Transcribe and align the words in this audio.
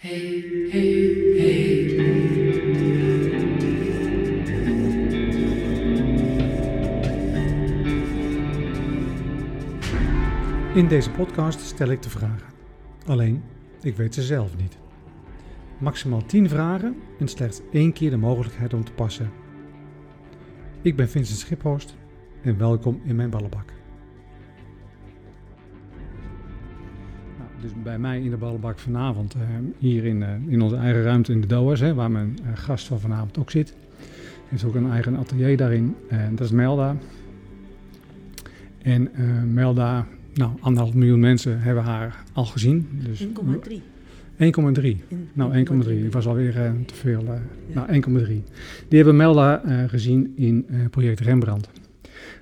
Hey, 0.00 0.44
hey, 0.70 1.14
hey. 1.36 1.94
In 10.74 10.88
deze 10.88 11.10
podcast 11.10 11.60
stel 11.60 11.88
ik 11.88 12.02
de 12.02 12.10
vragen. 12.10 12.46
Alleen, 13.06 13.42
ik 13.82 13.96
weet 13.96 14.14
ze 14.14 14.22
zelf 14.22 14.56
niet. 14.56 14.78
Maximaal 15.78 16.24
10 16.26 16.48
vragen 16.48 16.96
en 17.18 17.28
slechts 17.28 17.60
één 17.72 17.92
keer 17.92 18.10
de 18.10 18.16
mogelijkheid 18.16 18.74
om 18.74 18.84
te 18.84 18.92
passen. 18.92 19.30
Ik 20.82 20.96
ben 20.96 21.08
Vincent 21.08 21.38
Schiphorst 21.38 21.96
en 22.42 22.58
welkom 22.58 23.00
in 23.04 23.16
mijn 23.16 23.30
ballenbak. 23.30 23.79
Dus 27.62 27.70
bij 27.82 27.98
mij 27.98 28.20
in 28.20 28.30
de 28.30 28.36
ballenbak 28.36 28.78
vanavond, 28.78 29.34
eh, 29.34 29.40
hier 29.78 30.04
in, 30.04 30.22
eh, 30.22 30.28
in 30.46 30.60
onze 30.62 30.76
eigen 30.76 31.02
ruimte 31.02 31.32
in 31.32 31.40
de 31.40 31.46
Doas, 31.46 31.80
hè, 31.80 31.94
waar 31.94 32.10
mijn 32.10 32.38
eh, 32.42 32.50
gast 32.54 32.86
van 32.86 33.00
vanavond 33.00 33.38
ook 33.38 33.50
zit. 33.50 33.74
Heeft 34.48 34.64
ook 34.64 34.74
een 34.74 34.90
eigen 34.90 35.16
atelier 35.16 35.56
daarin. 35.56 35.94
En 36.08 36.34
dat 36.36 36.46
is 36.46 36.52
Melda. 36.52 36.96
En 38.82 39.08
Melda, 39.52 40.06
nou, 40.34 40.50
anderhalf 40.60 40.94
miljoen 40.94 41.20
mensen 41.20 41.60
hebben 41.60 41.84
haar 41.84 42.24
al 42.32 42.44
gezien. 42.44 42.88
Dus 42.92 43.20
1,3. 43.20 43.82
1,3. 44.36 45.04
Nou, 45.32 45.54
1,3. 45.54 46.04
Ik 46.04 46.12
was 46.12 46.26
alweer 46.26 46.56
eh, 46.64 46.70
te 46.86 46.94
veel. 46.94 47.24
eh, 47.24 47.74
Nou, 47.74 47.88
1,3. 47.92 48.42
Die 48.88 48.98
hebben 48.98 49.16
Melda 49.16 49.62
gezien 49.86 50.32
in 50.36 50.66
project 50.90 51.20
Rembrandt. 51.20 51.68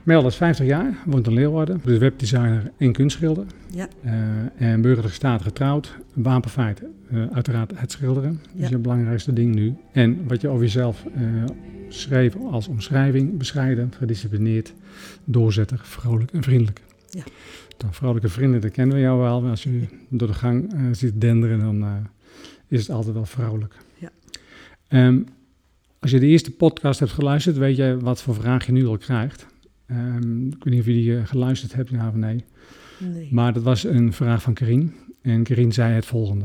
Melda 0.09 0.27
is 0.29 0.37
50 0.37 0.67
jaar, 0.67 0.95
woont 1.05 1.27
in 1.27 1.33
Leeuwarden. 1.33 1.81
Dus 1.85 1.99
webdesigner 1.99 2.73
en 2.77 2.93
kunstschilder. 2.93 3.47
Ja. 3.71 3.89
Eh, 4.03 4.71
en 4.71 4.81
burgerlijk 4.81 5.15
staat 5.15 5.43
getrouwd. 5.43 5.97
Wapenfeit, 6.15 6.83
eh, 7.11 7.27
uiteraard 7.33 7.73
het 7.75 7.93
schilderen. 7.93 8.41
Dat 8.43 8.51
is 8.55 8.61
Ja. 8.61 8.69
je 8.69 8.79
belangrijkste 8.79 9.33
ding 9.33 9.55
nu. 9.55 9.75
En 9.93 10.27
wat 10.29 10.41
je 10.41 10.49
over 10.49 10.63
jezelf 10.63 11.05
eh, 11.15 11.23
schreef 11.89 12.37
als 12.51 12.69
omschrijving. 12.69 13.39
Bescheiden, 13.39 13.93
gedisciplineerd, 13.99 14.75
doorzetter, 15.25 15.81
vrolijk 15.83 16.31
en 16.33 16.43
vriendelijk. 16.43 16.81
Ja. 17.11 17.23
Dan 17.77 17.95
vrolijke 17.95 18.29
vrienden, 18.29 18.61
dat 18.61 18.71
kennen 18.71 18.97
we 18.97 19.03
jou 19.03 19.19
wel. 19.21 19.47
Als 19.47 19.63
je 19.63 19.81
door 20.09 20.29
de 20.29 20.35
gang 20.35 20.75
ziet 20.93 21.21
denderen, 21.21 21.59
dan 21.59 22.07
is 22.69 22.81
het 22.81 22.91
altijd 22.91 23.15
wel 23.15 23.27
vrolijk. 23.27 23.75
Ja. 23.99 24.11
Ehm, 24.89 25.21
als 25.99 26.11
je 26.11 26.19
de 26.21 26.27
eerste 26.27 26.51
podcast 26.51 27.01
hebt 27.01 27.13
geluisterd, 27.13 27.57
weet 27.57 27.77
je 27.77 27.97
wat 28.01 28.23
voor 28.23 28.35
vraag 28.35 28.67
je 28.67 28.73
nu 28.73 28.87
al 28.87 28.97
krijgt. 28.99 29.47
Ehm, 29.89 30.47
ik 30.47 30.65
weet 30.65 30.73
niet 30.73 30.81
of 30.81 30.87
je 30.87 30.93
die 30.93 31.17
eh, 31.17 31.27
geluisterd 31.27 31.75
hebt, 31.75 31.91
ja 31.91 32.09
of 32.09 32.15
nee. 32.15 32.45
Nee. 32.99 33.29
Maar 33.31 33.53
dat 33.53 33.63
was 33.63 33.85
een 33.85 34.13
vraag 34.13 34.43
van 34.43 34.55
Karin. 34.55 34.93
En 35.23 35.43
Karin 35.43 35.73
zei 35.73 35.95
het 35.95 36.07
volgende. 36.07 36.45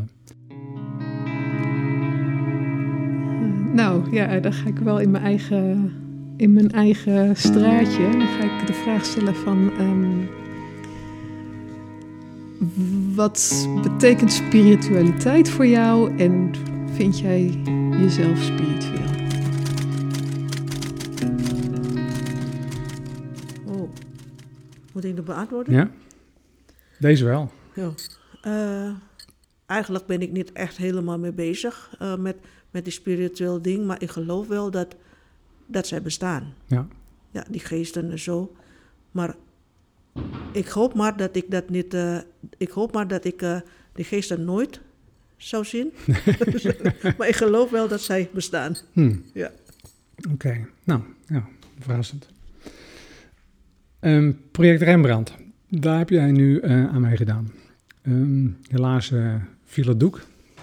Nou 3.73 4.15
ja, 4.15 4.39
dan 4.39 4.53
ga 4.53 4.67
ik 4.67 4.77
wel 4.77 4.99
in 4.99 5.11
mijn 5.11 5.23
eigen, 5.23 5.91
in 6.37 6.53
mijn 6.53 6.71
eigen 6.71 7.35
straatje. 7.35 8.09
Dan 8.11 8.27
ga 8.27 8.59
ik 8.61 8.67
de 8.67 8.73
vraag 8.73 9.05
stellen 9.05 9.35
van... 9.35 9.71
ehm, 9.77 10.41
wat 13.15 13.69
betekent 13.83 14.31
spiritualiteit 14.31 15.49
voor 15.49 15.67
jou 15.67 16.17
en 16.17 16.51
vind 16.93 17.19
jij 17.19 17.59
jezelf 17.99 18.41
spiritueel? 18.43 19.12
Moet 24.93 25.03
ik 25.03 25.15
dat 25.15 25.25
beantwoorden? 25.25 25.73
Ja? 25.73 25.91
Deze 26.99 27.23
wel. 27.25 27.51
Ja. 27.73 27.93
Eh, 28.41 28.95
eigenlijk 29.65 30.05
ben 30.05 30.21
ik 30.21 30.31
niet 30.31 30.51
echt 30.51 30.77
helemaal 30.77 31.19
mee 31.19 31.31
bezig 31.31 31.95
eh, 31.99 32.15
met, 32.15 32.35
met 32.71 32.83
die 32.83 32.93
spiritueel 32.93 33.61
ding, 33.61 33.85
maar 33.85 34.01
ik 34.01 34.09
geloof 34.09 34.47
wel 34.47 34.71
dat, 34.71 34.95
dat 35.65 35.87
zij 35.87 36.01
bestaan. 36.01 36.53
Ja. 36.67 36.87
Ja, 37.31 37.45
die 37.49 37.59
geesten 37.59 38.11
en 38.11 38.19
zo. 38.19 38.55
Maar 39.11 39.35
ik 40.51 40.67
hoop 40.67 40.93
maar 40.93 41.17
dat 41.17 41.35
ik 41.35 41.51
dat 41.51 41.69
niet. 41.69 41.93
eh, 41.93 42.17
ik 42.57 42.69
hoop 42.69 42.93
maar 42.93 43.07
dat 43.07 43.25
ik 43.25 43.45
die 43.93 44.05
geesten 44.05 44.45
nooit 44.45 44.81
zou 45.37 45.65
zien. 45.65 45.93
maar 47.17 47.27
ik 47.27 47.35
geloof 47.35 47.69
wel 47.69 47.87
dat 47.87 48.01
zij 48.01 48.29
bestaan. 48.33 48.75
Hm. 48.91 49.15
Ja. 49.33 49.51
Oké, 50.31 50.67
nou, 50.83 51.01
ja, 51.27 51.47
verrassend. 51.79 52.27
Ehm, 54.03 54.31
project 54.51 54.81
Rembrandt, 54.81 55.35
daar 55.69 55.97
heb 55.97 56.09
jij 56.09 56.31
nu 56.31 56.59
eh, 56.59 56.87
aan 56.87 57.01
meegedaan. 57.01 57.51
Ehm, 58.01 58.47
helaas 58.69 59.11
eh, 59.11 59.35
viel 59.65 59.87
het 59.87 59.99
doek. 59.99 60.21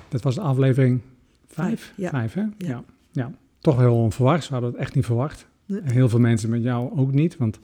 Dat 0.08 0.22
was 0.22 0.34
de 0.34 0.40
aflevering 0.40 1.00
vijf. 1.46 1.92
Ja. 1.96 2.10
Vijf, 2.10 2.34
hè? 2.34 2.40
Ja. 2.40 2.50
Ja. 2.58 2.84
ja. 3.12 3.32
Toch 3.60 3.78
heel 3.78 3.94
onverwachts. 4.02 4.46
We 4.48 4.52
hadden 4.52 4.72
het 4.72 4.80
echt 4.80 4.94
niet 4.94 5.04
verwacht. 5.04 5.46
Nee. 5.66 5.80
Heel 5.84 6.08
veel 6.08 6.18
mensen 6.20 6.50
met 6.50 6.62
jou 6.62 6.98
ook 6.98 7.12
niet. 7.12 7.36
Want 7.36 7.58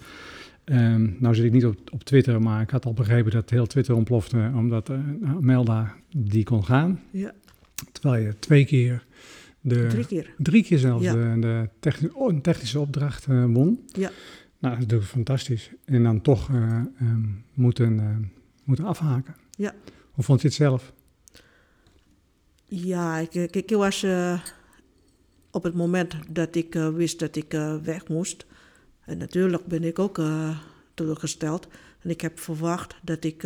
ehm, 0.64 1.08
nou 1.18 1.34
zit 1.34 1.44
ik 1.44 1.52
niet 1.52 1.66
op, 1.66 1.76
op 1.92 2.04
Twitter, 2.04 2.42
maar 2.42 2.62
ik 2.62 2.70
had 2.70 2.84
al 2.86 2.92
begrepen 2.92 3.32
dat 3.32 3.50
heel 3.50 3.66
Twitter 3.66 3.94
ontplofte. 3.94 4.50
Omdat 4.54 4.88
eh, 4.90 4.98
Melda 5.40 5.94
die 6.16 6.44
kon 6.44 6.64
gaan. 6.64 7.00
Ja, 7.10 7.32
Terwijl 7.92 8.22
je 8.24 8.38
twee 8.38 8.64
keer 8.64 9.04
de... 9.60 9.86
drie 9.86 10.06
keer. 10.06 10.30
Drie 10.38 10.62
keer 10.64 10.78
zelfs 10.78 11.04
Ja. 11.04 11.12
de, 11.12 11.40
de 11.40 11.68
techni- 11.80 12.10
oh, 12.12 12.32
een 12.32 12.40
technische 12.40 12.80
opdracht 12.80 13.26
won. 13.26 13.80
Ja. 13.92 14.10
Nou, 14.58 14.74
dat 14.74 14.82
is 14.82 14.84
natuurlijk 14.84 15.10
fantastisch. 15.10 15.70
En 15.84 16.02
dan 16.02 16.20
toch 16.20 16.48
eh, 16.50 16.80
ehm, 17.00 17.24
moeten, 17.54 18.00
eh, 18.00 18.28
moeten 18.64 18.84
afhaken. 18.84 19.36
Ja. 19.50 19.74
Hoe 20.12 20.24
vond 20.24 20.40
je 20.40 20.46
het 20.46 20.56
zelf? 20.56 20.92
Ja, 22.64 23.16
ik, 23.18 23.34
ik, 23.34 23.56
ik 23.56 23.70
was 23.70 24.02
eh, 24.02 24.40
op 25.50 25.62
het 25.62 25.74
moment 25.74 26.16
dat 26.28 26.54
ik 26.54 26.74
wist 26.74 27.18
dat 27.18 27.36
ik 27.36 27.52
weg 27.82 28.08
moest. 28.08 28.46
En 29.00 29.18
natuurlijk 29.18 29.66
ben 29.66 29.84
ik 29.84 29.98
ook 29.98 30.20
teleurgesteld. 30.94 31.68
En 32.00 32.10
ik 32.10 32.20
heb 32.20 32.38
verwacht 32.38 32.96
dat 33.02 33.24
ik, 33.24 33.42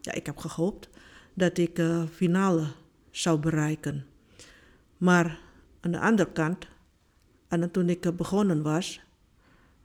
ja, 0.00 0.12
ik 0.12 0.26
heb 0.26 0.36
gehoopt 0.36 0.88
dat 1.34 1.58
ik 1.58 1.82
finale 2.12 2.66
zou 3.10 3.38
bereiken. 3.38 4.04
Maar 4.96 5.38
aan 5.80 5.90
de 5.90 6.00
andere 6.00 6.32
kant, 6.32 6.66
en 7.48 7.70
toen 7.70 7.88
ik 7.88 8.16
begonnen 8.16 8.62
was 8.62 9.04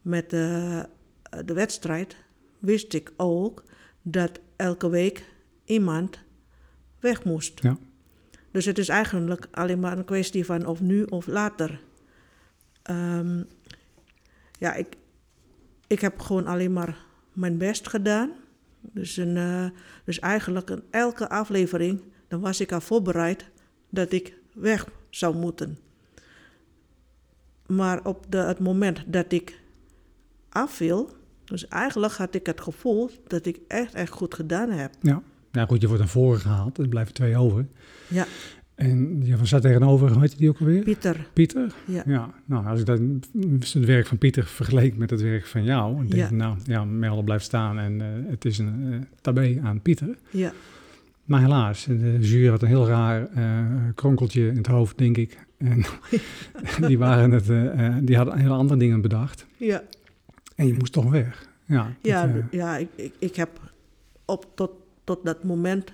met 0.02 0.34
eh, 0.34 0.84
de 1.46 1.54
wedstrijd, 1.54 2.16
wist 2.60 2.94
ik 2.94 3.12
ook 3.18 3.64
dat 4.02 4.40
elke 4.56 4.90
week 4.90 5.26
iemand 5.66 6.20
weg 7.00 7.24
moest. 7.24 7.62
Ja. 7.62 7.78
Dus 8.52 8.66
het 8.66 8.78
is 8.78 8.90
eigenlijk 8.90 9.48
alleen 9.52 9.80
maar 9.80 9.98
een 9.98 10.06
kwestie 10.06 10.46
van 10.46 10.66
of 10.66 10.82
nu 10.82 11.04
of 11.04 11.28
later. 11.28 11.80
Ehm, 12.82 13.44
ja, 14.60 14.74
ik, 14.74 14.88
ik 15.88 16.02
heb 16.02 16.20
gewoon 16.20 16.46
alleen 16.46 16.74
maar 16.74 16.98
mijn 17.34 17.58
best 17.58 17.88
gedaan. 17.88 18.32
Dus, 18.82 19.18
een, 19.18 19.38
eh, 19.38 19.66
dus 20.04 20.20
eigenlijk 20.20 20.70
in 20.70 20.84
elke 20.90 21.30
aflevering, 21.30 22.02
dan 22.28 22.40
was 22.40 22.60
ik 22.60 22.72
al 22.72 22.82
voorbereid 22.82 23.50
dat 23.90 24.12
ik 24.12 24.38
weg 24.54 24.88
zou 25.10 25.36
moeten. 25.36 25.78
Maar 27.66 28.06
op 28.06 28.26
de, 28.30 28.38
het 28.38 28.60
moment 28.60 29.04
dat 29.08 29.32
ik 29.32 29.60
afviel, 30.50 31.10
dus 31.46 31.68
eigenlijk 31.68 32.14
had 32.14 32.36
ik 32.36 32.46
het 32.46 32.62
gevoel 32.62 33.10
dat 33.28 33.46
ik 33.46 33.60
echt, 33.68 33.94
echt 33.94 34.12
goed 34.12 34.34
gedaan 34.36 34.70
heb. 34.70 34.92
Ja. 35.02 35.22
Nou 35.52 35.68
goed, 35.68 35.82
je 35.82 35.88
wordt 35.88 36.02
naar 36.02 36.12
voren 36.12 36.40
gehaald. 36.40 36.78
Er 36.78 36.88
blijven 36.88 37.14
twee 37.14 37.38
over. 37.38 37.66
Ja, 38.08 38.26
En 38.76 39.22
je 39.26 39.36
staat 39.42 39.62
tegenover, 39.62 40.12
hoe 40.12 40.22
heet 40.22 40.38
die 40.38 40.50
ook 40.50 40.60
alweer? 40.60 40.84
Pieter. 40.84 41.28
Pieter? 41.34 41.74
Ja. 41.86 42.04
Ja, 42.06 42.30
nou, 42.46 42.66
als 42.68 42.80
ik 42.80 42.86
dat, 42.86 43.00
het 43.60 43.74
werk 43.86 44.08
van 44.08 44.18
Pieter 44.18 44.46
vergeleek 44.46 44.98
met 44.98 45.10
het 45.10 45.22
werk 45.22 45.46
van 45.46 45.64
jou, 45.64 45.96
dan 45.96 46.06
denk 46.06 46.14
Ja. 46.22 46.26
ik, 46.26 46.32
nou, 46.32 46.58
ja, 46.64 46.86
Melda 46.86 47.22
blijft 47.22 47.46
staan 47.46 47.80
en 47.80 48.02
eh, 48.02 48.08
het 48.32 48.46
is 48.46 48.58
een 48.58 48.88
eh 48.94 49.00
tabé 49.22 49.60
aan 49.64 49.82
Pieter. 49.82 50.18
Ja, 50.30 50.54
Maar 51.26 51.42
helaas, 51.42 51.86
de 51.86 52.18
jury 52.20 52.48
had 52.48 52.62
een 52.62 52.68
heel 52.68 52.88
raar 52.88 53.28
eh, 53.34 53.66
kronkeltje 53.96 54.48
in 54.48 54.58
het 54.58 54.68
hoofd, 54.68 54.98
denk 54.98 55.18
ik. 55.18 55.38
En 55.58 55.84
die, 56.88 56.98
waren 56.98 57.32
het, 57.32 57.46
die 58.08 58.16
hadden 58.18 58.38
hele 58.38 58.54
andere 58.54 58.80
dingen 58.80 59.02
bedacht. 59.02 59.46
ja. 59.58 59.84
En 60.60 60.68
je 60.68 60.74
moest 60.74 60.94
toch 60.94 61.10
weg. 61.10 61.48
Ja, 61.66 61.96
Ja, 62.02 62.28
eh, 62.28 62.34
ja 62.52 62.78
ik, 62.78 62.88
ik, 62.96 63.14
ik 63.20 63.36
heb 63.36 63.50
op, 64.26 64.46
tot, 64.56 64.72
tot 65.04 65.20
dat 65.26 65.44
moment, 65.44 65.92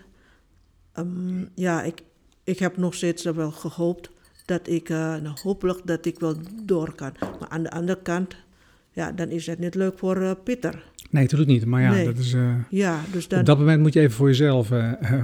ehm, 0.93 1.43
ja, 1.55 1.83
ik, 1.83 2.01
ik 2.43 2.59
heb 2.59 2.77
nog 2.77 2.93
steeds 2.93 3.23
wel 3.23 3.51
gehoopt 3.51 4.09
dat 4.45 4.67
ik, 4.67 4.89
eh, 4.89 4.97
nou, 4.97 5.37
hopelijk 5.43 5.81
dat 5.83 6.05
ik 6.05 6.19
wel 6.19 6.35
door 6.63 6.95
kan. 6.95 7.11
Maar 7.39 7.49
aan 7.49 7.63
de 7.63 7.71
andere 7.71 8.01
kant, 8.01 8.35
ja, 8.91 9.11
dan 9.11 9.29
is 9.29 9.45
het 9.47 9.59
niet 9.59 9.75
leuk 9.75 9.97
voor 9.97 10.17
eh, 10.21 10.31
Pieter. 10.43 10.83
nee, 11.09 11.23
natuurlijk 11.23 11.49
niet. 11.49 11.65
Maar 11.65 11.81
ja, 11.81 11.91
Nee. 11.91 12.05
dat 12.05 12.17
is, 12.17 12.35
Ja, 12.69 13.01
dus 13.11 13.27
dan, 13.27 13.39
op 13.39 13.45
dat 13.45 13.57
moment 13.57 13.81
moet 13.81 13.93
je 13.93 13.99
even 13.99 14.15
voor 14.15 14.27
jezelf 14.27 14.71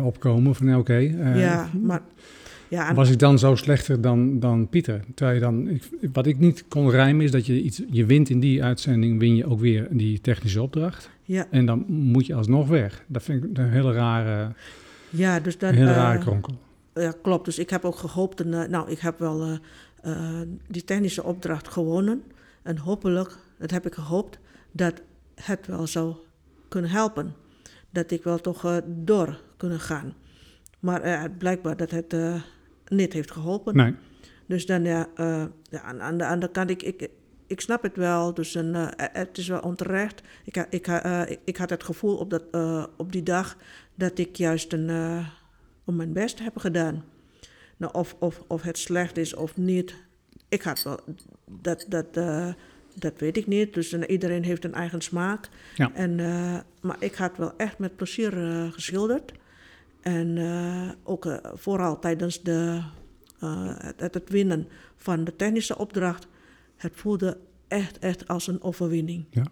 opkomen. 0.01 0.55
Van, 0.55 0.75
oké, 0.75 0.95
ja, 1.35 1.69
maar, 1.81 2.01
ja, 2.71 2.93
was 2.93 3.09
ik 3.09 3.19
dan 3.19 3.39
zo 3.39 3.55
slechter 3.55 4.01
dan, 4.01 4.39
dan 4.39 4.69
Pieter? 4.69 5.03
Terwijl 5.15 5.37
je 5.37 5.43
dan, 5.43 5.67
ik, 5.67 5.83
wat 6.13 6.25
ik 6.25 6.39
niet 6.39 6.67
kon 6.67 6.89
rijmen 6.89 7.25
is 7.25 7.31
dat 7.31 7.45
je 7.45 7.61
iets, 7.61 7.81
je 7.89 8.05
wint 8.05 8.29
in 8.29 8.39
die 8.39 8.63
uitzending, 8.63 9.19
win 9.19 9.35
je 9.35 9.45
ook 9.45 9.59
weer 9.59 9.87
die 9.89 10.21
technische 10.21 10.61
opdracht. 10.61 11.09
ja, 11.23 11.47
En 11.49 11.65
dan 11.65 11.85
moet 11.87 12.25
je 12.25 12.35
alsnog 12.35 12.67
weg. 12.67 13.03
Dat 13.07 13.23
vind 13.23 13.43
ik 13.43 13.57
een 13.57 13.69
hele 13.69 13.91
rare, 13.93 14.53
ja, 15.09 15.39
dus 15.39 15.57
dan, 15.57 15.69
een 15.69 15.75
hele 15.75 15.89
eh, 15.89 15.95
rare 15.95 16.19
kronkel. 16.19 16.53
ja, 16.93 17.13
klopt. 17.21 17.45
Dus 17.45 17.59
ik 17.59 17.69
heb 17.69 17.85
ook 17.85 17.95
gehoopt, 17.95 18.41
en, 18.41 18.53
eh, 18.53 18.69
nou, 18.69 18.89
ik 18.89 18.99
heb 18.99 19.19
wel 19.19 19.59
eh, 20.01 20.41
die 20.67 20.83
technische 20.83 21.23
opdracht 21.23 21.67
gewonnen. 21.67 22.23
En 22.61 22.77
hopelijk, 22.77 23.37
dat 23.57 23.71
heb 23.71 23.85
ik 23.85 23.93
gehoopt, 23.93 24.39
dat 24.71 25.01
het 25.35 25.67
wel 25.67 25.87
zou 25.87 26.15
kunnen 26.67 26.91
helpen. 26.91 27.33
Dat 27.89 28.11
ik 28.11 28.23
wel 28.23 28.37
toch 28.37 28.81
door 28.85 29.41
kunnen 29.57 29.79
gaan. 29.79 30.13
Maar 30.79 31.31
blijkbaar 31.37 31.77
dat 31.77 31.91
het 31.91 32.13
niet 32.91 33.13
heeft 33.13 33.31
geholpen. 33.31 33.75
Nee. 33.75 33.95
Dus 34.45 34.65
dan 34.65 34.83
ja, 34.83 35.07
eh, 35.15 35.45
ja 35.69 35.81
aan, 35.81 36.17
de 36.17 36.25
andere 36.25 36.51
kant, 36.51 36.69
ik, 36.69 36.83
ik, 36.83 37.09
ik 37.47 37.61
snap 37.61 37.83
het 37.83 37.95
wel. 37.95 38.33
Dus 38.33 38.55
een, 38.55 38.75
eh, 38.75 39.07
het 39.13 39.37
is 39.37 39.47
wel 39.47 39.59
onterecht. 39.59 40.21
Ik, 40.45 40.65
ik, 40.69 40.87
eh, 40.87 41.21
ik, 41.27 41.39
ik 41.45 41.57
had 41.57 41.69
het 41.69 41.83
gevoel 41.83 42.17
op, 42.17 42.29
dat, 42.29 42.43
eh, 42.51 42.85
op 42.97 43.11
die 43.11 43.23
dag 43.23 43.57
dat 43.95 44.17
ik 44.17 44.35
juist 44.35 44.73
een, 44.73 44.89
eh, 44.89 45.27
om 45.85 45.95
mijn 45.95 46.13
best 46.13 46.39
heb 46.39 46.57
gedaan. 46.57 47.03
Nou, 47.77 47.93
of, 47.93 48.15
of, 48.19 48.43
of 48.47 48.61
het 48.61 48.77
slecht 48.77 49.17
is 49.17 49.33
of 49.33 49.57
niet, 49.57 49.95
ik 50.49 50.61
had 50.61 50.83
wel, 50.83 50.99
dat, 51.61 51.85
dat, 51.89 52.17
eh, 52.17 52.53
dat 52.95 53.13
weet 53.17 53.37
ik 53.37 53.47
niet. 53.47 53.73
Dus 53.73 53.93
eh, 53.93 54.01
iedereen 54.07 54.43
heeft 54.43 54.63
een 54.63 54.73
eigen 54.73 55.01
smaak. 55.01 55.49
Ja. 55.75 55.91
En, 55.93 56.19
eh, 56.19 56.59
maar 56.81 56.95
ik 56.99 57.15
had 57.15 57.37
wel 57.37 57.53
echt 57.57 57.77
met 57.77 57.95
plezier 57.95 58.37
eh, 58.37 58.71
geschilderd. 58.71 59.31
En 60.01 60.37
eh, 60.37 60.89
ook 61.03 61.25
eh, 61.25 61.37
vooral 61.53 61.99
tijdens 61.99 62.41
de, 62.41 62.81
eh, 63.39 63.73
het, 63.97 64.13
het 64.13 64.29
winnen 64.29 64.67
van 64.95 65.23
de 65.23 65.35
technische 65.35 65.77
opdracht. 65.77 66.27
Het 66.75 66.91
voelde 66.95 67.37
echt, 67.67 67.99
echt 67.99 68.27
als 68.27 68.47
een 68.47 68.61
overwinning. 68.61 69.25
Ja. 69.29 69.43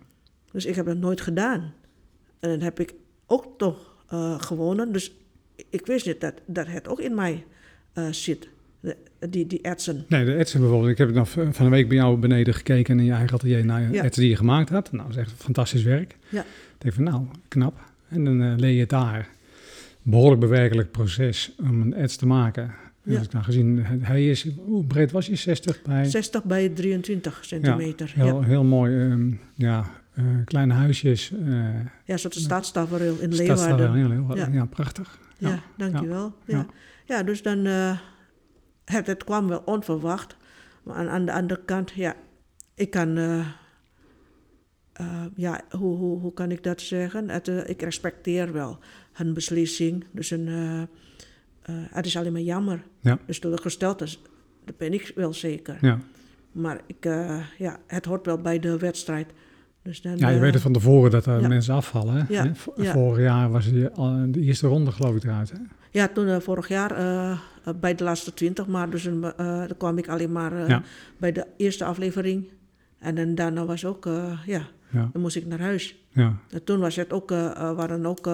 Dus 0.52 0.66
ik 0.66 0.76
heb 0.76 0.86
dat 0.86 0.98
nooit 0.98 1.22
gedaan. 1.22 1.74
En 2.40 2.50
dan 2.50 2.62
heb 2.62 2.80
ik 2.80 2.94
ook 3.26 3.58
toch 3.58 3.96
gewonnen. 4.38 4.92
Dus 4.92 5.16
ik 5.70 5.86
wist 5.86 6.06
niet 6.06 6.22
dat, 6.22 6.34
dat 6.46 6.68
het 6.68 6.88
ook 6.88 7.00
in 7.00 7.14
mij 7.16 7.46
zit. 8.12 8.50
De- 8.80 8.98
die, 9.30 9.48
die 9.48 9.62
etsen. 9.62 10.06
Nee, 10.08 10.26
de 10.26 10.34
etsen 10.34 10.60
bijvoorbeeld. 10.60 10.92
Ik 10.92 10.98
heb 10.98 11.28
van 11.28 11.66
een 11.66 11.70
week 11.70 11.88
bij 11.88 11.98
jou 11.98 12.18
beneden 12.18 12.54
gekeken 12.54 13.00
in 13.00 13.06
je 13.06 13.12
eigen 13.12 13.34
atelier 13.36 13.66
naar 13.66 13.82
je 13.82 13.90
Ja. 13.92 14.04
etsen 14.04 14.22
die 14.22 14.32
je 14.32 14.38
gemaakt 14.38 14.70
had. 14.70 14.92
Nou, 14.92 15.08
dat 15.08 15.18
is 15.18 15.24
echt 15.24 15.32
fantastisch 15.32 15.84
werk. 15.84 16.18
Ja. 16.30 16.42
Ik 16.42 16.46
denk 16.78 16.94
van, 16.94 17.04
nou, 17.04 17.26
knap. 17.48 17.80
En 18.08 18.24
dan 18.26 18.42
eh, 18.42 18.54
leer 18.58 18.72
je 18.72 18.80
het 18.80 18.90
daar. 18.90 19.30
Behoorlijk 20.04 20.42
bewerkelijk 20.42 20.92
proces 20.92 21.56
om 21.60 21.82
een 21.82 21.94
ets 21.94 22.16
te 22.16 22.26
maken. 22.26 22.64
En 23.04 23.12
Ja. 23.12 23.22
ik 23.22 23.32
nou 23.32 23.46
gezien, 23.46 23.86
hij- 23.86 24.30
is, 24.30 24.48
hoe 24.66 24.86
breed 24.86 25.12
was 25.12 25.28
hij? 25.28 25.36
60 25.36 25.82
bij? 25.82 26.06
60 26.06 26.44
bij 26.44 26.70
23 26.70 27.46
centimeter. 27.46 28.14
Ja, 28.16 28.24
Heel, 28.24 28.42
heel 28.44 28.64
mooi, 28.64 29.10
ehm, 29.12 29.32
ja, 29.54 29.86
eh, 30.14 30.24
kleine 30.46 30.74
huisjes. 30.74 31.32
eh 31.32 31.40
ja. 31.46 31.84
een 32.06 32.20
soort 32.20 32.36
stadstafereel 32.36 33.18
in 33.20 33.34
Leeuwarden. 33.36 33.94
heel, 33.94 34.10
heel, 34.12 34.36
Ja. 34.38 34.48
ja. 34.52 34.66
prachtig. 34.66 35.20
Ja, 35.38 35.50
Ja, 35.50 35.60
dankjewel. 35.78 36.34
Ja, 36.46 36.58
ja. 36.58 36.66
ja. 37.06 37.24
dus 37.24 37.42
dan... 37.42 37.66
eh, 37.66 37.98
het, 38.86 39.08
het 39.08 39.24
kwam 39.24 39.48
wel 39.48 39.62
onverwacht. 39.66 40.38
Maar 40.84 40.96
aan, 40.96 41.10
aan 41.10 41.26
de 41.26 41.34
andere 41.34 41.60
kant, 41.66 41.92
ja... 41.92 42.16
Ik 42.76 42.90
kan... 42.90 43.16
ja, 45.36 45.62
hoe, 45.70 45.98
hoe, 45.98 46.20
hoe 46.20 46.34
kan 46.34 46.52
ik 46.52 46.64
dat 46.64 46.82
zeggen? 46.82 47.30
Het, 47.30 47.48
ik 47.48 47.82
respecteer 47.82 48.54
wel 48.54 48.80
hun 49.20 49.34
beslissing. 49.34 50.04
Dus 50.12 50.32
een, 50.32 50.48
eh, 50.48 50.82
eh, 50.82 50.88
het 51.90 52.06
is 52.06 52.18
alleen 52.18 52.32
maar 52.32 52.42
jammer. 52.42 52.84
Ja. 53.00 53.18
Dus 53.26 53.40
teleurgesteld 53.40 54.02
is, 54.02 54.22
dat 54.66 54.78
ben 54.78 54.94
ik 54.94 55.12
wel 55.16 55.34
zeker. 55.34 55.78
Ja. 55.82 56.00
Maar 56.52 56.82
ik, 56.88 57.06
eh, 57.06 57.40
ja, 57.58 57.80
het 57.88 58.06
hoort 58.06 58.26
wel 58.26 58.38
bij 58.38 58.60
de 58.60 58.78
wedstrijd. 58.78 59.28
Dus 59.84 60.02
dan, 60.02 60.18
ja, 60.18 60.30
je 60.30 60.40
weet 60.40 60.54
het 60.54 60.62
van 60.62 60.74
tevoren 60.74 61.12
dat 61.12 61.26
er 61.26 61.42
ja. 61.42 61.48
mensen 61.48 61.74
afvallen. 61.74 62.16
hè? 62.16 62.24
Ja, 62.34 62.52
Hè? 62.76 62.92
Vorig 62.92 63.20
jaar 63.24 63.50
was 63.52 63.72
die, 63.72 63.88
al- 63.88 64.32
de 64.32 64.40
eerste 64.42 64.68
ronde 64.68 64.92
geloof 64.92 65.16
ik 65.16 65.24
eruit. 65.24 65.52
Hè? 65.52 65.58
Ja, 65.92 66.08
toen 66.08 66.42
vorig 66.42 66.68
jaar 66.68 66.90
bij 67.80 67.96
de 67.96 68.04
laatste 68.04 68.34
twintig, 68.34 68.68
maar 68.68 68.90
dus 68.90 69.06
een, 69.06 69.22
dan 69.38 69.78
kwam 69.78 69.98
ik 69.98 70.08
alleen 70.08 70.32
maar 70.32 70.84
bij 71.18 71.32
de 71.32 71.46
eerste 71.58 71.86
aflevering. 71.86 72.50
En 73.00 73.16
dan, 73.16 73.36
daarna 73.36 73.66
was 73.66 73.86
ook, 73.86 74.06
ja, 74.46 74.68
dan 74.92 75.22
moest 75.22 75.36
ik 75.36 75.46
naar 75.46 75.60
huis. 75.60 75.96
ja, 76.10 76.38
En 76.50 76.64
toen 76.64 76.80
was 76.80 76.96
het 76.96 77.14
ook, 77.14 77.30
waren 77.56 78.06
ook 78.06 78.30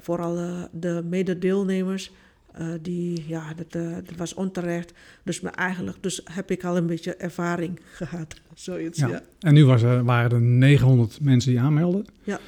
vooral 0.00 0.38
eh, 0.38 0.62
de 0.72 1.02
mededeelnemers, 1.08 2.12
eh, 2.52 2.66
die, 2.82 3.24
ja, 3.28 3.54
dat, 3.54 3.74
eh, 3.74 3.94
dat 3.94 4.16
was 4.16 4.34
onterecht. 4.34 4.92
Dus 5.22 5.40
maar 5.40 5.52
eigenlijk 5.54 6.02
dus 6.02 6.20
heb 6.30 6.50
ik 6.50 6.64
al 6.64 6.76
een 6.76 6.86
beetje 6.86 7.14
ervaring 7.14 7.80
gehad, 8.00 8.40
zoiets, 8.54 8.98
ja. 8.98 9.08
ja. 9.08 9.22
En 9.40 9.54
nu 9.54 9.64
was 9.64 9.82
er, 9.82 10.04
waren 10.04 10.30
er 10.30 10.40
900 10.40 11.20
mensen 11.20 11.50
die 11.50 11.60
aanmelden. 11.60 12.06
Ja. 12.22 12.40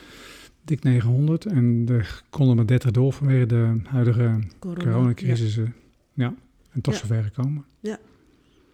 Dik 0.64 0.82
900. 0.82 1.46
En 1.46 1.86
er 1.88 2.22
konden 2.30 2.56
maar 2.56 2.66
30 2.66 2.90
door 2.90 3.12
vanwege 3.12 3.46
de 3.46 3.80
huidige 3.84 4.38
Corona, 4.58 4.84
coronacrisis. 4.84 5.54
Ja. 5.54 5.62
ja. 6.14 6.34
En 6.72 6.80
tot 6.80 6.94
Ja. 6.94 7.00
zover 7.00 7.22
gekomen. 7.22 7.64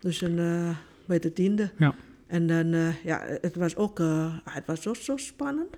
Dus 0.01 0.21
een, 0.21 0.39
eh, 0.39 0.77
bij 1.07 1.19
de 1.19 1.33
tiende. 1.33 1.71
Ja. 1.79 1.95
En 2.27 2.47
dan, 2.47 2.73
eh, 2.73 3.05
ja, 3.05 3.23
het 3.41 3.57
was 3.57 3.77
ook 3.77 4.01
eh, 4.01 4.35
het 4.45 4.67
was 4.67 4.83
zo, 4.83 4.95
zo 4.95 5.17
spannend. 5.17 5.77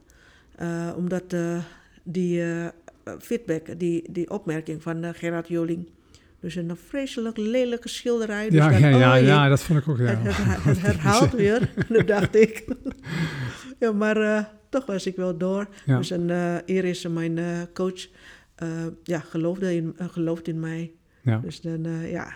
eh, 0.57 0.91
omdat 0.97 1.33
eh, 1.33 1.59
die 2.03 2.43
eh, 2.43 2.67
feedback, 3.19 3.79
die, 3.79 4.13
die 4.13 4.31
opmerking 4.31 4.83
van 4.83 5.05
eh, 5.05 5.11
Gerard 5.15 5.49
Joling. 5.49 5.91
Dus 6.41 6.55
een 6.55 6.77
vreselijk 6.77 7.37
lelijke 7.37 7.89
schilderij. 7.89 8.49
Dus 8.49 8.59
Ja, 8.59 8.71
dan, 8.71 8.81
ja, 8.81 8.89
ja, 8.89 9.19
oh 9.19 9.25
ja, 9.25 9.49
dat 9.49 9.63
vond 9.63 9.79
ik 9.79 9.89
ook. 9.89 9.99
Ja. 9.99 10.05
Het, 10.05 10.65
het, 10.65 10.81
herhaalt 10.87 11.33
weer, 11.33 11.71
dat 11.89 12.07
dacht 12.07 12.35
ik. 12.37 12.65
ja, 13.81 13.93
maar 13.93 14.17
eh, 14.17 14.45
toch 14.69 14.87
was 14.87 15.07
ik 15.07 15.17
wel 15.17 15.39
door. 15.39 15.69
Ja. 15.87 15.97
Dus 15.97 16.11
een, 16.11 16.31
eh 16.31 16.57
Iris, 16.65 17.07
mijn 17.07 17.39
eh, 17.39 17.61
coach, 17.75 18.09
eh, 18.55 18.69
ja, 19.03 19.19
geloofde 19.19 19.75
in, 19.75 19.95
eh, 19.97 20.09
gelooft 20.09 20.49
in 20.49 20.61
mij. 20.61 20.93
Ja. 21.23 21.39
Dus 21.39 21.61
dan, 21.61 21.85
eh, 21.85 22.11
ja, 22.11 22.33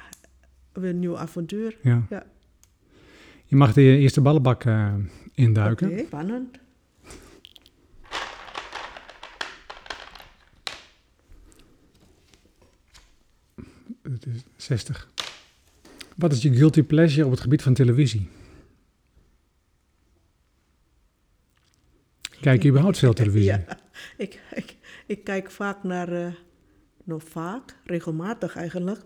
weer 0.72 0.90
een 0.90 0.98
nieuw 0.98 1.18
avontuur. 1.18 1.76
Ja. 1.82 2.06
Je 3.44 3.56
mag 3.56 3.72
de 3.72 3.82
eerste 3.82 4.20
ballenbak 4.20 4.64
eh, 4.64 4.94
induiken. 5.34 5.90
Oké, 5.90 6.02
spannend. 6.06 6.58
Het 14.12 14.26
is 14.26 14.42
60. 14.56 15.08
Wat 16.16 16.32
is 16.32 16.42
je 16.42 16.54
guilty 16.54 16.82
pleasure 16.82 17.24
op 17.24 17.30
het 17.30 17.40
gebied 17.40 17.62
van 17.62 17.74
televisie? 17.74 18.28
Kijk 22.40 22.62
je 22.62 22.68
überhaupt 22.68 22.98
veel 22.98 23.12
televisie? 23.22 23.50
Ja, 23.50 23.64
ik, 24.16 24.40
ik, 24.54 24.76
ik 25.06 25.24
kijk 25.24 25.50
vaak 25.50 25.82
naar, 25.82 26.12
eh, 26.12 26.32
nog 27.04 27.22
vaak, 27.28 27.76
regelmatig 27.84 28.56
eigenlijk, 28.56 29.00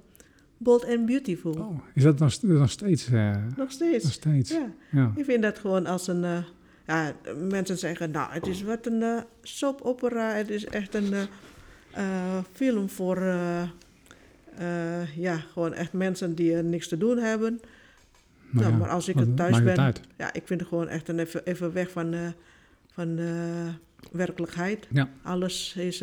Bold 0.57 0.87
and 0.87 1.07
Beautiful. 1.07 1.53
Oh, 1.53 1.79
is 1.95 2.03
dat 2.03 2.19
nog, 2.19 2.33
st- 2.33 2.43
nog 2.43 2.71
steeds? 2.71 3.09
eh, 3.11 3.37
Nog 3.57 3.71
steeds. 3.71 4.05
nog 4.05 4.13
steeds? 4.13 4.51
Ja, 4.51 4.73
Ja. 4.91 5.13
ik 5.17 5.25
vind 5.25 5.43
dat 5.43 5.59
gewoon 5.59 5.87
als 5.87 6.07
een... 6.09 6.25
eh, 6.25 6.45
ja, 6.87 7.15
mensen 7.49 7.79
zeggen, 7.79 8.11
nou, 8.11 8.33
het 8.33 8.47
is 8.47 8.63
wat 8.63 8.87
een 8.87 9.03
eh 9.03 9.21
soap 9.43 9.81
opera. 9.81 10.35
Het 10.35 10.51
is 10.51 10.65
echt 10.65 10.95
een 10.95 11.13
eh, 11.13 11.23
eh, 11.93 12.45
film 12.53 12.89
voor... 12.89 13.17
eh, 14.59 15.17
ja, 15.17 15.37
gewoon 15.37 15.73
echt 15.73 15.93
mensen 15.93 16.35
die 16.35 16.55
eh, 16.57 16.63
niks 16.65 16.89
te 16.89 16.99
doen 16.99 17.19
hebben. 17.19 17.61
Nou 18.51 18.65
Ja, 18.67 18.71
ja, 18.73 18.77
maar 18.79 18.89
als 18.89 19.09
ik 19.09 19.17
er 19.17 19.35
thuis 19.35 19.63
ben-? 19.63 19.95
Ja, 20.17 20.33
ik 20.33 20.43
vind 20.47 20.61
het 20.61 20.69
gewoon 20.69 20.89
echt 20.89 21.09
een 21.09 21.19
even, 21.19 21.45
even 21.47 21.73
weg 21.73 21.91
van, 21.91 22.13
eh, 22.15 22.29
van 22.93 23.19
werkelijkheid. 24.13 24.89
Ja. 24.91 25.09
Alles 25.23 25.75
is 25.77 26.03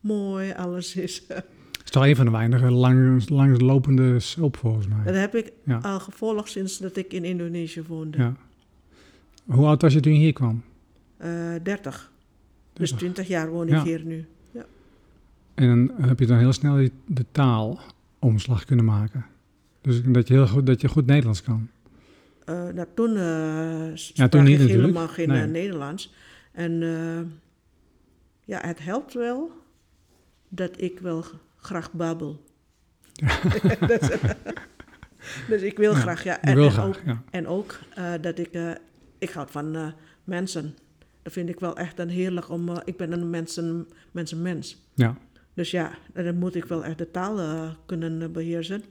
mooi, 0.00 0.52
alles 0.52 0.96
is... 0.96 1.22
Het 1.28 1.84
is 1.84 1.90
toch 1.90 2.06
een 2.06 2.16
van 2.16 2.24
de 2.24 2.30
weinige 2.30 2.70
lang, 2.70 3.28
langslopende 3.28 4.20
soap 4.20 4.56
volgens 4.56 4.86
mij. 4.88 5.04
dat 5.04 5.14
heb 5.14 5.34
ik 5.34 5.52
Ja. 5.64 5.78
al 5.78 6.00
gevolgd 6.00 6.50
sinds 6.50 6.78
dat 6.78 6.96
ik 6.96 7.12
in 7.12 7.24
Indonesië 7.24 7.82
woonde. 7.86 8.18
Ja. 8.18 8.34
Hoe 9.46 9.66
oud 9.66 9.82
was 9.82 9.92
je 9.92 10.00
toen 10.00 10.12
je 10.12 10.18
hier 10.18 10.32
kwam? 10.32 10.62
Eh, 11.16 11.30
30. 11.62 12.12
Dus 12.72 12.88
30. 12.90 12.98
20 12.98 13.28
jaar 13.28 13.48
woon 13.50 13.68
ik 13.68 13.80
hier 13.82 14.04
nu. 14.04 14.26
En 15.58 15.86
dan 15.96 16.08
heb 16.08 16.18
je 16.18 16.26
dan 16.26 16.38
heel 16.38 16.52
snel 16.52 16.76
die, 16.76 16.92
de 17.06 17.24
taalomslag 17.32 18.64
kunnen 18.64 18.84
maken. 18.84 19.26
Dus 19.80 20.02
dat 20.04 20.28
je 20.28 20.34
heel 20.34 20.46
goed, 20.48 20.66
dat 20.66 20.80
je 20.80 20.88
goed 20.88 21.06
Nederlands 21.06 21.42
kan. 21.42 21.68
Eh, 22.44 22.54
nou, 22.68 22.86
toen 22.94 23.16
eh 23.16 23.90
sprak 23.94 24.30
toen 24.30 24.44
niet 24.44 24.60
ik 24.60 24.68
helemaal 24.68 25.08
geen 25.08 25.28
Nee. 25.28 25.42
eh, 25.42 25.48
Nederlands. 25.48 26.12
En 26.52 26.72
ja, 28.44 28.60
het 28.66 28.78
helpt 28.78 29.14
wel 29.14 29.50
dat 30.48 30.80
ik 30.80 30.98
wel 30.98 31.24
graag 31.56 31.92
babbel. 31.92 32.44
Is- 33.14 34.10
dus 35.48 35.62
ik 35.62 35.76
wil 35.76 35.92
Ja, 35.92 35.98
graag, 35.98 36.24
ja. 36.24 36.40
En, 36.40 36.54
wil 36.54 36.64
en 36.64 36.70
graag, 36.70 36.86
ook, 36.86 37.00
ja. 37.06 37.22
en 37.30 37.46
ook 37.46 37.78
dat 38.20 38.38
ik, 38.38 38.50
ik 39.18 39.30
houd 39.30 39.50
van 39.50 39.92
mensen. 40.24 40.74
Dat 41.22 41.32
vind 41.32 41.48
ik 41.48 41.60
wel 41.60 41.76
echt 41.76 41.98
een 41.98 42.08
heerlijk 42.08 42.50
om, 42.50 42.70
ik 42.84 42.96
ben 42.96 43.12
een 43.12 43.30
mensen, 43.30 43.88
mensenmens. 44.10 44.82
ja. 44.94 45.16
Dus 45.58 45.70
ja, 45.70 45.90
dan 46.14 46.38
moet 46.38 46.54
ik 46.54 46.64
wel 46.64 46.84
echt 46.84 46.98
de 46.98 47.10
taal 47.10 47.38
eh, 47.38 47.70
kunnen 47.86 48.22
eh, 48.22 48.28
beheersen. 48.28 48.82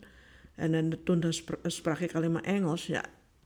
En, 0.55 0.71
dan 0.71 0.95
toen 1.03 1.19
dan 1.19 1.33
spra- 1.33 1.57
sprak 1.63 1.99
ik 1.99 2.15
alleen 2.15 2.31
maar 2.31 2.43
Engels. 2.43 2.85
Ja, 2.85 3.03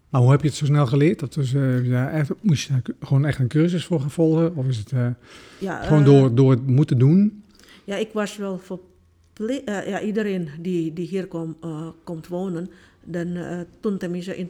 Maar 0.09 0.21
hoe 0.21 0.31
heb 0.31 0.41
je 0.41 0.47
het 0.47 0.55
zo 0.55 0.65
snel 0.65 0.87
geleerd? 0.87 1.19
Dat 1.19 1.35
eh, 1.35 1.85
ja, 1.85 2.11
echt, 2.11 2.31
moest 2.41 2.67
je 2.67 2.73
daar 2.73 2.81
gewoon 2.99 3.25
echt 3.25 3.39
een 3.39 3.47
cursus 3.47 3.85
voor 3.85 3.99
gaan 3.99 4.11
volgen? 4.11 4.55
Of 4.55 4.67
is 4.67 4.77
het 4.77 4.91
ja 5.59 5.81
gewoon 5.83 6.03
door, 6.03 6.35
door 6.35 6.51
het 6.51 6.67
moeten 6.67 6.97
doen? 6.97 7.43
Ja, 7.83 7.95
ik 7.95 8.09
was 8.13 8.37
wel 8.37 8.57
verplicht 8.57 9.63
ja, 9.65 10.01
iedereen 10.01 10.49
die, 10.59 10.93
die 10.93 11.07
hier 11.07 11.27
kom, 11.27 11.57
komt 12.03 12.27
wonen, 12.27 12.69
dan, 13.03 13.37
toen 13.79 13.97
tenminste 13.97 14.37
in, 14.37 14.49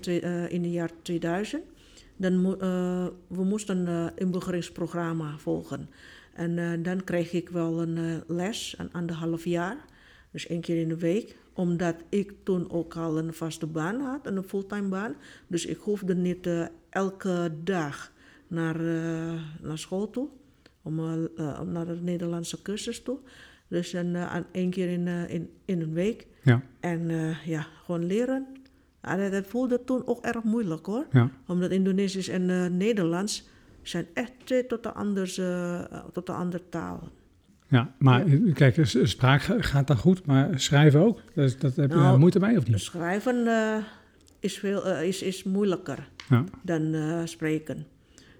in 0.50 0.64
het 0.64 0.72
jaar 0.72 0.92
2000, 1.02 1.62
dan 2.16 2.58
we 3.28 3.44
moesten 3.44 3.88
een 3.88 4.12
inburgeringsprogramma 4.16 5.38
volgen. 5.38 5.90
En 6.34 6.58
eh, 6.58 6.84
dan 6.84 7.04
kreeg 7.04 7.34
ik 7.34 7.50
wel 7.50 7.82
een 7.82 7.98
eh, 7.98 8.36
les, 8.36 8.76
een 8.78 8.94
anderhalf 8.94 9.46
jaar, 9.46 9.78
dus 10.32 10.48
één 10.48 10.62
keer 10.62 10.82
in 10.82 10.88
de 10.88 10.98
week. 10.98 11.38
Omdat 11.54 11.96
ik 12.10 12.34
toen 12.44 12.72
ook 12.72 12.96
al 12.96 13.18
een 13.18 13.34
vaste 13.34 13.68
baan 13.68 14.00
had, 14.00 14.28
een 14.28 14.44
fulltime 14.44 14.88
baan. 14.88 15.16
Dus 15.48 15.66
ik 15.66 15.78
hoefde 15.78 16.16
niet 16.16 16.48
eh, 16.48 16.66
elke 16.90 17.52
dag 17.64 18.12
naar, 18.48 18.82
naar 19.62 19.78
school 19.78 20.10
toe, 20.10 20.28
om, 20.82 21.00
om 21.60 21.72
naar 21.72 21.86
de 21.86 22.00
Nederlandse 22.02 22.62
cursus 22.62 23.02
toe. 23.04 23.18
Dus 23.68 23.94
een, 23.94 24.16
één 24.52 24.70
keer 24.70 24.90
in, 24.90 25.08
in, 25.08 25.50
in 25.66 25.82
een 25.82 25.94
week. 25.94 26.28
Ja, 26.44 26.62
En 26.80 27.36
ja, 27.46 27.68
gewoon 27.84 28.06
leren. 28.06 28.48
Ja, 29.02 29.16
dat, 29.16 29.32
dat 29.32 29.48
voelde 29.48 29.84
toen 29.84 30.08
ook 30.08 30.26
erg 30.26 30.44
moeilijk 30.44 30.86
hoor. 30.86 31.06
ja, 31.12 31.30
Omdat 31.48 31.72
Indonesisch 31.72 32.28
en 32.28 32.78
Nederlands 32.78 33.50
zijn 33.82 34.06
echt 34.14 34.32
twee 34.44 34.68
totaal, 34.68 34.92
anders, 34.94 35.38
eh, 35.38 35.82
totaal 36.14 36.36
andere 36.36 36.64
talen. 36.70 37.10
ja. 37.68 37.94
Maar 38.00 38.24
kijk, 38.54 38.76
spraak 39.04 39.42
ga- 39.42 39.62
gaat 39.62 39.88
dan 39.88 39.98
goed, 39.98 40.26
maar 40.26 40.60
schrijven 40.60 41.00
ook? 41.00 41.22
Dat, 41.36 41.56
dat 41.60 41.76
heb 41.76 41.90
je 41.90 41.96
Nou, 41.96 42.08
daar 42.10 42.20
moeite 42.20 42.40
mee 42.40 42.58
of 42.58 42.68
niet? 42.68 42.80
Schrijven 42.80 43.48
eh, 43.48 43.76
is, 44.40 44.60
veel, 44.60 44.86
eh, 44.88 45.08
is, 45.08 45.22
is 45.22 45.44
moeilijker 45.44 46.10
Ja, 46.30 46.44
dan 46.64 46.96
spreken. 47.28 47.86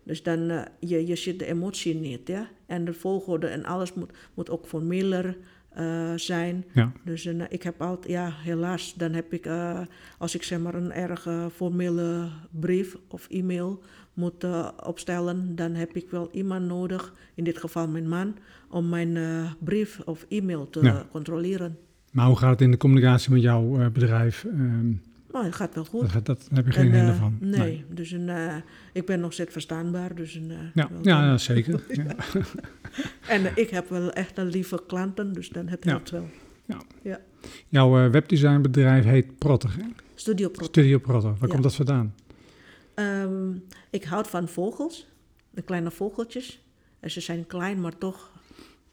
Dus 0.04 0.24
dan, 0.24 0.66
je, 0.80 1.08
je 1.08 1.16
ziet 1.16 1.40
de 1.40 1.46
emotie 1.46 1.96
niet, 1.96 2.28
ja. 2.28 2.48
En 2.66 2.86
de 2.86 2.94
volgorde 2.94 3.48
en 3.48 3.66
alles 3.66 3.94
moet, 3.94 4.12
moet 4.34 4.50
ook 4.50 4.68
formeler 4.68 5.38
eh, 5.74 6.12
zijn. 6.16 6.66
ja, 6.74 6.92
Dus 7.04 7.26
eh, 7.26 7.36
ik 7.50 7.64
heb 7.64 7.82
altijd, 7.82 8.14
ja, 8.14 8.32
helaas, 8.44 8.94
dan 8.98 9.14
heb 9.14 9.34
ik, 9.34 9.46
eh, 9.46 9.80
als 10.18 10.36
ik 10.36 10.44
zeg 10.44 10.60
maar 10.60 10.76
een 10.76 10.92
erg 10.92 11.28
formele 11.56 12.30
brief 12.60 12.98
of 13.08 13.28
e-mail 13.30 13.82
moet 14.14 14.46
opstellen, 14.84 15.56
dan 15.56 15.74
heb 15.74 15.96
ik 15.96 16.10
wel 16.10 16.30
iemand 16.32 16.66
nodig, 16.68 17.14
in 17.36 17.44
dit 17.44 17.58
geval 17.58 17.88
mijn 17.88 18.08
man, 18.10 18.36
om 18.70 18.90
mijn 18.90 19.18
brief 19.60 20.00
of 20.06 20.26
e-mail 20.30 20.70
te 20.70 20.80
Ja. 20.84 21.06
controleren. 21.12 21.78
Maar 22.12 22.28
hoe 22.28 22.38
gaat 22.38 22.50
het 22.52 22.62
in 22.62 22.72
de 22.72 22.78
communicatie 22.78 23.32
met 23.32 23.42
jouw 23.42 23.92
bedrijf? 23.92 24.44
Ehm, 24.46 24.92
Maar 25.32 25.44
het 25.44 25.56
gaat 25.56 25.76
wel 25.76 25.86
goed. 25.86 26.02
dat, 26.02 26.10
gaat- 26.10 26.26
dat 26.26 26.48
daar 26.50 26.58
heb 26.64 26.66
je 26.66 26.72
geen 26.80 26.86
En, 26.92 26.94
hinder 26.96 27.14
eh, 27.14 27.20
van? 27.20 27.38
Nee, 27.40 27.86
dus 27.90 28.12
een, 28.12 28.30
eh, 28.30 28.56
ik 28.94 29.06
ben 29.06 29.20
nog 29.20 29.34
steeds 29.34 29.52
verstaanbaar. 29.52 30.16
Dus 30.16 30.36
een, 30.36 30.52
eh, 30.52 30.58
Ja, 30.74 30.90
ja, 31.02 31.24
ja, 31.26 31.38
zeker. 31.38 31.84
Ja. 32.04 32.16
En 33.28 33.52
ik 33.56 33.70
heb 33.70 33.90
wel 33.90 34.12
echt 34.12 34.38
een 34.38 34.48
lieve 34.48 34.84
klanten, 34.88 35.34
dus 35.34 35.50
dan 35.50 35.68
het 35.68 35.84
Ja. 35.84 35.90
helpt 35.90 36.10
wel. 36.10 36.28
Jouw 37.70 38.06
eh, 38.06 38.12
webdesignbedrijf 38.12 39.04
heet 39.06 39.38
Protter, 39.38 39.76
hè? 39.78 39.84
Studio 40.16 40.50
Pro. 40.50 40.66
Studio 40.66 40.98
Protter. 41.00 41.30
Waar 41.32 41.40
Ja. 41.42 41.48
komt 41.48 41.64
dat 41.64 41.76
vandaan? 41.76 42.16
Ehm, 42.94 43.52
ik 43.90 44.04
houd 44.04 44.28
van 44.28 44.48
vogels, 44.48 45.08
de 45.50 45.62
kleine 45.62 45.92
vogeltjes. 45.92 46.62
En 47.00 47.12
ze 47.12 47.22
zijn 47.22 47.48
klein, 47.48 47.82
maar 47.82 47.98
toch, 47.98 48.32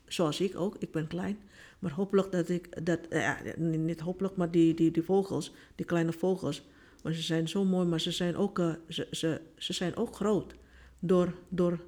zoals 0.07 0.41
ik 0.41 0.57
ook, 0.57 0.77
ik 0.79 0.91
ben 0.93 1.07
klein. 1.07 1.39
Maar 1.79 1.93
hopelijk 1.93 2.33
dat 2.33 2.49
ik, 2.49 2.87
dat, 2.87 2.99
eh, 3.09 3.21
ja, 3.21 3.39
niet 3.57 4.01
hopelijk, 4.01 4.37
maar 4.37 4.51
die, 4.51 4.75
die, 4.75 4.91
die 4.91 5.03
vogels, 5.03 5.55
die 5.75 5.87
kleine 5.87 6.13
vogels. 6.13 6.67
Maar 7.03 7.13
ze 7.13 7.23
zijn 7.23 7.49
zo 7.49 7.65
mooi, 7.65 7.87
maar 7.87 8.01
ze 8.01 8.11
zijn 8.11 8.37
ook, 8.37 8.59
eh, 8.59 8.75
ze, 8.89 9.09
ze, 9.11 9.41
ze 9.57 9.73
zijn 9.73 9.97
ook 9.97 10.15
groot. 10.15 10.55
Door, 11.01 11.35
door 11.49 11.81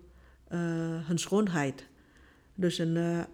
eh, 0.49 1.07
hun 1.07 1.19
schoonheid. 1.19 1.87
Dus 2.55 2.79
een, 2.79 3.27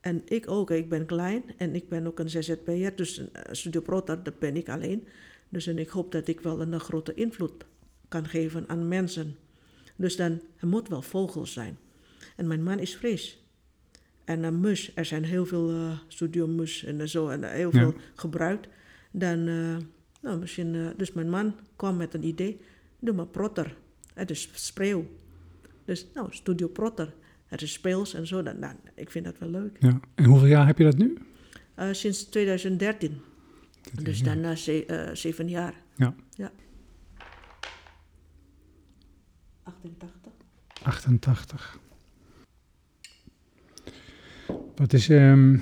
en 0.00 0.22
ik 0.24 0.50
ook, 0.50 0.70
ik 0.70 0.88
ben 0.88 1.06
klein 1.06 1.42
en 1.56 1.74
ik 1.74 1.88
ben 1.88 2.06
ook 2.06 2.18
een 2.18 2.30
ZZP'er. 2.30 2.96
Dus 2.96 3.18
een 3.18 3.56
Studio 3.56 3.80
Protar, 3.80 4.22
dat 4.22 4.38
ben 4.38 4.56
ik 4.56 4.68
alleen. 4.68 5.08
Dus 5.48 5.66
en 5.66 5.78
ik 5.78 5.88
hoop 5.88 6.12
dat 6.12 6.28
ik 6.28 6.40
wel 6.40 6.60
een, 6.60 6.80
grote 6.80 7.14
invloed 7.14 7.64
kan 8.08 8.28
geven 8.28 8.68
aan 8.68 8.88
mensen. 8.88 9.36
Dus 9.96 10.16
dan, 10.16 10.40
er 10.56 10.68
moet 10.68 10.88
wel 10.88 11.02
vogels 11.02 11.52
zijn. 11.52 11.78
En 12.36 12.46
mijn 12.46 12.62
man 12.62 12.78
is 12.78 12.94
fris. 12.94 13.42
En 14.28 14.42
een 14.42 14.60
mus, 14.60 14.92
er 14.94 15.04
zijn 15.04 15.24
heel 15.24 15.46
veel 15.46 15.70
eh 15.70 15.98
studiomus 16.08 16.84
en 16.84 17.08
zo, 17.08 17.28
en 17.28 17.52
heel 17.52 17.70
Ja. 17.72 17.78
veel 17.78 17.94
gebruikt. 18.14 18.68
Dan, 19.10 19.46
eh, 19.48 19.76
nou 20.22 20.38
misschien, 20.38 20.74
eh, 20.74 20.86
dus 20.96 21.12
mijn 21.12 21.30
man 21.30 21.54
kwam 21.76 21.96
met 21.96 22.14
een 22.14 22.24
idee, 22.24 22.60
doe 23.00 23.14
maar 23.14 23.26
protter. 23.26 23.76
Het 24.14 24.30
is 24.30 24.50
spreeuw. 24.52 25.06
Dus, 25.84 26.06
nou, 26.14 26.26
studio 26.30 26.68
protter. 26.68 27.14
Het 27.46 27.62
is 27.62 27.72
speels 27.72 28.14
en 28.14 28.26
zo, 28.26 28.42
dan, 28.42 28.58
nou, 28.58 28.74
ik 28.94 29.10
vind 29.10 29.24
dat 29.24 29.38
wel 29.38 29.48
leuk. 29.50 29.76
Ja. 29.80 30.00
En 30.14 30.24
hoeveel 30.24 30.46
jaar 30.48 30.66
heb 30.66 30.78
je 30.78 30.84
dat 30.84 30.96
nu? 30.96 31.18
Eh, 31.74 31.88
sinds 31.92 32.24
2013, 32.24 33.20
dus 34.02 34.22
dan 34.22 34.40
na 34.40 34.54
ze- 34.54 34.86
eh, 34.86 35.14
zeven 35.14 35.48
jaar. 35.48 35.74
Ja. 35.96 36.14
Ja. 36.30 36.52
88. 39.62 40.32
88. 40.82 41.78
Wat 44.78 44.92
is 44.92 45.08
ehm, 45.08 45.58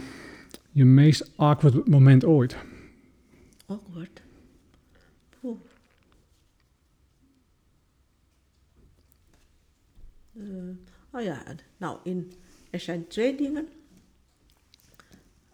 je 0.70 0.84
meest 0.84 1.30
awkward 1.36 1.88
moment 1.88 2.24
ooit? 2.24 2.56
Awkward. 3.66 4.22
Eh, 10.32 10.42
oh 11.12 11.22
ja, 11.22 11.42
nou, 11.76 11.98
in, 12.02 12.32
er 12.70 12.80
zijn 12.80 13.06
twee 13.06 13.36
dingen. 13.36 13.68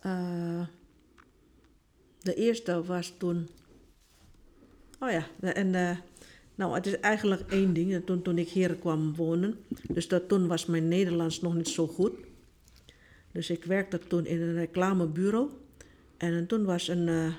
Eh, 0.01 0.67
de 2.19 2.35
eerste 2.35 2.85
was 2.85 3.15
toen. 3.19 3.49
Oh 5.01 5.11
ja, 5.11 5.27
en 5.41 5.75
eh, 5.75 5.97
nou, 6.55 6.75
het 6.75 6.87
is 6.87 7.01
eigenlijk 7.01 7.51
één 7.51 7.73
ding. 7.73 8.05
Toen, 8.05 8.23
toen 8.23 8.39
ik 8.39 8.49
hier 8.49 8.75
kwam 8.75 9.15
wonen, 9.15 9.57
dus 9.93 10.09
dat, 10.09 10.29
toen 10.29 10.47
was 10.47 10.67
mijn 10.67 10.89
Nederlands 10.89 11.41
nog 11.41 11.55
niet 11.55 11.69
zo 11.69 11.87
goed. 11.87 12.13
Dus 13.33 13.51
ik 13.51 13.65
werkte 13.65 13.99
toen 13.99 14.27
in 14.27 14.41
een 14.41 14.55
reclamebureau. 14.55 15.51
En 16.17 16.47
toen 16.47 16.65
was 16.65 16.89
een, 16.89 17.09
eh, 17.09 17.35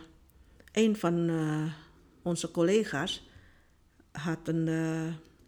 een 0.72 0.96
van 0.96 1.30
eh, 1.30 1.74
onze 2.22 2.52
collega's 2.52 3.28
had 4.12 4.48
een 4.48 4.68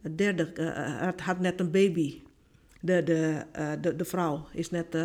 een 0.06 0.16
derde, 0.16 1.14
had, 1.18 1.40
net 1.40 1.60
een 1.60 1.72
baby. 1.72 2.22
De, 2.82 3.04
de, 3.04 3.46
de, 3.82 3.96
de 3.96 4.06
vrouw 4.06 4.48
is 4.52 4.70
net 4.70 4.98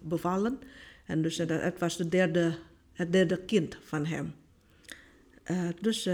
bevallen. 0.00 0.58
En 1.06 1.22
dus 1.22 1.38
het 1.38 1.78
was 1.78 1.96
de 1.96 2.08
derde, 2.08 2.54
het 2.92 3.12
derde 3.12 3.44
kind 3.44 3.78
van 3.82 4.06
hem. 4.06 4.34
Dus, 5.80 6.08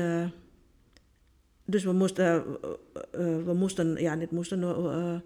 dus 1.65 1.85
we 1.85 1.93
moesten, 1.93 2.45
we 3.45 3.53
moesten, 3.55 3.97
ja, 4.01 4.15
niet 4.15 4.31
moesten, 4.31 5.23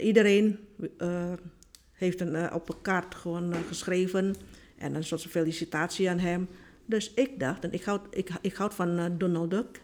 iedereen 0.00 0.58
heeft 1.98 2.20
een, 2.20 2.34
eh, 2.34 2.54
op 2.54 2.68
een 2.68 2.80
kaart 2.82 3.14
gewoon 3.14 3.52
eh, 3.52 3.58
geschreven 3.68 4.34
en 4.76 4.94
een 4.94 5.04
soort 5.04 5.22
felicitatie 5.22 6.10
aan 6.10 6.18
hem. 6.18 6.48
Dus 6.86 7.12
ik 7.14 7.40
dacht, 7.40 7.64
en 7.64 7.72
ik 7.72 7.82
houd, 7.82 8.00
ik, 8.10 8.30
ik 8.40 8.54
houd 8.54 8.74
van 8.74 8.98
eh, 8.98 9.04
Donald 9.18 9.50
Duck. 9.50 9.80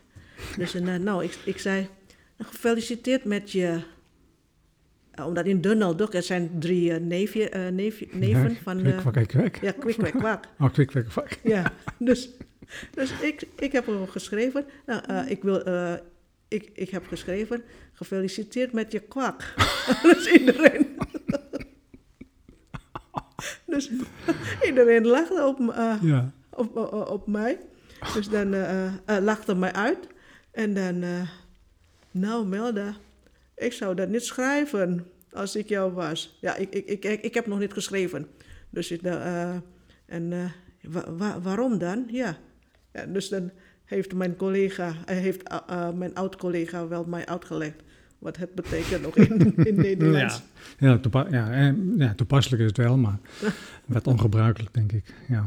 Dus 0.56 0.72
nou, 0.74 1.24
ik, 1.24 1.38
ik 1.44 1.58
zei, 1.58 1.88
nou, 2.36 2.50
gefeliciteerd 2.50 3.24
met 3.24 3.50
je... 3.50 3.80
omdat 5.24 5.46
in 5.46 5.60
Donald 5.60 5.98
Duck, 5.98 6.14
er 6.14 6.22
zijn 6.22 6.50
drie 6.58 6.92
neefje, 6.92 7.70
neefje- 7.72 8.08
neven 8.12 8.50
Ja, 8.50 8.56
van... 8.62 8.78
Kwik, 8.80 8.96
kwak, 8.96 9.12
kwik, 9.12 9.28
kwak. 9.28 9.56
ja, 9.56 9.72
kwik, 9.72 9.96
kwak, 9.96 10.12
kwak. 10.12 10.44
Oh, 10.58 10.72
kwik, 10.72 10.86
kwik, 10.88 11.06
kwak. 11.06 11.38
Ja, 11.42 11.72
dus, 11.98 12.30
dus 12.94 13.20
ik, 13.20 13.42
ik 13.58 13.72
heb 13.72 13.86
hem 13.86 14.06
geschreven. 14.06 14.64
Nou, 14.86 15.26
ik, 15.26 15.42
wil, 15.42 15.62
ik, 16.48 16.70
ik 16.74 16.90
heb 16.90 17.06
geschreven, 17.06 17.62
gefeliciteerd 17.92 18.72
met 18.72 18.92
je 18.92 19.00
kwak. 19.00 19.54
dus 20.02 20.26
iedereen... 20.26 20.86
dus 23.74 23.90
iedereen 24.68 25.06
lachte 25.06 25.46
op, 25.46 25.70
eh, 25.74 25.94
Ja. 26.02 26.32
op, 26.50 26.76
op, 26.76 27.08
op 27.10 27.26
mij. 27.26 27.58
Dus 28.14 28.28
dan 28.28 28.54
eh, 28.54 28.92
lachte 29.20 29.54
mij 29.54 29.72
uit. 29.72 29.98
En 30.50 30.74
dan, 30.74 31.04
nou 32.10 32.46
Melda, 32.46 32.94
ik 33.56 33.72
zou 33.72 33.94
dat 33.94 34.08
niet 34.08 34.24
schrijven 34.24 35.06
als 35.32 35.56
ik 35.56 35.68
jou 35.68 35.92
was. 35.92 36.38
Ja, 36.40 36.54
ik, 36.56 36.70
ik, 36.70 36.86
ik, 36.86 37.04
ik, 37.04 37.22
ik 37.22 37.34
heb 37.34 37.46
nog 37.46 37.58
niet 37.58 37.72
geschreven. 37.72 38.26
Dus 38.70 38.90
ik, 38.90 39.02
en 40.06 40.52
wa- 40.82 41.12
wa- 41.16 41.40
waarom 41.40 41.78
dan? 41.78 42.04
Ja. 42.10 42.36
ja. 42.92 43.06
Dus 43.06 43.28
dan 43.28 43.50
heeft 43.84 44.14
mijn 44.14 44.36
collega, 44.36 44.94
heeft 45.04 45.42
mijn 45.94 46.14
oud-collega 46.14 46.88
wel 46.88 47.04
mij 47.04 47.26
uitgelegd 47.26 47.82
wat 48.24 48.36
het 48.36 48.54
betekent 48.54 49.02
nog 49.02 49.16
in, 49.16 49.54
in 49.64 49.74
Nederlands. 49.74 50.42
Ja, 50.78 50.88
ja, 50.88 50.98
toepa- 50.98 51.26
ja, 51.30 51.50
eh, 51.52 51.72
ja, 51.96 52.14
toepasselijk 52.14 52.62
is 52.62 52.68
het 52.68 52.76
wel, 52.76 52.96
maar 52.96 53.18
wat 53.86 54.06
ongebruikelijk, 54.06 54.74
denk 54.74 54.92
ik. 54.92 55.14
Ja. 55.28 55.46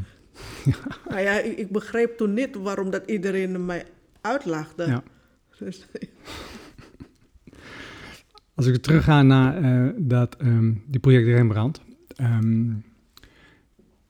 Nou 1.10 1.22
ja, 1.22 1.40
ik, 1.40 1.58
ik 1.58 1.70
begreep 1.72 2.18
toen 2.18 2.34
niet 2.34 2.56
waarom 2.56 2.90
dat 2.90 3.04
iedereen 3.10 3.66
mij 3.66 3.86
uitlachte. 4.22 4.84
Ja. 4.86 5.04
Dus, 5.60 5.86
Als 8.56 8.66
ik 8.66 8.78
terugga 8.82 9.22
naar 9.22 9.58
eh, 9.64 9.94
dat, 9.98 10.36
ehm, 10.36 10.74
die 10.88 11.00
project 11.00 11.28
Rembrandt. 11.28 11.82
ehm, 12.16 12.74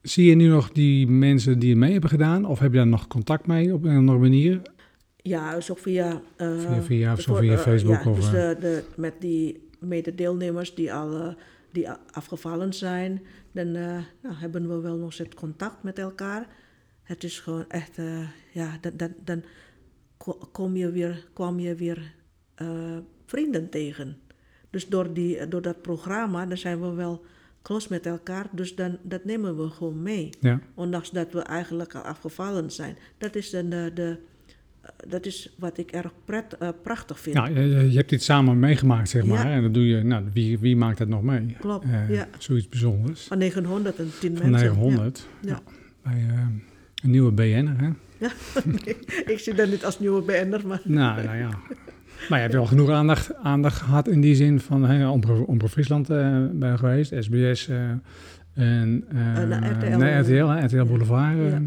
zie 0.02 0.28
je 0.28 0.34
nu 0.34 0.48
nog 0.48 0.70
die 0.72 1.06
mensen 1.06 1.58
die 1.58 1.70
het 1.70 1.78
mee 1.78 1.92
hebben 1.92 2.10
gedaan? 2.10 2.44
Of 2.44 2.58
heb 2.58 2.70
je 2.70 2.76
daar 2.76 2.86
nog 2.86 3.06
contact 3.06 3.46
mee 3.46 3.74
op 3.74 3.84
een 3.84 3.96
andere 3.96 4.18
manier? 4.18 4.60
Ja, 5.22 5.60
zo 5.60 5.74
via... 5.74 6.22
eh, 6.36 6.58
Via, 6.58 6.82
via, 6.82 7.12
of 7.12 7.38
via 7.38 7.52
eh, 7.52 7.58
Facebook? 7.58 8.02
ja, 8.02 8.10
of, 8.10 8.16
dus 8.16 8.26
eh, 8.26 8.32
de, 8.32 8.56
de, 8.60 8.84
met 8.96 9.14
die 9.20 9.68
mededeelnemers 9.80 10.74
die 10.74 10.92
al 10.92 11.34
die 11.72 11.90
afgevallen 12.10 12.72
zijn, 12.72 13.22
dan 13.52 13.72
nou, 13.72 14.02
hebben 14.34 14.68
we 14.68 14.80
wel 14.80 14.96
nog 14.96 15.12
steeds 15.12 15.34
contact 15.34 15.82
met 15.82 15.98
elkaar. 15.98 16.46
Het 17.02 17.24
is 17.24 17.40
gewoon 17.40 17.64
echt, 17.68 17.96
ja, 18.52 18.78
dan, 18.80 18.92
dan, 18.96 19.14
dan 19.24 19.42
ko- 20.16 20.48
kom 20.52 20.76
je 20.76 20.90
weer, 20.90 21.26
kwam 21.32 21.58
je 21.60 21.74
weer 21.74 22.14
vrienden 23.26 23.68
tegen. 23.70 24.16
Dus 24.70 24.88
door, 24.88 25.12
die, 25.12 25.48
door 25.48 25.62
dat 25.62 25.82
programma, 25.82 26.46
dan 26.46 26.56
zijn 26.56 26.80
we 26.80 26.92
wel 26.92 27.24
close 27.62 27.86
met 27.90 28.06
elkaar, 28.06 28.46
dus 28.52 28.74
dan, 28.74 28.98
dat 29.02 29.24
nemen 29.24 29.56
we 29.56 29.68
gewoon 29.70 30.02
mee. 30.02 30.30
ja. 30.40 30.60
Ondanks 30.74 31.10
dat 31.10 31.32
we 31.32 31.40
eigenlijk 31.40 31.94
al 31.94 32.02
afgevallen 32.02 32.70
zijn. 32.70 32.96
Dat 33.18 33.34
is, 33.34 33.50
dan 33.50 33.68
de, 33.68 33.90
de, 33.94 34.16
dat 35.08 35.26
is 35.26 35.54
wat 35.58 35.78
ik 35.78 35.90
erg 35.90 36.12
pret, 36.24 36.56
eh, 36.58 36.68
prachtig 36.82 37.20
vind. 37.20 37.36
Ja, 37.36 37.46
je, 37.48 37.90
je 37.90 37.96
hebt 37.96 38.08
dit 38.10 38.22
samen 38.22 38.58
meegemaakt, 38.58 39.08
zeg 39.08 39.24
maar. 39.24 39.46
Ja. 39.46 39.52
En 39.52 39.62
dan 39.62 39.72
doe 39.72 39.86
je, 39.86 40.02
nou, 40.02 40.24
wie, 40.32 40.58
wie 40.58 40.76
maakt 40.76 40.98
dat 40.98 41.08
nog 41.08 41.22
mee? 41.22 41.56
Klopt, 41.60 41.84
Eh, 41.84 42.10
ja. 42.10 42.28
Zoiets 42.38 42.68
bijzonders. 42.68 43.24
Van 43.26 43.38
910 43.38 44.36
Van 44.36 44.50
mensen. 44.50 44.68
900. 44.68 45.26
Ja. 45.40 45.48
Ja. 45.50 45.60
Bij 46.02 46.12
eh, 46.28 46.38
een 47.02 47.10
nieuwe 47.10 47.32
BN'er, 47.32 47.74
hè? 47.78 47.88
Ja. 48.18 48.30
ik 49.32 49.38
zie 49.38 49.54
dat 49.54 49.68
niet 49.68 49.84
als 49.84 49.98
nieuwe 49.98 50.22
BN'er, 50.22 50.66
maar 50.66 50.80
Nou, 50.84 51.22
nou 51.24 51.36
ja. 51.36 51.48
Maar 52.28 52.38
je 52.38 52.42
hebt 52.44 52.52
wel 52.54 52.66
genoeg 52.66 52.90
aandacht, 52.90 53.34
aandacht 53.34 53.76
gehad 53.80 54.08
in 54.08 54.20
die 54.20 54.34
zin 54.34 54.60
van 54.60 54.84
hè, 54.84 55.08
Omroep 55.46 55.68
Friesland 55.70 56.10
eh 56.10 56.44
ben 56.52 56.78
geweest, 56.78 57.12
SBS 57.18 57.68
eh, 57.68 57.90
en 58.54 59.04
eh, 59.08 59.70
RTL, 59.70 59.96
nee, 59.96 60.18
RTL, 60.18 60.46
hè, 60.46 60.64
RTL 60.64 60.84
Boulevard. 60.84 61.38
eh 61.38 61.50
ja. 61.50 61.62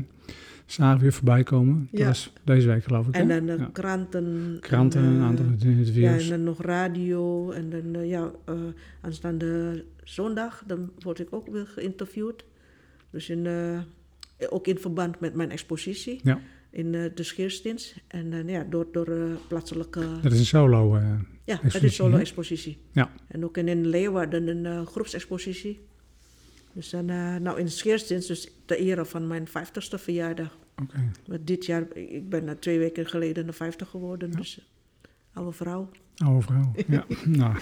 Zagen 0.72 0.96
we 0.98 1.02
weer 1.02 1.14
voorbij 1.14 1.44
komen. 1.44 1.88
Dat 1.92 2.00
Ja. 2.00 2.08
was 2.08 2.34
deze 2.44 2.68
week 2.68 2.84
geloof 2.84 3.08
ik. 3.08 3.14
en 3.16 3.28
dan 3.28 3.46
de 3.46 3.56
Ja. 3.58 3.70
kranten. 3.74 4.58
Kranten, 4.60 5.02
en, 5.02 5.08
een 5.08 5.18
eh, 5.20 5.24
aantal 5.26 5.46
Ja, 5.46 5.52
interviews. 5.70 6.24
en 6.24 6.30
dan 6.30 6.44
nog 6.44 6.62
radio. 6.62 7.52
En 7.52 7.70
dan, 7.70 7.96
eh, 7.96 8.10
ja, 8.10 8.32
eh, 8.46 8.56
aanstaande 9.02 9.84
zondag, 10.04 10.64
dan 10.68 10.92
word 11.00 11.20
ik 11.20 11.28
ook 11.34 11.48
weer 11.50 11.68
geïnterviewd. 11.68 12.44
Dus 13.10 13.30
in, 13.30 13.46
eh, 13.46 13.80
ook 14.50 14.68
in 14.68 14.78
verband 14.78 15.20
met 15.20 15.34
mijn 15.36 15.50
expositie 15.52 16.20
Ja. 16.24 16.40
in 16.70 16.96
eh, 16.96 17.04
de 17.16 17.24
Scheerstins. 17.24 17.96
En 18.08 18.34
eh, 18.34 18.50
ja, 18.50 18.64
door, 18.70 18.88
door 18.92 19.08
eh, 19.08 19.24
plaatselijke... 19.48 20.00
Dat 20.22 20.32
is 20.32 20.40
een 20.40 20.46
solo. 20.46 20.96
eh, 20.96 21.02
Ja, 21.04 21.54
het 21.56 21.64
expositie, 21.64 21.88
is 21.88 21.96
solo 21.96 22.14
hè? 22.16 22.20
expositie. 22.20 22.78
Ja. 22.92 23.12
En 23.28 23.44
ook 23.44 23.58
in, 23.58 23.68
in 23.68 23.88
Leeuwarden 23.88 24.48
een 24.48 24.66
eh, 24.66 24.86
groepsexpositie. 24.86 25.80
Dus 26.74 26.90
dan, 26.90 27.10
eh, 27.10 27.36
nou 27.36 27.60
in 27.60 27.70
Scheerstins, 27.70 28.28
dus 28.28 28.52
ter 28.66 28.78
ere 28.78 29.06
van 29.06 29.28
mijn 29.28 29.48
50ste 29.48 29.98
verjaardag. 30.00 30.58
Want 31.28 31.48
dit 31.48 31.66
jaar, 31.66 31.96
ik 31.96 32.30
ben 32.30 32.44
na 32.44 32.56
twee 32.56 32.80
weken 32.80 33.06
geleden 33.06 33.46
de 33.46 33.54
50 33.54 33.90
geworden, 33.90 34.32
dus 34.32 34.60
eh, 34.60 34.66
oude 35.34 35.52
vrouw. 35.52 35.90
Oude 36.16 36.42
vrouw. 36.42 36.72
Ja. 36.88 37.06
nou. 37.26 37.56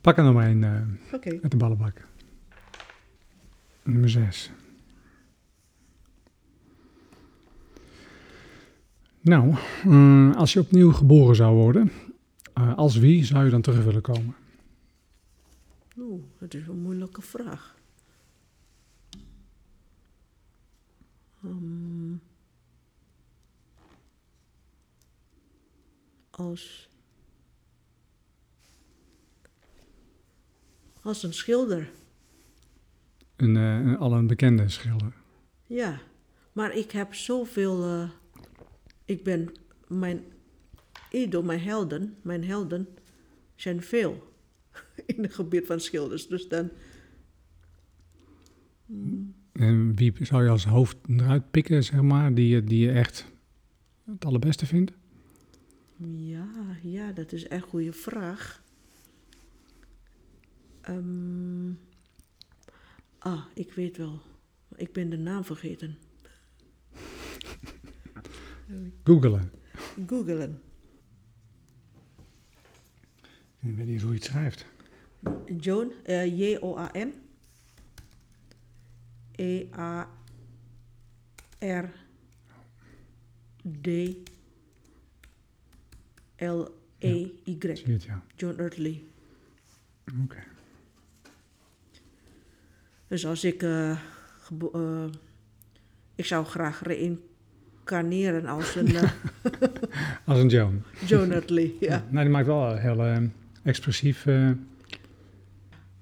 Pak 0.00 0.18
er 0.18 0.24
nog 0.24 0.34
maar 0.34 0.50
een 0.50 0.64
uit 0.64 1.50
de 1.50 1.56
ballenbak. 1.56 2.06
Nummer 3.82 4.10
6. 4.10 4.52
Nou, 9.22 9.54
eh, 9.84 10.36
als 10.36 10.52
je 10.52 10.60
opnieuw 10.60 10.92
geboren 10.92 11.36
zou 11.36 11.54
worden, 11.54 11.92
eh, 12.54 12.76
als 12.76 12.96
wie 12.96 13.24
zou 13.24 13.44
je 13.44 13.50
dan 13.50 13.60
terug 13.60 13.84
willen 13.84 14.02
komen? 14.02 14.34
Oeh, 15.98 16.22
dat 16.38 16.54
is 16.54 16.66
een 16.66 16.82
moeilijke 16.82 17.22
vraag. 17.22 17.76
Ehm, 21.42 22.14
als. 26.30 26.90
Als 31.02 31.22
een 31.22 31.34
schilder. 31.34 31.90
Een, 33.36 33.54
een, 33.54 33.96
al 33.96 34.12
een 34.12 34.26
bekende 34.26 34.68
schilder. 34.68 35.12
Ja, 35.66 36.00
maar 36.52 36.76
ik 36.76 36.90
heb 36.90 37.14
zoveel. 37.14 37.84
eh, 37.84 38.10
ik 39.04 39.24
ben. 39.24 39.52
Mijn 39.88 40.24
idool, 41.10 41.42
mijn 41.42 41.60
helden, 41.60 42.16
mijn 42.22 42.44
helden 42.44 42.88
zijn 43.54 43.82
veel 43.82 44.32
in 45.06 45.22
het 45.22 45.34
gebied 45.34 45.66
van 45.66 45.80
schilders. 45.80 46.26
Dus 46.28 46.48
dan. 46.48 46.70
En 49.52 49.96
wie 49.96 50.12
zou 50.20 50.42
je 50.44 50.50
als 50.50 50.64
hoofd 50.64 50.96
eruit 51.06 51.50
pikken, 51.50 51.84
zeg 51.84 52.02
maar, 52.02 52.34
die, 52.34 52.48
je- 52.48 52.64
die 52.64 52.78
je 52.86 52.92
echt 52.92 53.26
het 54.04 54.24
allerbeste 54.24 54.66
vindt? 54.66 54.92
Ja, 56.14 56.46
ja, 56.82 57.12
dat 57.12 57.32
is 57.32 57.48
echt 57.48 57.62
een 57.62 57.68
goede 57.68 57.92
vraag. 57.92 58.62
Ehm, 60.80 61.70
ah, 63.18 63.44
ik 63.54 63.72
weet 63.72 63.96
wel. 63.96 64.20
Ik 64.76 64.92
ben 64.92 65.10
de 65.10 65.16
naam 65.18 65.44
vergeten. 65.44 65.96
Googelen. 69.04 69.50
Googelen. 70.06 70.60
Ik 73.60 73.76
weet 73.76 73.86
niet 73.86 74.00
hoe 74.02 74.10
je 74.10 74.16
het 74.16 74.24
schrijft. 74.24 74.66
Joan, 75.60 75.92
eh, 76.04 76.38
J-O-A-N. 76.38 77.12
E-A-R-D-L-E-Y. 86.42 87.76
Zie 87.76 87.86
je 87.86 87.92
het, 87.92 88.02
ja. 88.04 88.22
John. 88.36 88.70
Oké. 90.24 90.36
Dus 93.08 93.26
als 93.26 93.44
ik. 93.44 93.62
eh, 93.62 93.98
gebo- 94.40 94.70
eh, 94.74 95.04
ik 96.14 96.24
zou 96.24 96.44
graag 96.44 96.82
reïncarneren 96.82 98.46
als 98.46 98.74
een 98.74 98.96
eh, 98.96 99.10
Als 100.24 100.38
een 100.38 100.48
Joan. 100.48 100.82
John 101.06 101.30
Earthly. 101.30 101.72
Ja. 101.80 102.04
Nou, 102.10 102.24
die 102.24 102.32
maakt 102.32 102.46
wel 102.46 102.76
heel 102.76 103.28
expressief 103.62 104.26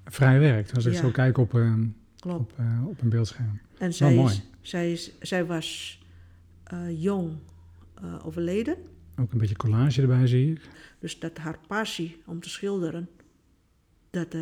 vrij 0.05 0.39
werk. 0.39 0.73
Als 0.75 0.85
ik 0.85 0.93
Ja. 0.93 0.99
zo 0.99 1.09
kijk 1.11 1.37
op, 1.37 1.55
eh, 1.55 1.73
Klopt. 2.21 2.39
op, 2.51 2.53
eh, 2.59 2.87
op 2.87 3.01
een 3.01 3.09
beeldscherm. 3.09 3.59
En 3.77 3.93
zij, 3.93 4.15
mooi. 4.15 4.33
is, 4.33 4.41
zij, 4.61 4.91
is, 4.91 5.11
zij 5.21 5.45
was 5.45 5.99
eh, 6.63 7.01
jong 7.01 7.31
eh, 8.01 8.25
overleden. 8.25 8.75
Ook 9.19 9.31
een 9.31 9.37
beetje 9.37 9.55
collage 9.55 10.01
erbij 10.01 10.27
zie 10.27 10.51
ik. 10.51 10.69
Dus 10.99 11.19
dat 11.19 11.37
haar 11.37 11.57
passie 11.67 12.21
om 12.25 12.39
te 12.39 12.49
schilderen, 12.49 13.09
dat 14.09 14.35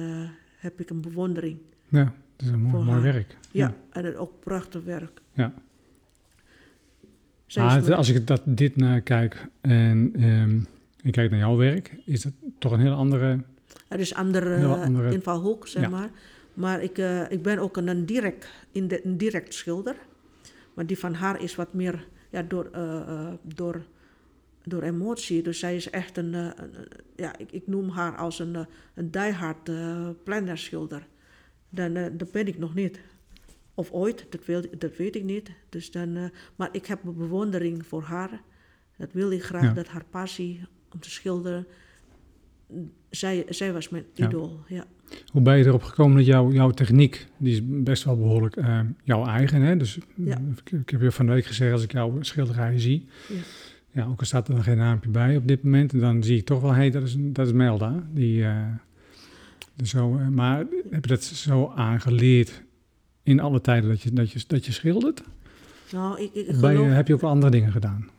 heb 0.57 0.79
ik 0.79 0.89
een 0.89 1.01
bewondering. 1.01 1.57
Ja, 1.89 2.03
het 2.35 2.45
is 2.45 2.47
een 2.47 2.61
mooi, 2.61 2.83
mooi 2.85 3.01
werk. 3.01 3.37
Ja, 3.51 3.73
en 3.91 4.05
het 4.05 4.15
ook 4.15 4.39
prachtig 4.39 4.83
werk. 4.83 5.21
Ja. 5.33 5.53
Zij 7.45 7.61
Maar 7.63 7.71
is 7.71 7.77
het- 7.77 7.85
mijn- 7.85 7.97
als 7.97 8.09
ik 8.09 8.27
dat, 8.27 8.41
dit 8.45 8.75
naar 8.75 9.01
kijk 9.01 9.47
en 9.61 10.11
ehm, 10.15 10.59
ik 11.01 11.11
kijk 11.11 11.29
naar 11.31 11.39
jouw 11.39 11.55
werk, 11.55 11.95
is 12.05 12.21
dat 12.21 12.33
toch 12.59 12.71
een 12.71 12.79
heel 12.79 12.93
andere... 12.93 13.43
Het 13.87 13.99
is 13.99 14.11
een 14.11 14.17
andere, 14.17 14.65
andere- 14.65 15.11
invalhoek, 15.13 15.67
zeg 15.67 15.83
Ja. 15.83 15.89
maar. 15.89 16.09
Maar 16.59 16.83
ik, 16.83 16.97
eh, 16.97 17.31
ik 17.31 17.41
ben 17.41 17.59
ook 17.59 17.77
een, 17.77 18.05
direct, 18.05 18.47
in 18.71 18.87
de, 18.87 19.05
een 19.05 19.17
direct 19.17 19.53
schilder. 19.53 19.95
Maar 20.73 20.85
die 20.85 20.99
van 20.99 21.13
haar 21.13 21.41
is 21.41 21.55
wat 21.55 21.73
meer 21.73 22.07
ja, 22.29 22.41
door, 22.41 22.69
eh, 22.71 22.99
eh, 23.01 23.33
door, 23.41 23.85
door 24.63 24.81
emotie. 24.81 25.41
Dus 25.43 25.59
zij 25.59 25.75
is 25.75 25.89
echt 25.89 26.17
een, 26.17 26.53
ja, 27.15 27.37
ik, 27.37 27.51
ik 27.51 27.67
noem 27.67 27.89
haar 27.89 28.17
als 28.17 28.39
een, 28.39 28.67
een 28.95 29.11
diehard 29.11 29.71
plannerschilder. 30.23 31.07
Dan, 31.69 31.93
dat 31.93 32.31
ben 32.31 32.47
ik 32.47 32.57
nog 32.57 32.75
niet. 32.75 32.99
Of 33.73 33.91
ooit, 33.91 34.25
dat, 34.29 34.45
wil, 34.45 34.63
dat 34.77 34.95
weet 34.95 35.15
ik 35.15 35.23
niet. 35.23 35.51
Dus 35.69 35.91
dan, 35.91 36.31
maar 36.55 36.69
ik 36.71 36.85
heb 36.85 37.03
een 37.03 37.17
bewondering 37.17 37.85
voor 37.85 38.01
haar. 38.01 38.41
Dat 38.97 39.11
wil 39.11 39.31
ik 39.31 39.43
graag, 39.43 39.63
Ja. 39.63 39.73
dat 39.73 39.87
haar 39.87 40.05
passie 40.09 40.61
om 40.93 40.99
te 40.99 41.09
schilderen. 41.09 41.67
Zij, 43.09 43.45
zij 43.49 43.73
was 43.73 43.89
mijn 43.89 44.05
Ja. 44.13 44.25
idool, 44.27 44.59
ja. 44.67 44.85
Hoe 45.31 45.41
ben 45.41 45.57
je 45.57 45.65
erop 45.65 45.83
gekomen 45.83 46.17
dat 46.17 46.25
jouw 46.25 46.51
jouw 46.51 46.69
techniek, 46.69 47.27
die 47.37 47.53
is 47.53 47.61
best 47.63 48.03
wel 48.03 48.17
behoorlijk 48.17 48.55
eh, 48.55 48.79
jouw 49.03 49.25
eigen, 49.25 49.61
hè? 49.61 49.77
Dus 49.77 49.97
Ja. 50.15 50.37
mm, 50.39 50.51
ik, 50.65 50.71
ik 50.71 50.89
heb 50.89 51.01
je 51.01 51.11
van 51.11 51.25
de 51.25 51.31
week 51.31 51.45
gezegd, 51.45 51.71
als 51.71 51.83
ik 51.83 51.91
jouw 51.91 52.17
schilderijen 52.21 52.79
zie, 52.79 53.07
Ja. 53.27 53.35
ja, 53.91 54.05
ook 54.05 54.19
al 54.19 54.25
staat 54.25 54.47
er 54.47 54.53
dan 54.53 54.63
geen 54.63 54.77
naampje 54.77 55.09
bij 55.09 55.35
op 55.37 55.47
dit 55.47 55.63
moment, 55.63 55.99
dan 55.99 56.23
zie 56.23 56.37
ik 56.37 56.45
toch 56.45 56.61
wel, 56.61 56.71
hé, 56.71 56.77
hey, 56.77 56.89
dat, 56.89 57.03
is, 57.03 57.15
dat 57.17 57.47
is 57.47 57.53
Melda. 57.53 58.03
Die, 58.13 58.43
eh, 58.43 58.55
zo, 59.83 60.17
eh, 60.17 60.27
maar 60.27 60.57
heb 60.89 61.05
je 61.05 61.09
dat 61.09 61.23
zo 61.23 61.71
aangeleerd 61.75 62.63
in 63.23 63.39
alle 63.39 63.61
tijden 63.61 63.89
dat 63.89 64.01
je, 64.01 64.11
dat 64.13 64.31
je, 64.31 64.43
dat 64.47 64.65
je 64.65 64.71
schildert? 64.71 65.23
Nou, 65.91 66.21
ik, 66.21 66.31
je, 66.33 66.65
heb 66.67 67.07
je 67.07 67.13
ook 67.13 67.21
andere 67.21 67.51
dingen 67.51 67.71
gedaan? 67.71 68.09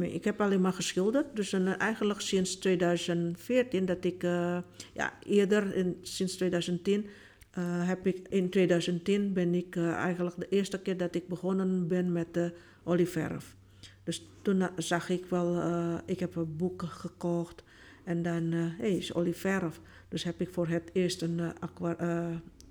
Ik 0.00 0.24
heb 0.24 0.40
alleen 0.40 0.60
maar 0.60 0.72
geschilderd. 0.72 1.36
Dus 1.36 1.52
eh, 1.52 1.80
eigenlijk 1.80 2.20
sinds 2.20 2.56
2014 2.56 3.84
dat 3.86 4.04
ik... 4.04 4.22
eh, 4.22 4.58
ja, 4.92 5.12
eerder, 5.26 5.74
in, 5.74 5.98
sinds 6.02 6.36
2010, 6.36 7.06
eh, 7.50 7.88
heb 7.88 8.06
ik 8.06 8.28
in 8.28 8.50
2010 8.50 9.32
ben 9.32 9.54
ik 9.54 9.76
eigenlijk 9.76 10.36
de 10.38 10.48
eerste 10.48 10.80
keer 10.80 10.96
dat 10.96 11.14
ik 11.14 11.28
begonnen 11.28 11.88
ben 11.88 12.12
met 12.12 12.34
de 12.34 12.52
olieverf. 12.82 13.56
Dus 14.04 14.26
toen 14.42 14.68
zag 14.76 15.08
ik 15.08 15.24
wel, 15.26 15.62
ik 16.06 16.20
heb 16.20 16.36
een 16.36 16.56
boek 16.56 16.82
gekocht 16.82 17.62
en 18.04 18.22
dan, 18.22 18.52
hé, 18.52 18.74
hey, 18.78 18.96
is 18.96 19.14
olieverf. 19.14 19.80
Dus 20.08 20.22
heb 20.22 20.40
ik 20.40 20.52
voor 20.52 20.68
het 20.68 20.90
eerst 20.92 21.22
een 21.22 21.52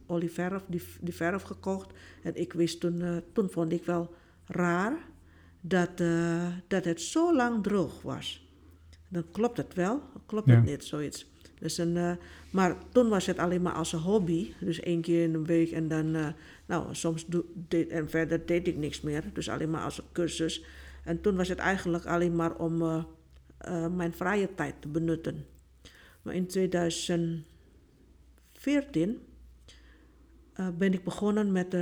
olieverf, 0.05 0.63
die, 0.67 0.81
die 1.01 1.13
verf 1.13 1.41
gekocht. 1.41 1.91
En 2.23 2.35
ik 2.35 2.53
wist 2.53 2.79
toen, 2.79 3.23
toen 3.33 3.49
vond 3.49 3.71
ik 3.71 3.85
wel 3.85 4.13
raar 4.45 4.97
dat, 5.61 5.89
eh, 5.99 6.47
dat 6.67 6.85
het 6.85 7.01
zo 7.01 7.35
lang 7.35 7.63
droog 7.63 8.01
was. 8.01 8.47
Dan 9.07 9.23
klopt 9.31 9.57
het 9.57 9.73
wel, 9.73 10.01
klopt 10.25 10.47
Ja. 10.47 10.55
het 10.55 10.65
niet, 10.65 10.83
zoiets. 10.83 11.27
Dus 11.59 11.77
een, 11.77 11.97
eh, 11.97 12.11
maar 12.51 12.75
toen 12.91 13.09
was 13.09 13.25
het 13.25 13.37
alleen 13.37 13.61
maar 13.61 13.73
als 13.73 13.93
een 13.93 13.99
hobby. 13.99 14.53
Dus 14.59 14.79
één 14.79 15.01
keer 15.01 15.23
in 15.23 15.33
een 15.33 15.45
week 15.45 15.71
en 15.71 15.87
dan, 15.87 16.15
eh, 16.15 16.27
nou, 16.65 16.95
soms 16.95 17.25
deed, 17.53 17.89
en 17.89 18.09
verder 18.09 18.45
deed 18.45 18.67
ik 18.67 18.77
niks 18.77 19.01
meer. 19.01 19.23
Dus 19.33 19.49
alleen 19.49 19.69
maar 19.69 19.83
als 19.83 19.97
een 19.97 20.03
cursus. 20.11 20.63
En 21.03 21.21
toen 21.21 21.35
was 21.35 21.47
het 21.47 21.57
eigenlijk 21.57 22.05
alleen 22.05 22.35
maar 22.35 22.55
om 22.55 23.05
mijn 23.95 24.13
vrije 24.13 24.55
tijd 24.55 24.75
te 24.79 24.87
benutten. 24.87 25.45
Maar 26.21 26.33
in 26.33 26.47
2014 26.47 27.45
eh, 30.53 30.67
ben 30.77 30.93
ik 30.93 31.03
begonnen 31.03 31.51
met, 31.51 31.75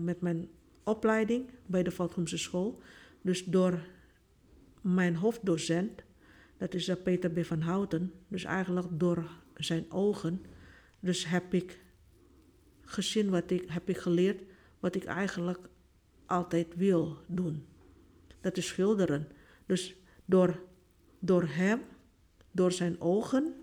met 0.00 0.20
mijn 0.20 0.48
opleiding 0.88 1.50
bij 1.66 1.82
de 1.82 1.90
Valkhamse 1.90 2.38
School. 2.38 2.80
Dus 3.22 3.44
door 3.44 3.80
mijn 4.80 5.16
hoofddocent, 5.16 6.02
dat 6.56 6.74
is 6.74 6.88
eh, 6.88 6.96
Peter 7.02 7.30
B. 7.30 7.44
van 7.44 7.60
Houten, 7.60 8.12
dus 8.28 8.44
eigenlijk 8.44 8.86
door 8.90 9.30
zijn 9.54 9.90
ogen, 9.90 10.44
dus 11.00 11.26
heb 11.26 11.54
ik 11.54 11.80
gezien 12.80 13.30
wat 13.30 13.50
ik, 13.50 13.64
heb 13.70 13.88
ik 13.88 13.98
geleerd 13.98 14.42
wat 14.80 14.94
ik 14.94 15.04
eigenlijk 15.04 15.68
altijd 16.26 16.74
wil 16.76 17.16
doen. 17.26 17.66
Dat 18.40 18.56
is 18.56 18.66
schilderen. 18.66 19.28
Dus 19.66 19.96
door, 20.24 20.62
door 21.18 21.44
hem, 21.46 21.80
door 22.50 22.72
zijn 22.72 23.00
ogen, 23.00 23.54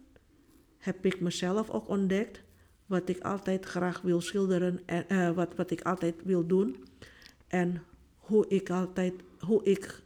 heb 0.78 1.06
ik 1.06 1.20
mezelf 1.20 1.70
ook 1.70 1.88
ontdekt 1.88 2.44
wat 2.86 3.10
ik 3.10 3.20
altijd 3.20 3.66
graag 3.66 4.02
wil 4.02 4.22
schilderen 4.22 4.80
en 4.86 5.10
eh, 5.10 5.32
wat, 5.32 5.56
wat 5.56 5.72
ik 5.72 5.82
altijd 5.82 6.16
wil 6.24 6.48
doen. 6.48 6.86
En 7.56 7.84
hoe 8.18 8.48
ik 8.48 8.70
altijd, 8.70 9.14
hoe 9.40 9.64
ik 9.64 10.02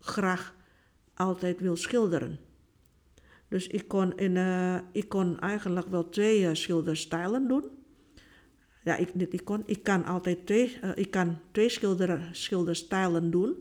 graag 0.00 0.54
altijd 1.14 1.60
wil 1.60 1.76
schilderen. 1.76 2.38
Dus 3.48 3.66
ik 3.66 3.88
kon, 3.88 4.16
in, 4.16 4.36
eh, 4.36 4.78
ik 4.92 5.08
kon 5.08 5.40
eigenlijk 5.40 5.88
wel 5.88 6.08
twee 6.08 6.46
eh, 6.46 6.54
schilderstijlen 6.54 7.48
doen. 7.48 7.64
Ja, 8.84 8.96
ik, 8.96 9.08
ik, 9.14 9.44
kon, 9.44 9.62
ik 9.66 9.82
kan 9.82 10.04
altijd 10.04 10.46
twee, 10.46 10.78
eh, 10.80 10.90
ik 10.94 11.10
kan 11.10 11.38
twee 11.50 11.68
schilder, 11.68 12.28
schilderstijlen 12.32 13.30
doen. 13.30 13.54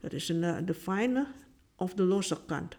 Dat 0.00 0.12
is 0.12 0.28
een, 0.28 0.66
de 0.66 0.74
fijne 0.74 1.26
of 1.76 1.94
de 1.94 2.02
losse 2.02 2.38
kant. 2.46 2.76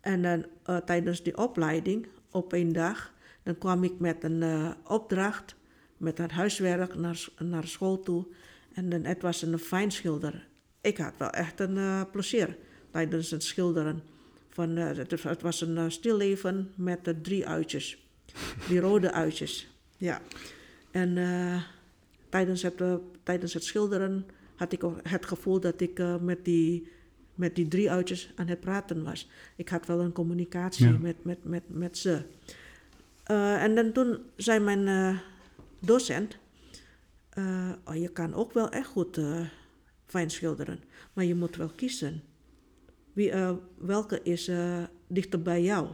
En 0.00 0.22
dan 0.22 0.46
tijdens 0.84 1.22
die 1.22 1.36
opleiding, 1.36 2.06
op 2.30 2.52
één 2.52 2.72
dag, 2.72 3.14
dan 3.42 3.58
kwam 3.58 3.84
ik 3.84 3.98
met 3.98 4.24
een 4.24 4.74
opdracht, 4.84 5.57
met 5.98 6.18
het 6.18 6.30
huiswerk 6.30 6.94
naar, 6.94 7.26
naar 7.38 7.66
school 7.66 8.00
toe. 8.00 8.26
En 8.72 8.88
dan, 8.88 9.04
het 9.04 9.22
was 9.22 9.42
een 9.42 9.58
fijn 9.58 9.90
schilder. 9.90 10.46
Ik 10.80 10.96
had 10.96 11.12
wel 11.18 11.30
echt 11.30 11.60
een 11.60 11.76
eh, 11.76 12.02
plezier 12.12 12.56
tijdens 12.90 13.30
het 13.30 13.42
schilderen. 13.42 14.02
Van, 14.48 14.76
eh, 14.76 14.96
het, 14.96 15.22
het 15.22 15.42
was 15.42 15.60
een 15.60 15.76
uh, 15.76 15.84
stilleven 15.88 16.72
met 16.74 17.04
de 17.04 17.20
drie 17.20 17.46
uitjes. 17.46 18.06
Die 18.68 18.80
rode 18.80 19.12
uitjes. 19.12 19.68
Ja. 19.96 20.20
En 20.90 21.18
tijdens, 22.28 22.62
het, 22.62 22.82
tijdens 23.22 23.54
het 23.54 23.64
schilderen 23.64 24.26
had 24.56 24.72
ik 24.72 24.84
ook 24.84 24.98
het 25.02 25.26
gevoel 25.26 25.60
dat 25.60 25.80
ik 25.80 26.02
met, 26.20 26.44
die, 26.44 26.88
met 27.34 27.54
die 27.54 27.68
drie 27.68 27.90
uitjes 27.90 28.32
aan 28.34 28.46
het 28.46 28.60
praten 28.60 29.04
was. 29.04 29.28
Ik 29.56 29.68
had 29.68 29.86
wel 29.86 30.00
een 30.00 30.12
communicatie 30.12 30.86
Ja. 30.86 30.98
met, 30.98 31.24
met, 31.24 31.44
met, 31.44 31.62
met 31.66 31.98
ze. 31.98 32.22
En 33.24 33.74
dan 33.74 33.92
toen 33.92 34.18
zei 34.36 34.60
mijn 34.60 35.18
docent, 35.80 36.36
eh, 37.28 37.70
oh, 37.84 37.94
je 37.94 38.08
kan 38.08 38.34
ook 38.34 38.52
wel 38.52 38.70
echt 38.70 38.86
goed 38.86 39.16
eh, 39.18 39.40
fijn 40.06 40.30
schilderen, 40.30 40.80
maar 41.12 41.24
je 41.24 41.34
moet 41.34 41.56
wel 41.56 41.68
kiezen. 41.68 42.22
Wie, 43.12 43.30
eh, 43.30 43.52
welke 43.78 44.20
is 44.22 44.50
dichter 45.08 45.42
bij 45.42 45.62
jou? 45.62 45.88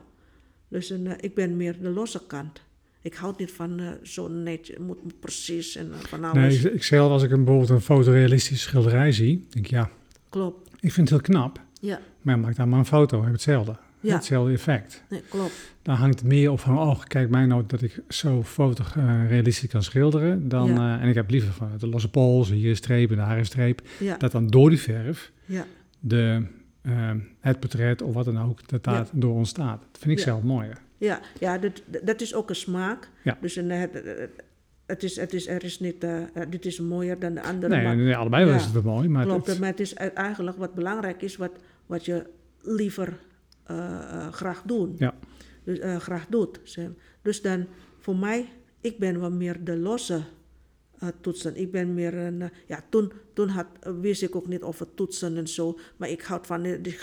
Dus 0.69 0.91
ik 1.21 1.35
ben 1.35 1.57
meer 1.57 1.81
de 1.81 1.89
losse 1.91 2.27
kant. 2.27 2.63
Ik 3.05 3.15
houd 3.15 3.39
niet 3.39 3.53
van 3.53 3.81
eh, 3.81 3.89
zo 4.03 4.29
netjes, 4.29 4.79
moet 4.79 5.21
precies 5.21 5.77
en 5.77 5.93
van 5.95 6.21
Nee, 6.21 6.31
alles. 6.31 6.65
ik, 6.65 6.73
ik 6.73 6.83
zelf 6.83 7.11
als 7.11 7.23
ik 7.23 7.31
een, 7.31 7.45
bijvoorbeeld 7.45 7.71
een 7.71 7.81
fotorealistische 7.81 8.69
schilderij 8.69 9.13
zie, 9.13 9.47
denk 9.51 9.65
ik 9.65 9.71
ja, 9.71 9.91
Klopt. 10.29 10.71
ik 10.81 10.93
vind 10.93 11.09
het 11.11 11.19
heel 11.19 11.29
knap. 11.35 11.61
Ja, 11.81 12.01
Maar 12.23 12.39
maak 12.39 12.57
daar 12.57 12.69
maar 12.69 12.79
een 12.79 12.87
foto, 12.87 13.23
heb 13.23 13.33
hetzelfde. 13.33 13.77
Ja. 14.05 14.15
Hetzelfde 14.15 14.53
effect. 14.53 15.03
nee, 15.09 15.23
klopt. 15.29 15.73
Dan 15.83 15.95
hangt 15.95 16.19
het 16.19 16.29
meer 16.29 16.51
op 16.51 16.61
van, 16.61 16.79
oh, 16.79 17.01
kijk 17.05 17.31
mij 17.31 17.47
nou 17.47 17.65
dat 17.67 17.83
ik 17.83 18.01
zo 18.09 18.43
fotorealistisch 18.43 19.69
kan 19.71 19.83
schilderen. 19.83 20.49
Dan, 20.49 20.69
Ja. 20.75 20.97
eh, 20.97 21.03
en 21.03 21.09
ik 21.09 21.15
heb 21.15 21.31
liever 21.31 21.53
van 21.53 21.71
de 21.79 21.89
losse 21.89 22.11
pols, 22.11 22.51
hier 22.51 22.71
een 22.71 22.77
streep 22.77 23.11
en 23.11 23.17
daar 23.17 23.39
een 23.39 23.45
streep. 23.47 23.83
Ja, 23.99 24.17
Dat 24.17 24.33
dan 24.33 24.47
door 24.47 24.69
die 24.71 24.81
verf 24.81 25.33
ja, 25.45 25.65
de, 26.01 26.47
eh, 26.83 27.11
het 27.41 27.61
portret 27.61 28.03
of 28.03 28.15
wat 28.15 28.25
dan 28.25 28.39
ook, 28.43 28.69
dat 28.69 28.85
daar 28.85 29.07
door 29.13 29.35
ontstaat. 29.35 29.81
Dat 29.93 30.01
vind 30.01 30.19
ik 30.19 30.25
zelf 30.25 30.43
mooier. 30.43 30.79
ja, 30.99 31.21
ja 31.41 31.59
dat, 31.59 31.83
dat 32.03 32.21
is 32.21 32.35
ook 32.35 32.49
een 32.49 32.57
smaak. 32.57 33.09
Ja. 33.23 33.39
Dus 33.41 33.57
een, 33.57 33.71
het, 33.71 33.93
het, 33.95 34.31
het 34.87 35.03
is, 35.03 35.17
het 35.17 35.33
is, 35.33 35.49
er 35.49 35.65
is 35.65 35.81
niet, 35.81 36.05
eh, 36.05 36.17
eh, 36.23 36.27
dit 36.51 36.67
is 36.67 36.81
mooier 36.81 37.19
dan 37.19 37.35
de 37.35 37.43
andere. 37.43 37.75
Nee, 37.75 37.85
maar, 37.85 37.97
nee, 37.97 38.17
allebei 38.17 38.55
is 38.55 38.65
het 38.65 38.73
wel 38.73 38.83
mooi. 38.83 39.09
Maar 39.09 39.25
klopt, 39.27 39.47
het, 39.47 39.59
maar 39.59 39.69
het 39.69 39.81
is 39.81 39.95
eigenlijk 39.95 40.57
wat 40.59 40.75
belangrijk 40.75 41.23
is, 41.23 41.37
wat, 41.37 41.53
wat 41.87 42.05
je 42.05 42.27
liever 42.63 43.19
eh, 43.65 44.27
eh, 44.27 44.33
graag 44.33 44.63
doen. 44.63 44.95
Ja. 44.99 45.15
Dus, 45.65 45.79
eh, 45.79 45.97
graag 45.97 46.27
doet. 46.27 46.61
Dus 47.23 47.43
dan, 47.43 47.67
voor 47.99 48.17
mij, 48.17 48.49
ik 48.81 48.99
ben 48.99 49.21
wel 49.21 49.31
meer 49.31 49.65
de 49.65 49.77
losse 49.77 50.23
toetsen. 51.21 51.57
Ik 51.57 51.73
ben 51.73 51.95
meer 51.95 52.15
een, 52.15 52.51
ja, 52.67 52.85
toen, 52.89 53.13
toen 53.33 53.49
had, 53.49 53.67
wist 54.01 54.23
ik 54.23 54.37
ook 54.37 54.47
niet 54.47 54.63
over 54.63 54.95
toetsen 54.95 55.37
en 55.37 55.49
zo, 55.49 55.79
maar 55.97 56.09
ik 56.09 56.23
houd 56.23 56.47
van 56.47 56.63
die, 56.63 56.81
die 56.81 56.99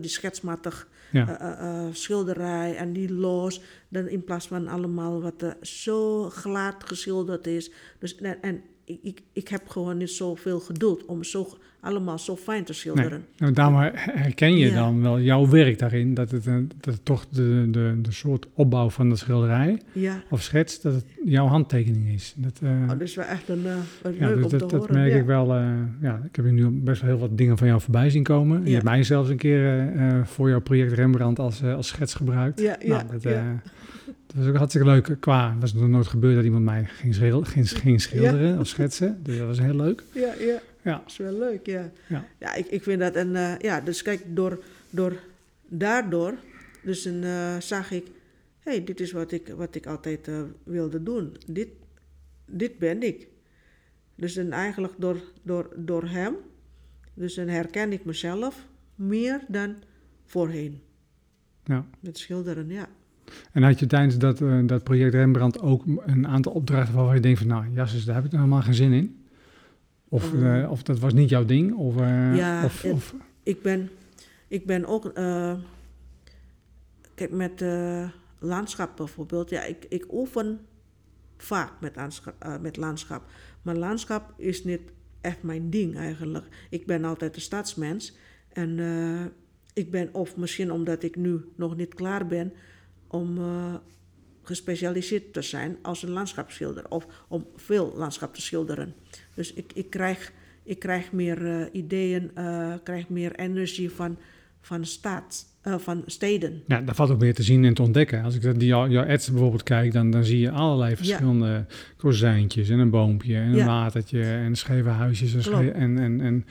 die 0.00 0.10
schetsmatig 0.10 0.88
ja. 1.12 1.90
schilderij 1.92 2.76
en 2.76 2.92
die 2.92 3.12
los. 3.12 3.60
Dan 3.88 4.08
in 4.08 4.24
plaats 4.24 4.48
van 4.48 4.68
allemaal 4.68 5.22
wat 5.22 5.56
zo 5.60 6.30
glad 6.30 6.84
geschilderd 6.84 7.46
is. 7.46 7.70
Dus, 7.98 8.16
en 8.16 8.42
en 8.42 8.62
ik, 8.86 8.98
ik, 9.02 9.22
ik 9.32 9.48
heb 9.48 9.68
gewoon 9.68 9.96
niet 9.96 10.10
zoveel 10.10 10.60
geduld 10.60 11.04
om 11.04 11.24
zo, 11.24 11.48
allemaal 11.80 12.18
zo 12.18 12.36
fijn 12.36 12.64
te 12.64 12.70
Nee. 12.72 12.80
schilderen. 12.80 13.24
En 13.38 13.54
daarom 13.54 13.76
herken 13.94 14.56
je 14.56 14.66
Ja. 14.66 14.74
dan 14.74 15.02
wel 15.02 15.20
jouw 15.20 15.48
werk 15.48 15.78
daarin, 15.78 16.14
dat 16.14 16.30
het, 16.30 16.46
een- 16.46 16.70
dat 16.80 16.94
het 16.94 17.04
toch 17.04 17.26
de, 17.28 17.68
de, 17.70 17.98
de 18.02 18.12
soort 18.12 18.46
opbouw 18.54 18.90
van 18.90 19.08
de 19.08 19.16
schilderij 19.16 19.80
Ja, 19.92 20.22
of 20.30 20.42
schets, 20.42 20.80
dat 20.80 20.94
het 20.94 21.04
jouw 21.24 21.46
handtekening 21.46 22.08
is. 22.08 22.34
Dat, 22.36 22.58
eh, 22.62 22.70
oh, 22.70 22.88
dat 22.88 23.00
is 23.00 23.14
wel 23.14 23.24
echt 23.24 23.48
een, 23.48 23.66
eh, 23.66 24.18
ja, 24.18 24.26
leuk 24.26 24.34
dus 24.34 24.44
om 24.44 24.50
dat, 24.50 24.50
te 24.50 24.56
dat 24.58 24.70
horen. 24.72 24.94
merk 24.94 25.12
ja. 25.12 25.18
ik 25.18 25.24
wel. 25.26 25.54
eh, 25.54 25.68
ja, 26.00 26.20
ik 26.28 26.36
heb 26.36 26.44
nu 26.44 26.68
best 26.68 27.00
wel 27.00 27.10
heel 27.10 27.18
wat 27.20 27.38
dingen 27.38 27.58
van 27.58 27.66
jou 27.66 27.80
voorbij 27.80 28.10
zien 28.10 28.22
komen. 28.22 28.64
Je 28.66 28.72
hebt 28.72 28.84
mij 28.84 29.02
zelfs 29.02 29.28
een 29.28 29.36
keer 29.36 29.90
voor 30.24 30.48
jouw 30.48 30.60
project 30.60 30.92
Rembrandt 30.92 31.38
als, 31.38 31.62
als 31.64 31.86
schets 31.86 32.14
gebruikt. 32.14 32.60
Ja, 32.60 32.76
ja, 32.80 32.88
nou, 32.88 33.02
dat 33.12 33.22
was 34.36 34.46
ook 34.46 34.56
hartstikke 34.56 34.86
leuk. 34.88 35.16
Qua, 35.20 35.56
was 35.60 35.74
nog 35.74 35.88
nooit 35.88 36.06
gebeurd 36.06 36.34
dat 36.34 36.44
iemand 36.44 36.64
mij 36.64 36.84
ging, 36.84 37.14
schil- 37.14 37.42
ging, 37.42 37.70
ging 37.70 38.00
schilderen 38.00 38.58
of 38.58 38.66
schetsen. 38.66 39.20
Dus 39.22 39.38
dat 39.38 39.46
was 39.46 39.58
heel 39.58 39.76
leuk. 39.76 40.02
Ja, 40.14 40.34
ja. 40.38 40.60
Ja. 40.82 40.98
Dat 40.98 41.06
is 41.10 41.16
wel 41.16 41.32
leuk, 41.38 41.66
ja. 41.66 41.90
Ja. 42.38 42.54
ik, 42.54 42.66
ik 42.66 42.82
vind 42.82 43.00
dat 43.00 43.16
een... 43.16 43.36
eh, 43.36 43.58
ja, 43.58 43.80
dus 43.80 44.02
kijk, 44.02 44.22
door, 44.26 44.64
door, 44.90 45.20
daardoor 45.68 46.34
dus 46.82 47.04
een, 47.04 47.24
eh, 47.24 47.56
zag 47.60 47.90
ik... 47.90 48.06
Hé, 48.60 48.70
hey, 48.70 48.84
dit 48.84 49.00
is 49.00 49.12
wat 49.12 49.32
ik, 49.32 49.48
wat 49.56 49.74
ik 49.74 49.86
altijd 49.86 50.28
eh, 50.28 50.42
wilde 50.64 51.02
doen. 51.02 51.36
Dit, 51.46 51.68
dit 52.46 52.78
ben 52.78 53.02
ik. 53.02 53.26
Dus 54.14 54.36
en 54.36 54.52
eigenlijk 54.52 54.94
door, 54.98 55.20
door, 55.42 55.68
door 55.76 56.08
hem... 56.08 56.34
Dus 57.14 57.34
dan 57.34 57.48
herken 57.48 57.92
ik 57.92 58.04
mezelf 58.04 58.66
meer 58.94 59.40
dan 59.48 59.74
voorheen. 60.24 60.80
Ja. 61.64 61.86
Met 62.00 62.18
schilderen, 62.18 62.68
ja. 62.68 62.88
En 63.52 63.62
had 63.62 63.78
je 63.78 63.86
tijdens 63.86 64.18
dat, 64.18 64.40
eh, 64.40 64.58
dat 64.66 64.84
project 64.84 65.14
Rembrandt 65.14 65.60
ook 65.60 65.82
een 66.06 66.26
aantal 66.26 66.52
opdrachten 66.52 66.94
waarvan 66.94 67.14
je 67.14 67.20
denkt 67.20 67.38
van, 67.38 67.48
nou, 67.48 67.64
jasses, 67.72 68.04
daar 68.04 68.14
heb 68.14 68.24
ik 68.24 68.30
helemaal 68.30 68.62
geen 68.62 68.74
zin 68.74 68.92
in? 68.92 69.24
Of, 70.08 70.32
Oh. 70.32 70.60
eh, 70.62 70.70
of 70.70 70.82
dat 70.82 70.98
was 70.98 71.12
niet 71.12 71.28
jouw 71.28 71.44
ding? 71.44 71.74
Of, 71.74 71.96
eh, 71.96 72.36
Ja, 72.36 72.64
of, 72.64 72.82
het- 72.82 72.92
of, 72.92 73.14
Ik 73.42 73.62
ben, 73.62 73.90
ik 74.48 74.66
ben 74.66 74.84
ook, 74.86 75.10
kijk, 77.14 77.30
met 77.30 77.64
landschap 78.38 78.96
bijvoorbeeld. 78.96 79.50
Ja, 79.50 79.62
ik, 79.64 79.86
ik 79.88 80.12
oefen 80.12 80.60
vaak 81.36 81.72
met, 81.80 81.94
met 82.60 82.76
landschap. 82.76 83.22
Maar 83.62 83.76
landschap 83.76 84.32
is 84.36 84.64
niet 84.64 84.80
echt 85.20 85.42
mijn 85.42 85.70
ding 85.70 85.96
eigenlijk. 85.96 86.44
Ik 86.70 86.86
ben 86.86 87.04
altijd 87.04 87.34
een 87.34 87.40
stadsmens. 87.40 88.16
En 88.52 88.78
ik 89.74 89.90
ben, 89.90 90.08
of 90.14 90.36
misschien 90.36 90.70
omdat 90.70 91.02
ik 91.02 91.16
nu 91.16 91.40
nog 91.56 91.76
niet 91.76 91.94
klaar 91.94 92.26
ben 92.26 92.52
om 93.08 93.38
eh, 93.38 93.74
gespecialiseerd 94.42 95.32
te 95.32 95.42
zijn 95.42 95.76
als 95.82 96.02
een 96.02 96.10
landschapsschilder 96.10 96.88
of 96.88 97.06
om 97.28 97.46
veel 97.56 97.92
landschap 97.96 98.34
te 98.34 98.40
schilderen. 98.40 98.94
Dus 99.34 99.52
ik, 99.52 99.70
ik, 99.74 99.90
krijg, 99.90 100.32
ik 100.62 100.78
krijg 100.78 101.12
meer 101.12 101.46
eh, 101.46 101.66
ideeën, 101.72 102.30
eh, 102.34 102.72
krijg 102.82 103.08
meer 103.08 103.34
energie 103.34 103.90
van, 103.90 104.18
van, 104.60 104.84
staat, 104.84 105.46
van 105.62 106.02
steden. 106.06 106.62
Ja, 106.66 106.80
daar 106.80 106.94
valt 106.94 107.10
ook 107.10 107.18
meer 107.20 107.34
te 107.34 107.42
zien 107.42 107.64
en 107.64 107.74
te 107.74 107.82
ontdekken. 107.82 108.22
Als 108.22 108.34
ik 108.34 108.42
dat- 108.42 108.58
die, 108.58 108.68
jouw, 108.68 108.88
jouw 108.88 109.06
ads 109.06 109.30
bijvoorbeeld 109.30 109.62
kijk, 109.62 109.92
dan, 109.92 110.10
dan 110.10 110.24
zie 110.24 110.38
je 110.38 110.50
allerlei 110.50 110.96
verschillende 110.96 111.66
kozijntjes 111.96 112.68
en 112.68 112.78
een 112.78 112.90
boompje 112.90 113.36
en 113.36 113.48
een 113.48 113.56
Ja. 113.56 113.66
watertje 113.66 114.22
en 114.22 114.56
scheve 114.56 114.88
huisjes 114.88 115.48
en, 115.50 115.98
en, 115.98 116.20
en 116.20 116.46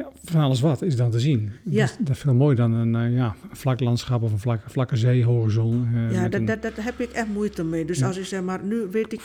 ja, 0.00 0.10
van 0.24 0.40
alles 0.40 0.60
wat 0.60 0.82
is 0.82 0.96
dan 0.96 1.10
te 1.10 1.20
zien. 1.20 1.52
Ja. 1.64 1.80
Dat, 1.80 1.90
is, 1.90 1.96
dat 1.98 2.16
is 2.16 2.22
veel 2.22 2.34
mooier 2.34 2.56
dan 2.56 2.72
een 2.72 2.94
eh, 2.94 3.14
ja, 3.16 3.34
vlak 3.52 3.80
landschap 3.80 4.22
of 4.22 4.32
een 4.32 4.38
vlak, 4.38 4.60
vlakke 4.66 4.96
zeehorizon. 4.96 5.88
eh, 5.94 6.12
ja, 6.12 6.22
dat, 6.28 6.40
een- 6.40 6.46
dat, 6.46 6.62
dat 6.62 6.72
heb 6.76 7.00
ik 7.00 7.10
echt 7.10 7.28
moeite 7.28 7.64
mee. 7.64 7.84
Dus 7.84 7.98
Ja. 7.98 8.06
als 8.06 8.16
ik 8.16 8.24
zeg 8.24 8.42
maar, 8.42 8.64
nu 8.64 8.86
weet 8.90 9.12
ik. 9.12 9.20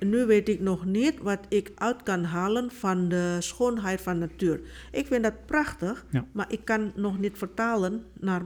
Nu 0.00 0.26
weet 0.26 0.48
ik 0.48 0.60
nog 0.60 0.84
niet 0.84 1.18
wat 1.22 1.38
ik 1.48 1.72
uit 1.74 2.02
kan 2.02 2.24
halen 2.24 2.70
van 2.70 3.08
de 3.08 3.36
schoonheid 3.38 4.00
van 4.00 4.18
natuur. 4.18 4.60
Ik 4.92 5.06
vind 5.06 5.22
dat 5.22 5.46
prachtig, 5.46 6.06
Ja. 6.10 6.24
maar 6.32 6.52
ik 6.52 6.60
kan 6.64 6.92
nog 6.96 7.18
niet 7.18 7.38
vertalen 7.38 8.02
naar, 8.20 8.42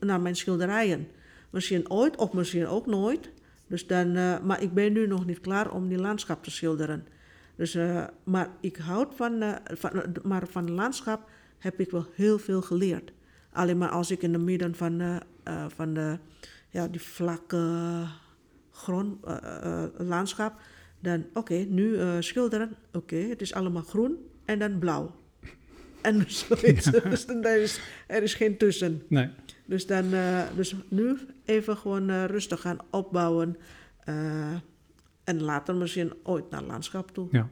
naar 0.00 0.20
mijn 0.20 0.36
schilderijen. 0.36 1.06
Misschien 1.50 1.90
ooit 1.90 2.16
of 2.16 2.32
misschien 2.32 2.66
ook 2.66 2.86
nooit. 2.86 3.30
Dus 3.68 3.86
dan, 3.86 4.16
eh, 4.16 4.40
maar 4.40 4.62
ik 4.62 4.72
ben 4.74 4.92
nu 4.92 5.06
nog 5.06 5.26
niet 5.26 5.40
klaar 5.40 5.70
om 5.70 5.88
die 5.88 5.98
landschap 5.98 6.42
te 6.44 6.50
schilderen. 6.50 7.04
Dus, 7.60 7.74
eh, 7.74 8.04
maar 8.24 8.48
ik 8.60 8.76
houd 8.76 9.14
van, 9.14 9.42
eh, 9.42 9.54
van, 9.64 10.02
eh, 10.02 10.22
maar 10.22 10.46
van 10.46 10.70
landschap 10.70 11.30
heb 11.58 11.80
ik 11.80 11.90
wel 11.90 12.06
heel 12.14 12.38
veel 12.38 12.62
geleerd. 12.62 13.12
Alleen 13.52 13.78
maar 13.78 13.88
als 13.88 14.10
ik 14.10 14.22
in 14.22 14.32
het 14.32 14.42
midden 14.42 14.74
van, 14.74 15.22
van 15.68 15.94
de, 15.94 16.18
ja, 16.68 16.88
die 16.88 17.00
vlakke 17.00 18.04
grond, 18.70 19.16
landschap, 19.96 20.60
dan 21.00 21.24
oké, 21.34 21.54
nu 21.54 21.98
schilderen, 22.22 22.76
oké, 22.92 23.16
het 23.16 23.40
is 23.40 23.54
allemaal 23.54 23.82
groen 23.82 24.16
en 24.44 24.58
dan 24.58 24.78
blauw. 24.78 25.14
En 26.00 26.24
zoiets, 26.26 26.90
dus 26.90 27.26
dan 27.26 27.44
er, 27.44 27.60
is, 27.62 27.80
er 28.06 28.22
is 28.22 28.34
geen 28.34 28.56
tussen. 28.56 29.02
Nee, 29.08 29.28
Dus, 29.64 29.86
dan, 29.86 30.04
dus 30.56 30.74
nu 30.88 31.18
even 31.44 31.76
gewoon 31.76 32.24
rustig 32.24 32.60
gaan 32.60 32.78
opbouwen. 32.90 33.56
En 35.24 35.42
later 35.42 35.74
misschien 35.74 36.12
ooit 36.22 36.50
naar 36.50 36.62
landschap 36.62 37.10
toe. 37.10 37.28
ja. 37.30 37.48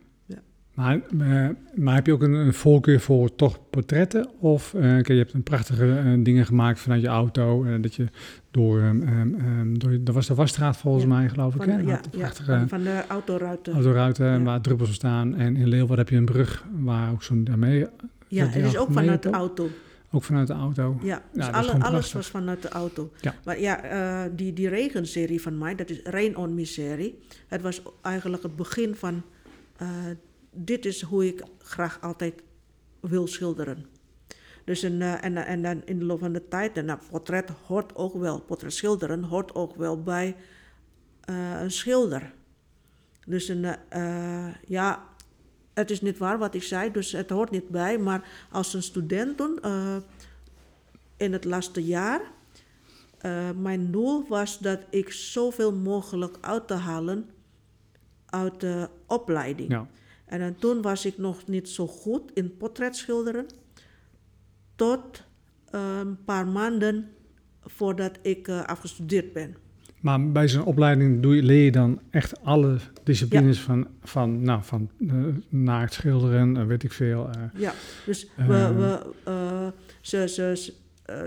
Maar, 0.75 1.01
eh, 1.19 1.49
maar 1.75 1.95
heb 1.95 2.07
je 2.07 2.13
ook 2.13 2.23
een, 2.23 2.33
een 2.33 2.55
voorkeur 2.55 3.01
voor 3.01 3.35
toch 3.35 3.59
portretten? 3.71 4.29
Of 4.41 4.75
eh, 4.75 4.81
kijk, 4.83 5.09
je 5.09 5.15
hebt 5.15 5.33
een 5.33 5.43
prachtige 5.43 5.99
eh, 5.99 6.13
dingen 6.19 6.47
gemaakt 6.47 6.81
vanuit 6.81 7.01
je 7.01 7.07
auto. 7.09 7.81
dat 7.81 7.95
je 7.95 8.07
door, 8.51 8.81
ehm, 8.81 9.75
door, 9.79 9.99
dat 10.01 10.15
was 10.15 10.27
de 10.27 10.35
wasstraat 10.35 10.77
volgens 10.77 11.05
Ja. 11.05 11.11
mij, 11.11 11.29
geloof 11.29 11.55
ik. 11.55 11.63
Van, 11.63 11.71
hè? 11.73 11.79
ja, 11.79 11.87
ja, 11.89 12.01
prachtige 12.11 12.65
van, 12.69 12.83
de 12.83 13.03
autoruiten. 13.09 13.73
autoruiten 13.73 14.27
Ja. 14.27 14.43
waar 14.43 14.61
druppels 14.61 14.89
op 14.89 14.95
staan. 14.95 15.35
En 15.35 15.57
in 15.57 15.69
Leeuwarden 15.69 15.99
heb 15.99 16.09
je 16.09 16.17
een 16.17 16.25
brug 16.25 16.65
waar 16.81 17.13
ook 17.13 17.23
zo'n 17.23 17.45
daarmee, 17.45 17.87
ja, 18.29 18.47
het 18.47 18.57
is 18.65 18.73
ja, 18.73 18.79
ook 18.79 18.93
vanuit 18.93 19.23
de 19.23 19.31
auto. 19.31 19.69
Ook 20.11 20.25
vanuit 20.25 20.47
de 20.47 20.53
auto. 20.53 20.99
Ja, 21.03 21.23
dus 21.33 21.47
alle, 21.47 21.85
alles 21.85 22.13
was 22.13 22.27
vanuit 22.27 22.63
de 22.63 22.69
auto. 22.69 23.13
Ja. 23.21 23.35
Maar 23.45 23.61
ja, 23.61 23.83
eh, 23.83 24.31
die, 24.37 24.53
die 24.53 24.69
regenserie 24.69 25.43
van 25.43 25.59
mij, 25.59 25.75
dat 25.75 25.91
is 25.91 26.01
Rain 26.03 26.37
on 26.37 26.55
Me 26.55 26.65
serie. 26.65 27.19
Het 27.47 27.63
was 27.63 27.83
eigenlijk 28.03 28.43
het 28.43 28.57
begin 28.57 28.95
van... 28.95 29.23
eh, 29.77 29.89
dit 30.51 30.87
is 30.87 31.03
hoe 31.03 31.27
ik 31.27 31.43
graag 31.59 32.01
altijd 32.01 32.43
wil 33.01 33.27
schilderen. 33.27 33.87
Dus 34.65 34.83
een, 34.83 35.03
eh, 35.03 35.25
en, 35.25 35.37
en 35.37 35.63
dan 35.63 35.83
in 35.85 35.99
de 35.99 36.05
loop 36.05 36.19
van 36.19 36.33
de 36.33 36.49
tijd... 36.49 36.77
En 36.77 36.85
nou, 36.85 36.99
portret 37.11 37.51
hoort 37.67 37.97
ook 37.97 38.15
wel... 38.15 38.41
Portret 38.41 38.73
schilderen 38.73 39.23
hoort 39.23 39.55
ook 39.55 39.77
wel 39.77 40.03
bij 40.03 40.37
een 41.61 41.71
schilder. 41.71 42.33
Dus 43.27 43.49
een, 43.49 43.67
ja, 44.67 45.08
het 45.79 45.91
is 45.91 46.01
niet 46.01 46.19
waar 46.19 46.39
wat 46.39 46.55
ik 46.55 46.63
zei, 46.63 46.91
dus 46.91 47.13
het 47.13 47.31
hoort 47.31 47.51
niet 47.51 47.69
bij. 47.69 47.99
Maar 47.99 48.29
als 48.51 48.75
een 48.75 48.83
student 48.83 49.37
toen, 49.37 49.59
eh, 49.63 49.97
in 51.17 51.33
het 51.33 51.45
laatste 51.45 51.85
jaar, 51.85 52.21
eh, 53.19 53.51
mijn 53.51 53.91
doel 53.91 54.29
was 54.29 54.59
dat 54.59 54.81
ik 54.91 55.11
zoveel 55.11 55.73
mogelijk 55.73 56.37
uit 56.41 56.67
te 56.67 56.75
halen 56.75 57.31
uit 58.27 58.61
de 58.61 58.89
opleiding. 59.07 59.71
Ja. 59.71 59.87
En 60.25 60.57
toen 60.59 60.83
was 60.83 61.05
ik 61.05 61.19
nog 61.19 61.47
niet 61.47 61.69
zo 61.69 61.87
goed 61.87 62.31
in 62.35 62.57
portretschilderen. 62.57 63.47
Tot 64.75 65.27
eh, 65.71 65.99
een 65.99 66.25
paar 66.25 66.47
maanden 66.47 67.11
voordat 67.63 68.19
ik 68.23 68.49
afgestudeerd 68.49 69.33
ben. 69.33 69.57
Maar 70.01 70.31
bij 70.33 70.49
zo'n 70.49 70.65
opleiding 70.65 71.23
doe 71.23 71.37
je, 71.37 71.43
leer 71.43 71.65
je 71.65 71.73
dan 71.73 72.01
echt 72.11 72.43
alle 72.45 72.77
disciplines 73.03 73.61
van, 73.61 73.87
van, 74.03 74.43
nou, 74.43 74.63
van 74.63 74.91
eh, 75.09 75.15
naakt 75.49 75.93
schilderen, 75.93 76.57
eh, 76.57 76.65
weet 76.67 76.83
ik 76.83 76.93
veel. 76.93 77.29
eh, 77.31 77.43
Ja, 77.61 77.73
dus 78.07 78.27
we, 78.37 78.45
we, 78.75 79.73
ze, 80.01 80.29
ze, 80.29 80.53
ze, 80.57 80.73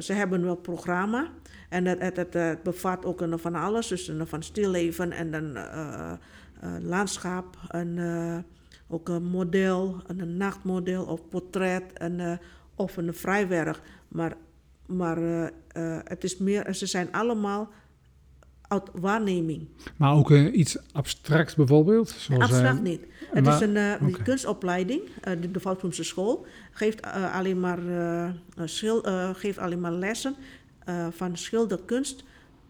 ze 0.02 0.14
hebben 0.14 0.44
wel 0.44 0.56
programma. 0.56 1.28
En 1.70 1.86
het, 1.86 2.02
het, 2.02 2.16
het, 2.18 2.34
het 2.34 2.64
bevat 2.64 3.06
ook 3.06 3.22
een 3.22 3.40
van 3.40 3.56
alles. 3.56 3.88
Dus 3.88 4.08
een 4.08 4.28
van 4.28 4.44
stilleven 4.44 5.12
en 5.12 5.32
dan 5.32 5.58
landschap. 6.82 7.58
En 7.68 8.00
ook 8.88 9.10
een 9.10 9.24
model, 9.24 10.02
een 10.08 10.38
nachtmodel 10.38 11.04
of 11.06 11.28
portret. 11.30 11.84
En, 11.94 12.40
of 12.76 12.98
een 12.98 13.14
vrijwerk. 13.14 13.80
Maar, 14.08 14.34
maar 14.86 15.18
het 16.04 16.24
is 16.24 16.38
meer, 16.38 16.74
ze 16.74 16.86
zijn 16.86 17.12
allemaal 17.12 17.70
uit 18.72 18.90
waarneming. 18.94 19.68
maar 19.98 20.14
ook 20.14 20.32
eh, 20.32 20.54
iets 20.54 20.78
abstracts 20.92 21.56
bijvoorbeeld. 21.56 22.10
Zoals, 22.10 22.42
eh, 22.44 22.50
Abstract 22.50 22.82
niet. 22.82 23.02
Het 23.34 23.46
waar- 23.46 23.56
is 23.56 23.62
een 23.62 23.78
eh, 23.78 24.24
kunstopleiding. 24.24 25.02
eh, 25.22 25.34
de 25.42 25.52
de 25.52 26.04
school 26.04 26.46
geeft 26.72 27.00
eh, 27.00 27.36
alleen 27.36 27.60
maar, 27.60 27.88
eh, 27.88 28.24
eh, 28.26 28.34
schil- 28.66 29.04
eh, 29.04 29.30
geeft 29.34 29.58
alleen 29.58 29.80
maar 29.80 29.92
lessen 29.92 30.36
eh, 30.86 31.08
van 31.12 31.38
schilderkunst, 31.38 32.24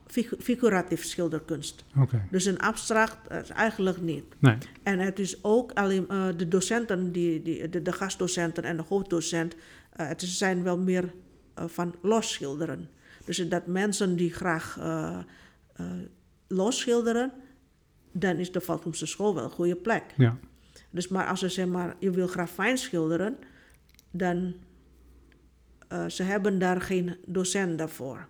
figu- 0.07 0.37
figuratief 0.39 1.05
schilderkunst. 1.05 1.83
Oké, 1.99 2.21
Dus 2.31 2.45
een 2.45 2.59
abstract 2.59 3.27
eh, 3.27 3.39
is 3.41 3.49
eigenlijk 3.49 4.01
niet. 4.01 4.23
nee. 4.39 4.57
En 4.83 4.99
het 4.99 5.19
is 5.19 5.43
ook 5.43 5.71
alleen 5.71 6.05
eh, 6.09 6.27
de 6.37 6.47
docenten, 6.47 7.11
die, 7.11 7.41
die, 7.41 7.69
de, 7.69 7.81
de 7.81 7.91
gastdocenten 7.91 8.63
en 8.63 8.77
de 8.77 8.83
hoofddocent, 8.87 9.55
eh, 9.95 10.07
het 10.07 10.21
zijn 10.21 10.63
wel 10.63 10.77
meer 10.77 11.13
eh, 11.53 11.63
van 11.67 11.95
losschilderen. 12.01 12.89
Dus 13.25 13.49
dat 13.49 13.67
mensen 13.67 14.15
die 14.15 14.33
graag 14.33 14.77
eh 15.73 15.85
eh, 15.85 15.97
losschilderen, 16.47 17.31
dan 18.11 18.35
is 18.37 18.51
de 18.51 18.61
Valkensche 18.61 19.05
school 19.05 19.35
wel 19.35 19.43
een 19.43 19.49
goede 19.49 19.75
plek. 19.75 20.03
Ja. 20.17 20.37
Dus 20.89 21.07
maar 21.07 21.27
als 21.27 21.39
ze 21.39 21.49
zeg 21.49 21.67
maar, 21.67 21.95
je 21.99 22.11
wil 22.11 22.27
graag 22.27 22.49
fijn 22.49 22.77
schilderen, 22.77 23.37
dan 24.11 24.53
eh, 25.87 26.05
ze 26.07 26.23
hebben 26.23 26.59
daar 26.59 26.81
geen 26.81 27.15
docent 27.27 27.77
daarvoor. 27.77 28.27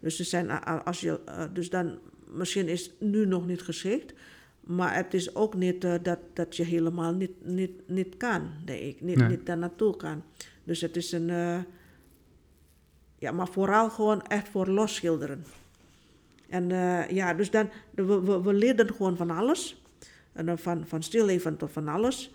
Dus, 0.00 0.16
ze 0.16 0.24
zijn, 0.24 0.50
a- 0.50 0.82
als 0.84 1.00
je, 1.00 1.20
eh, 1.26 1.44
dus 1.52 1.70
dan, 1.70 1.98
misschien 2.26 2.68
is 2.68 2.84
het 2.84 3.00
nu 3.00 3.26
nog 3.26 3.46
niet 3.46 3.62
geschikt, 3.62 4.12
maar 4.60 4.94
het 4.94 5.14
is 5.14 5.34
ook 5.34 5.54
niet 5.54 5.84
eh, 5.84 5.94
dat, 6.02 6.18
dat 6.32 6.56
je 6.56 6.62
helemaal 6.64 7.14
niet, 7.14 7.44
niet, 7.44 7.88
niet 7.88 8.16
kan, 8.16 8.50
denk 8.64 8.80
ik. 8.80 9.00
Niet, 9.00 9.16
Nee. 9.16 9.28
niet 9.28 9.46
daar 9.46 9.58
naartoe 9.58 9.96
kan. 9.96 10.22
Dus 10.64 10.80
het 10.80 10.96
is 10.96 11.12
een, 11.12 11.30
eh, 11.30 11.58
ja, 13.18 13.32
maar 13.32 13.48
vooral 13.48 13.90
gewoon 13.90 14.22
echt 14.22 14.48
voor 14.48 14.66
losschilderen. 14.68 15.44
En 16.52 16.70
eh, 16.70 17.10
ja, 17.10 17.34
dus 17.34 17.50
dan, 17.50 17.70
we, 17.94 18.20
we, 18.20 18.42
we 18.42 18.54
leerden 18.54 18.94
gewoon 18.94 19.16
van 19.16 19.30
alles. 19.30 19.82
En 20.32 20.46
dan 20.46 20.58
van, 20.58 20.86
van 20.86 21.02
stilleven 21.02 21.56
tot 21.56 21.72
van 21.72 21.88
alles. 21.88 22.34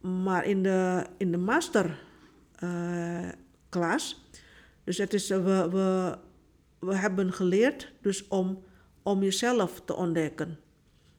Maar 0.00 0.44
in 0.44 0.62
de, 0.62 1.06
in 1.16 1.30
de 1.30 1.38
masterklas, 1.38 4.24
dus 4.84 4.98
het 4.98 5.14
is, 5.14 5.30
eh, 5.30 5.44
we, 5.44 5.68
we, 5.70 6.18
we 6.78 6.94
hebben 6.94 7.32
geleerd 7.32 7.92
dus 8.00 8.28
om, 8.28 8.62
om 9.02 9.22
jezelf 9.22 9.82
te 9.84 9.94
ontdekken. 9.94 10.58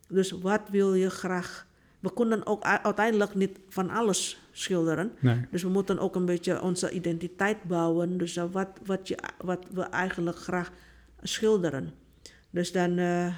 Dus 0.07 0.31
wat 0.31 0.61
wil 0.71 0.93
je 0.93 1.09
graag? 1.09 1.67
We 1.99 2.13
kunnen 2.13 2.45
ook 2.45 2.63
uiteindelijk 2.63 3.35
niet 3.35 3.59
van 3.69 3.89
alles 3.89 4.41
schilderen. 4.51 5.11
Nee. 5.19 5.45
Dus 5.51 5.63
we 5.63 5.69
moeten 5.69 5.99
ook 5.99 6.15
een 6.15 6.25
beetje 6.25 6.61
onze 6.61 6.91
identiteit 6.91 7.63
bouwen. 7.63 8.17
Dus 8.17 8.35
eh, 8.35 8.43
wat, 8.51 8.69
wat, 8.85 9.07
je, 9.07 9.17
wat 9.37 9.65
we 9.71 9.81
eigenlijk 9.81 10.37
graag 10.37 10.71
schilderen. 11.21 11.93
Dus 12.49 12.71
dan 12.71 12.97
eh, 12.97 13.35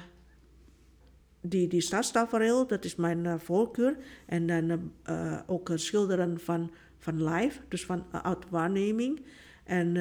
die, 1.40 1.68
die 1.68 1.80
stadstafereel, 1.80 2.66
dat 2.66 2.84
is 2.84 2.96
mijn 2.96 3.26
eh, 3.26 3.34
voorkeur. 3.38 3.96
En 4.26 4.46
dan 4.46 4.92
eh, 5.02 5.40
ook 5.46 5.70
schilderen 5.74 6.40
van, 6.40 6.70
van 6.98 7.24
live, 7.24 7.60
dus 7.68 7.84
van 7.84 8.04
uh, 8.14 8.20
uit 8.20 8.48
waarneming. 8.48 9.24
En, 9.64 9.96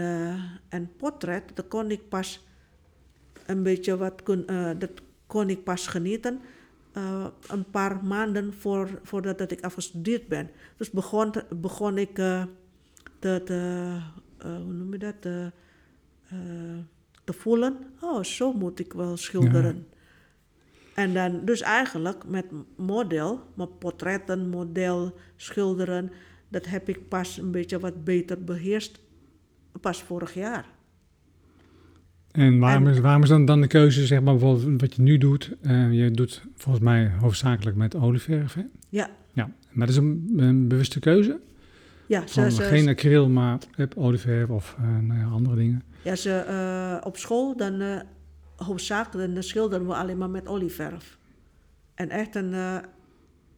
en 0.69 0.91
portret, 0.97 1.51
dat 1.53 1.67
kon 1.67 1.91
ik 1.91 2.09
pas 2.09 2.47
een 3.49 3.63
beetje 3.63 3.97
wat 3.97 4.21
eh, 4.45 4.71
dat 4.77 4.91
kon 5.27 5.49
ik 5.49 5.63
pas 5.63 5.87
genieten. 5.87 6.39
een 7.47 7.69
paar 7.71 8.03
maanden 8.03 8.53
voor, 8.53 8.99
voordat 9.03 9.37
dat 9.37 9.51
ik 9.51 9.61
afgestudeerd 9.61 10.27
ben. 10.27 10.49
Dus 10.77 10.89
begon, 10.89 11.33
begon 11.55 11.97
ik 11.97 12.17
eh, 12.17 12.43
hoe 14.39 14.73
noem 14.73 14.93
je 14.93 14.97
dat, 14.97 15.51
te, 17.33 17.39
voelen, 17.39 17.77
oh, 18.01 18.23
zo 18.23 18.53
moet 18.53 18.79
ik 18.79 18.93
wel 18.93 19.17
schilderen. 19.17 19.87
En 20.95 21.13
dan 21.13 21.41
dus 21.45 21.61
eigenlijk 21.61 22.23
met 22.27 22.45
model, 22.77 23.39
met 23.55 23.79
portretten, 23.79 24.49
model, 24.49 25.15
schilderen, 25.35 26.11
dat 26.49 26.65
heb 26.65 26.89
ik 26.89 27.07
pas 27.07 27.37
een 27.37 27.51
beetje 27.51 27.79
wat 27.79 28.03
beter 28.03 28.43
beheerst, 28.43 28.99
pas 29.81 30.03
vorig 30.03 30.33
jaar. 30.33 30.65
En 32.31 32.59
waarom, 32.59 32.87
En- 32.87 32.93
is, 32.93 32.99
waarom 32.99 33.23
is 33.23 33.29
dan, 33.29 33.45
dan 33.45 33.61
de 33.61 33.67
keuze, 33.67 34.05
zeg 34.05 34.21
maar, 34.21 34.35
bijvoorbeeld 34.37 34.81
wat 34.81 34.95
je 34.95 35.01
nu 35.01 35.17
doet? 35.17 35.55
Eh, 35.61 35.93
je 35.93 36.11
doet 36.11 36.43
volgens 36.55 36.83
mij 36.83 37.11
hoofdzakelijk 37.19 37.77
met 37.77 37.95
olieverf, 37.95 38.53
hè? 38.53 38.63
Ja, 38.89 39.09
Ja, 39.33 39.51
maar 39.71 39.87
dat 39.87 39.95
is 39.95 40.01
een, 40.01 40.33
een 40.37 40.67
bewuste 40.67 40.99
keuze. 40.99 41.39
Ja, 42.09 42.27
ze, 42.27 42.41
Van 42.41 42.51
ze, 42.51 42.63
geen 42.63 42.87
acryl, 42.87 43.29
maar 43.29 43.59
olieverf 43.95 44.49
of 44.49 44.75
eh, 44.79 44.97
nou 44.97 45.19
ja, 45.19 45.25
andere 45.25 45.55
dingen. 45.55 45.83
ja, 46.03 46.15
ze 46.15 46.31
eh, 46.39 47.07
op 47.07 47.17
school 47.17 47.57
dan 47.57 47.81
eh 47.81 47.99
hoofdzakelijk 48.55 49.33
dan 49.33 49.43
schilderen 49.43 49.87
we 49.87 49.93
alleen 49.93 50.17
maar 50.17 50.29
met 50.29 50.47
olieverf. 50.47 51.17
En 51.95 52.09
echt 52.09 52.35
een, 52.35 52.53
eh, 52.53 52.77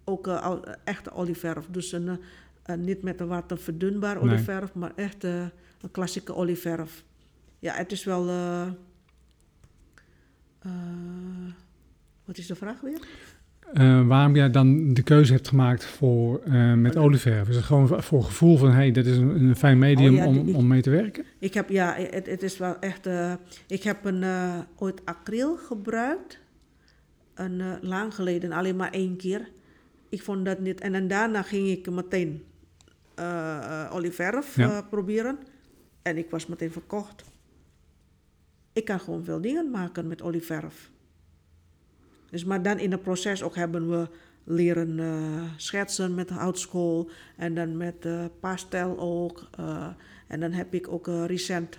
ook 0.03 0.27
eh, 0.27 0.57
echte 0.83 1.11
olieverf. 1.11 1.65
Dus 1.71 1.91
een, 1.91 2.07
eh, 2.07 2.15
eh, 2.63 2.77
niet 2.79 3.01
met 3.03 3.19
een 3.19 3.27
water 3.27 3.57
verdunbaar 3.57 4.15
Nee. 4.15 4.23
olieverf, 4.23 4.73
maar 4.73 4.91
echt 4.95 5.23
eh, 5.23 5.41
een 5.81 5.91
klassieke 5.91 6.35
olieverf. 6.35 7.03
Ja, 7.59 7.73
het 7.73 7.91
is 7.91 8.03
wel. 8.03 8.27
eh, 8.27 8.67
eh, 10.61 10.71
wat 12.25 12.37
is 12.37 12.47
de 12.47 12.55
vraag 12.55 12.81
weer? 12.81 13.07
Eh, 13.73 14.07
waarom 14.07 14.35
jij 14.35 14.49
dan 14.49 14.93
de 14.93 15.01
keuze 15.03 15.33
hebt 15.33 15.47
gemaakt 15.47 15.85
voor 15.85 16.41
eh, 16.43 16.73
met 16.73 16.97
olieverf? 16.97 17.49
Is 17.49 17.55
het 17.55 17.65
gewoon 17.65 18.03
voor 18.03 18.23
gevoel 18.23 18.57
van, 18.57 18.71
hey, 18.71 18.91
dit 18.91 19.05
is 19.05 19.17
een, 19.17 19.43
een 19.43 19.55
fijn 19.55 19.79
medium 19.79 20.13
Oh 20.13 20.17
ja, 20.19 20.25
om, 20.27 20.55
om 20.55 20.67
mee 20.67 20.81
te 20.81 20.89
werken? 20.89 21.25
Ik 21.39 21.53
heb, 21.53 21.69
ja, 21.69 21.95
het, 21.97 22.25
het 22.25 22.43
is 22.43 22.57
wel 22.57 22.79
echt. 22.79 23.05
eh, 23.07 23.33
ik 23.67 23.83
heb 23.83 24.05
een, 24.05 24.23
ooit 24.75 25.05
acryl 25.05 25.57
gebruikt. 25.57 26.39
Een, 27.33 27.61
lang 27.81 28.15
geleden, 28.15 28.51
alleen 28.51 28.75
maar 28.75 28.91
één 28.91 29.17
keer. 29.17 29.49
Ik 30.09 30.21
vond 30.23 30.45
dat 30.45 30.59
niet. 30.59 30.81
En, 30.81 30.91
dan 30.91 31.07
daarna 31.07 31.41
ging 31.41 31.67
ik 31.69 31.89
meteen 31.89 32.43
olieverf 33.91 34.55
Ja. 34.55 34.81
proberen. 34.81 35.37
En 36.01 36.17
ik 36.17 36.29
was 36.29 36.45
meteen 36.45 36.71
verkocht. 36.71 37.23
Ik 38.73 38.85
kan 38.85 38.99
gewoon 38.99 39.23
veel 39.23 39.41
dingen 39.41 39.69
maken 39.71 40.07
met 40.07 40.21
olieverf. 40.21 40.90
Dus, 42.31 42.45
maar 42.45 42.61
dan 42.61 42.79
in 42.79 42.91
het 42.91 43.01
proces 43.01 43.43
ook 43.43 43.55
hebben 43.55 43.89
we 43.89 44.07
leren 44.43 44.99
eh, 44.99 45.43
schetsen 45.55 46.15
met 46.15 46.29
houtschool. 46.29 47.09
En 47.37 47.55
dan 47.55 47.77
met 47.77 47.95
eh, 48.05 48.25
pastel 48.39 48.99
ook. 48.99 49.47
eh, 49.57 49.87
en 50.27 50.39
dan 50.39 50.51
heb 50.51 50.73
ik 50.73 50.87
ook 50.87 51.07
recent 51.07 51.77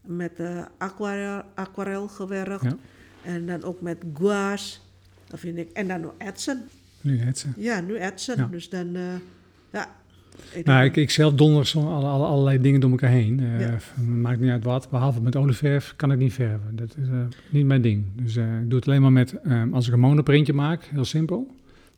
met 0.00 0.32
aquarel, 0.78 1.42
aquarel 1.54 2.08
gewerkt. 2.08 2.62
Ja. 2.62 2.76
En 3.22 3.46
dan 3.46 3.62
ook 3.62 3.80
met 3.80 3.98
gouache. 4.14 4.78
Dat 5.26 5.40
vind 5.40 5.58
ik. 5.58 5.70
En 5.72 5.88
dan 5.88 6.00
nog 6.00 6.14
etsen. 6.18 6.68
Nu 7.00 7.32
ze. 7.34 7.48
Ja, 7.56 7.80
nu 7.80 7.96
etsen. 7.96 8.36
Ja. 8.36 8.46
Dus 8.46 8.68
dan, 8.68 8.96
ja. 9.70 9.94
Ik 10.52 10.64
Nou, 10.66 10.84
ik, 10.84 10.96
ik 10.96 11.10
zelf 11.10 11.34
donder 11.34 11.66
zo 11.66 11.80
alle, 11.80 12.06
alle- 12.06 12.26
allerlei 12.26 12.60
dingen 12.60 12.80
door 12.80 12.90
elkaar 12.90 13.10
heen. 13.10 13.40
Eh, 13.40 13.60
Ja. 13.60 13.78
Maakt 14.02 14.40
niet 14.40 14.50
uit 14.50 14.64
wat. 14.64 14.90
Behalve 14.90 15.20
met 15.20 15.36
olieverf 15.36 15.92
kan 15.96 16.12
ik 16.12 16.18
niet 16.18 16.32
verven. 16.32 16.76
Dat 16.76 16.96
is 17.02 17.08
eh, 17.08 17.14
niet 17.50 17.66
mijn 17.66 17.82
ding. 17.82 18.04
Dus 18.14 18.36
eh, 18.36 18.60
ik 18.60 18.68
doe 18.70 18.78
het 18.78 18.88
alleen 18.88 19.02
maar 19.02 19.12
met, 19.12 19.40
eh, 19.40 19.62
als 19.72 19.86
ik 19.86 19.92
een 19.92 20.00
monoprintje 20.00 20.52
maak, 20.52 20.84
heel 20.84 21.04
simpel. 21.04 21.54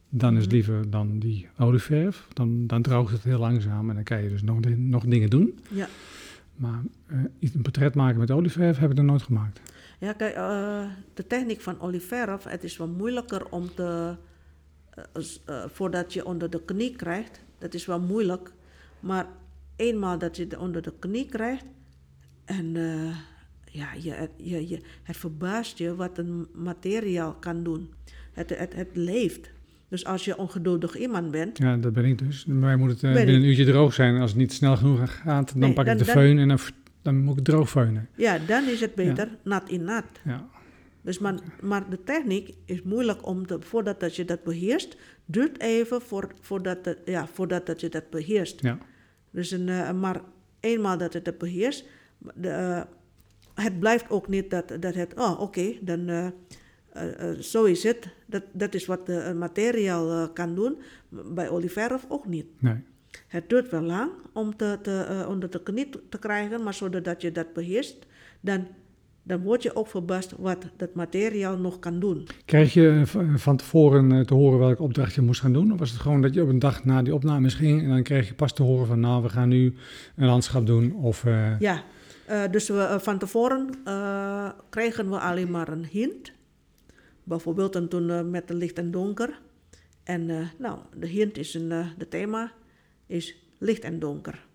Dan 0.09 0.31
is 0.37 0.37
het 0.42 0.46
Mhm. 0.46 0.55
liever 0.55 0.90
dan 0.90 1.18
die 1.18 1.49
olieverf. 1.59 2.27
Dan, 2.33 2.66
dan 2.66 2.83
droogt 2.83 3.12
het 3.12 3.22
heel 3.22 3.38
langzaam 3.38 3.88
en 3.88 3.94
dan 3.94 4.05
kan 4.05 4.22
je 4.22 4.29
dus 4.29 4.42
nog, 4.42 4.59
nog 4.77 5.05
dingen 5.05 5.31
doen. 5.31 5.59
Ja. 5.68 5.87
Maar 6.57 6.81
iets- 7.38 7.55
een 7.55 7.62
portret 7.62 7.94
maken 7.94 8.18
met 8.18 8.31
olieverf 8.31 8.79
heb 8.79 8.90
ik 8.90 8.96
nog 8.96 9.05
nooit 9.07 9.22
gemaakt. 9.22 9.61
Ja, 9.99 10.12
kijk, 10.12 10.35
de 11.14 11.27
techniek 11.27 11.61
van 11.61 11.81
olieverf, 11.81 12.44
het 12.44 12.64
is 12.64 12.77
wel 12.77 12.88
moeilijker 12.88 13.46
om 13.51 13.68
te... 13.75 14.14
voordat 15.72 16.12
je 16.12 16.25
onder 16.27 16.51
de 16.51 16.62
knie 16.64 16.96
krijgt, 16.96 17.40
dat 17.59 17.75
is 17.75 17.87
wel 17.87 18.01
moeilijk. 18.01 18.53
Maar 19.01 19.27
eenmaal 19.77 20.19
dat 20.19 20.37
je 20.37 20.42
het 20.45 20.57
onder 20.57 20.83
de 20.83 20.92
knie 20.99 21.27
krijgt... 21.27 21.64
en 22.45 22.77
eh, 22.77 23.16
ja, 23.71 23.88
je, 23.92 24.29
je, 24.37 24.69
je, 24.69 24.81
het 25.03 25.16
verbaast 25.16 25.79
je 25.79 25.95
wat 25.95 26.19
een 26.19 26.47
materiaal 26.55 27.35
kan 27.35 27.62
doen. 27.62 27.90
Het, 28.33 28.59
het, 28.59 28.75
het 28.75 28.88
leeft. 28.92 29.51
Dus 29.88 30.05
als 30.05 30.25
je 30.25 30.38
ongeduldig 30.38 30.97
iemand 30.99 31.31
bent... 31.31 31.59
Ja, 31.59 31.77
dat 31.77 31.92
ben 31.92 32.05
ik 32.05 32.19
dus. 32.19 32.45
Mij 32.47 32.77
moet 32.77 32.90
het 32.90 33.03
eh, 33.03 33.12
binnen 33.12 33.35
ik. 33.35 33.40
een 33.40 33.47
uurtje 33.49 33.64
droog 33.64 33.95
zijn. 33.95 34.21
Als 34.21 34.31
het 34.31 34.38
niet 34.40 34.53
snel 34.53 34.77
genoeg 34.77 35.16
gaat, 35.21 35.49
dan 35.53 35.59
Nee, 35.61 35.73
pak 35.73 35.85
dan- 35.85 35.95
ik 35.99 36.05
de 36.07 36.12
dan- 36.12 36.23
föhn 36.25 36.38
en 36.38 36.49
dan, 36.49 36.59
dan 37.03 37.16
moet 37.25 37.38
ik 37.38 37.45
droog 37.45 37.71
feunen. 37.71 38.09
Ja, 38.16 38.38
dan 38.38 38.64
is 38.69 38.81
het 38.81 38.95
beter 38.95 39.29
nat 39.45 39.69
in 39.69 39.85
nat. 39.85 40.05
Ja. 40.25 40.49
Dus 41.03 41.19
maar, 41.19 41.35
maar 41.62 41.90
de 41.90 42.03
techniek 42.05 42.55
is 42.64 42.83
moeilijk 42.83 43.27
om 43.27 43.47
te, 43.47 43.57
voordat 43.61 44.01
dat 44.01 44.16
je 44.16 44.25
dat 44.25 44.42
beheerst, 44.45 44.97
duurt 45.27 45.61
even 45.61 46.03
voor, 46.03 46.33
voordat, 46.41 46.85
dat, 46.85 46.97
ja, 47.05 47.27
voordat 47.27 47.67
dat 47.67 47.81
je 47.81 47.89
dat 47.89 48.11
beheerst. 48.11 48.61
Ja. 48.61 48.79
Dus 49.31 49.51
een, 49.51 49.69
eh, 49.69 49.93
maar 49.93 50.21
eenmaal 50.61 50.99
dat 50.99 51.12
je 51.12 51.23
dat 51.23 51.39
beheerst, 51.39 51.85
de, 52.35 52.49
eh, 52.49 52.83
het 53.55 53.81
blijft 53.81 54.11
ook 54.11 54.29
niet 54.29 54.51
dat, 54.51 54.69
dat 54.81 54.95
het, 54.95 55.15
oh 55.15 55.41
oké, 55.41 55.73
dan 55.81 56.09
eh, 56.09 57.31
zo 57.41 57.65
is 57.65 57.83
het. 57.83 58.09
Dat, 58.27 58.43
dat 58.53 58.75
is 58.75 58.87
wat 58.87 59.07
de 59.07 59.35
materiaal 59.39 60.33
kan 60.33 60.55
doen. 60.55 60.79
Bij 61.09 61.49
olieverf 61.49 62.05
ook 62.09 62.27
niet. 62.27 62.47
Nee. 62.62 62.83
Het 63.27 63.49
duurt 63.49 63.71
wel 63.71 63.83
lang 63.83 64.11
om 64.33 64.57
te, 64.57 64.79
te, 64.83 65.25
onder 65.29 65.51
de 65.51 65.62
knie 65.62 65.89
te- 65.89 66.03
te 66.09 66.19
krijgen, 66.19 66.62
maar 66.62 66.75
zodat 66.75 67.23
je 67.23 67.33
dat 67.33 67.53
beheerst, 67.53 68.07
dan, 68.41 68.67
dan 69.27 69.43
word 69.43 69.62
je 69.62 69.77
ook 69.77 69.87
verbaasd 69.87 70.35
wat 70.39 70.67
dat 70.77 70.95
materiaal 70.95 71.59
nog 71.59 71.79
kan 71.79 72.01
doen. 72.01 72.27
Krijg 72.45 72.75
je 72.75 73.03
van 73.37 73.57
tevoren 73.57 74.12
eh, 74.12 74.21
te 74.21 74.35
horen 74.35 74.59
welke 74.59 74.83
opdracht 74.83 75.15
je 75.15 75.21
moest 75.21 75.41
gaan 75.41 75.53
doen? 75.53 75.73
Of 75.73 75.79
was 75.79 75.91
het 75.91 76.01
gewoon 76.01 76.23
dat 76.23 76.35
je 76.35 76.43
op 76.43 76.49
een 76.49 76.59
dag 76.59 76.85
na 76.85 77.03
die 77.03 77.15
opnames 77.15 77.55
ging 77.55 77.83
en 77.83 77.89
dan 77.89 78.03
kreeg 78.03 78.29
je 78.29 78.35
pas 78.35 78.55
te 78.55 78.62
horen 78.62 78.87
van 78.87 79.01
nou, 79.01 79.23
we 79.23 79.29
gaan 79.29 79.49
nu 79.49 79.75
een 80.17 80.27
landschap 80.27 80.67
doen? 80.67 80.93
Of, 80.93 81.25
eh, 81.25 81.61
Ja, 81.61 81.83
eh, 82.27 82.43
dus 82.51 82.69
we, 82.69 82.97
van 83.01 83.19
tevoren 83.19 83.71
kregen 84.69 85.11
we 85.11 85.19
alleen 85.19 85.51
maar 85.51 85.69
een 85.69 85.87
hint. 85.91 86.33
Bijvoorbeeld 87.23 87.77
en 87.77 87.89
toen 87.89 88.31
met 88.31 88.49
de 88.49 88.55
licht 88.55 88.79
en 88.79 88.91
donker. 88.91 89.41
En 90.05 90.27
nou, 90.59 90.79
de 90.97 91.07
hint 91.07 91.39
is 91.39 91.55
een, 91.55 91.69
de 91.99 92.09
thema 92.09 92.53
is 93.07 93.37
licht 93.59 93.83
en 93.83 93.99
donker. 93.99 94.47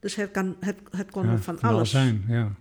Dus 0.00 0.14
het, 0.14 0.30
kan, 0.30 0.56
het, 0.60 0.76
het 0.90 1.10
kon 1.10 1.26
ja, 1.26 1.38
van 1.38 1.58
kan 1.58 1.70
alles 1.70 1.90
zijn. 1.90 2.24
Ja. 2.28 2.52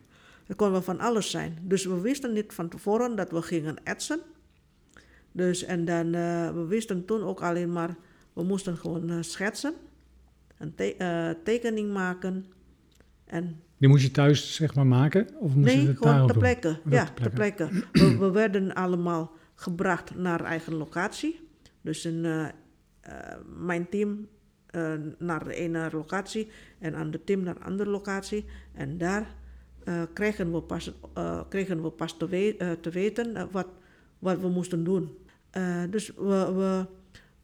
Het 0.47 0.55
kon 0.57 0.71
wel 0.71 0.81
van 0.81 0.99
alles 0.99 1.29
zijn. 1.31 1.57
Dus 1.61 1.85
we 1.85 2.01
wisten 2.01 2.33
niet 2.33 2.53
van 2.53 2.69
tevoren 2.69 3.15
dat 3.15 3.31
we 3.31 3.41
gingen 3.41 3.83
etsen. 3.83 4.19
Dus 5.31 5.63
en 5.63 5.85
dan, 5.85 6.13
eh, 6.13 6.51
we 6.53 6.65
wisten 6.67 7.05
toen 7.05 7.23
ook 7.23 7.41
alleen 7.41 7.71
maar, 7.71 7.95
we 8.33 8.43
moesten 8.43 8.77
gewoon 8.77 9.09
eh, 9.09 9.17
schetsen, 9.21 9.73
een 10.57 10.75
te- 10.75 10.95
eh, 10.95 11.29
tekening 11.43 11.93
maken. 11.93 12.45
En 13.25 13.61
Die 13.77 13.89
moest 13.89 14.03
je 14.03 14.11
thuis 14.11 14.55
zeg 14.55 14.75
maar 14.75 14.87
maken? 14.87 15.27
Of 15.39 15.55
moest 15.55 15.71
je 15.71 15.77
nee, 15.77 15.87
het 15.87 15.97
gewoon 15.97 16.11
daarop 16.13 16.29
ter 16.31 16.39
plekke. 16.39 16.79
Oh, 16.85 16.91
Ja, 16.91 17.05
ter 17.05 17.29
plekke. 17.31 17.69
We, 17.91 18.17
we 18.23 18.31
werden 18.31 18.73
allemaal 18.73 19.31
gebracht 19.55 20.15
naar 20.15 20.43
eigen 20.43 20.73
locatie. 20.75 21.39
Dus 21.81 22.03
een, 22.03 22.51
mijn 23.57 23.89
team 23.89 24.27
naar 25.17 25.43
de 25.43 25.53
ene 25.53 25.89
locatie 25.91 26.47
en 26.79 26.95
aan 26.95 27.11
de 27.11 27.23
team 27.23 27.43
naar 27.43 27.55
een 27.55 27.63
andere 27.63 27.89
locatie. 27.89 28.45
En 28.73 28.97
daar 28.97 29.35
eh, 29.87 30.01
kregen, 30.13 30.51
we 30.53 30.61
pas, 30.61 30.91
eh, 31.13 31.41
kregen 31.49 31.81
we 31.83 31.89
pas 31.89 32.17
te, 32.17 32.27
we- 32.27 32.55
eh, 32.57 32.71
te 32.71 32.89
weten 32.89 33.47
wat, 33.51 33.67
wat 34.19 34.39
we 34.39 34.47
moesten 34.49 34.83
doen. 34.83 35.17
Eh, 35.49 35.83
dus 35.89 36.07
we, 36.15 36.53
we, 36.55 36.85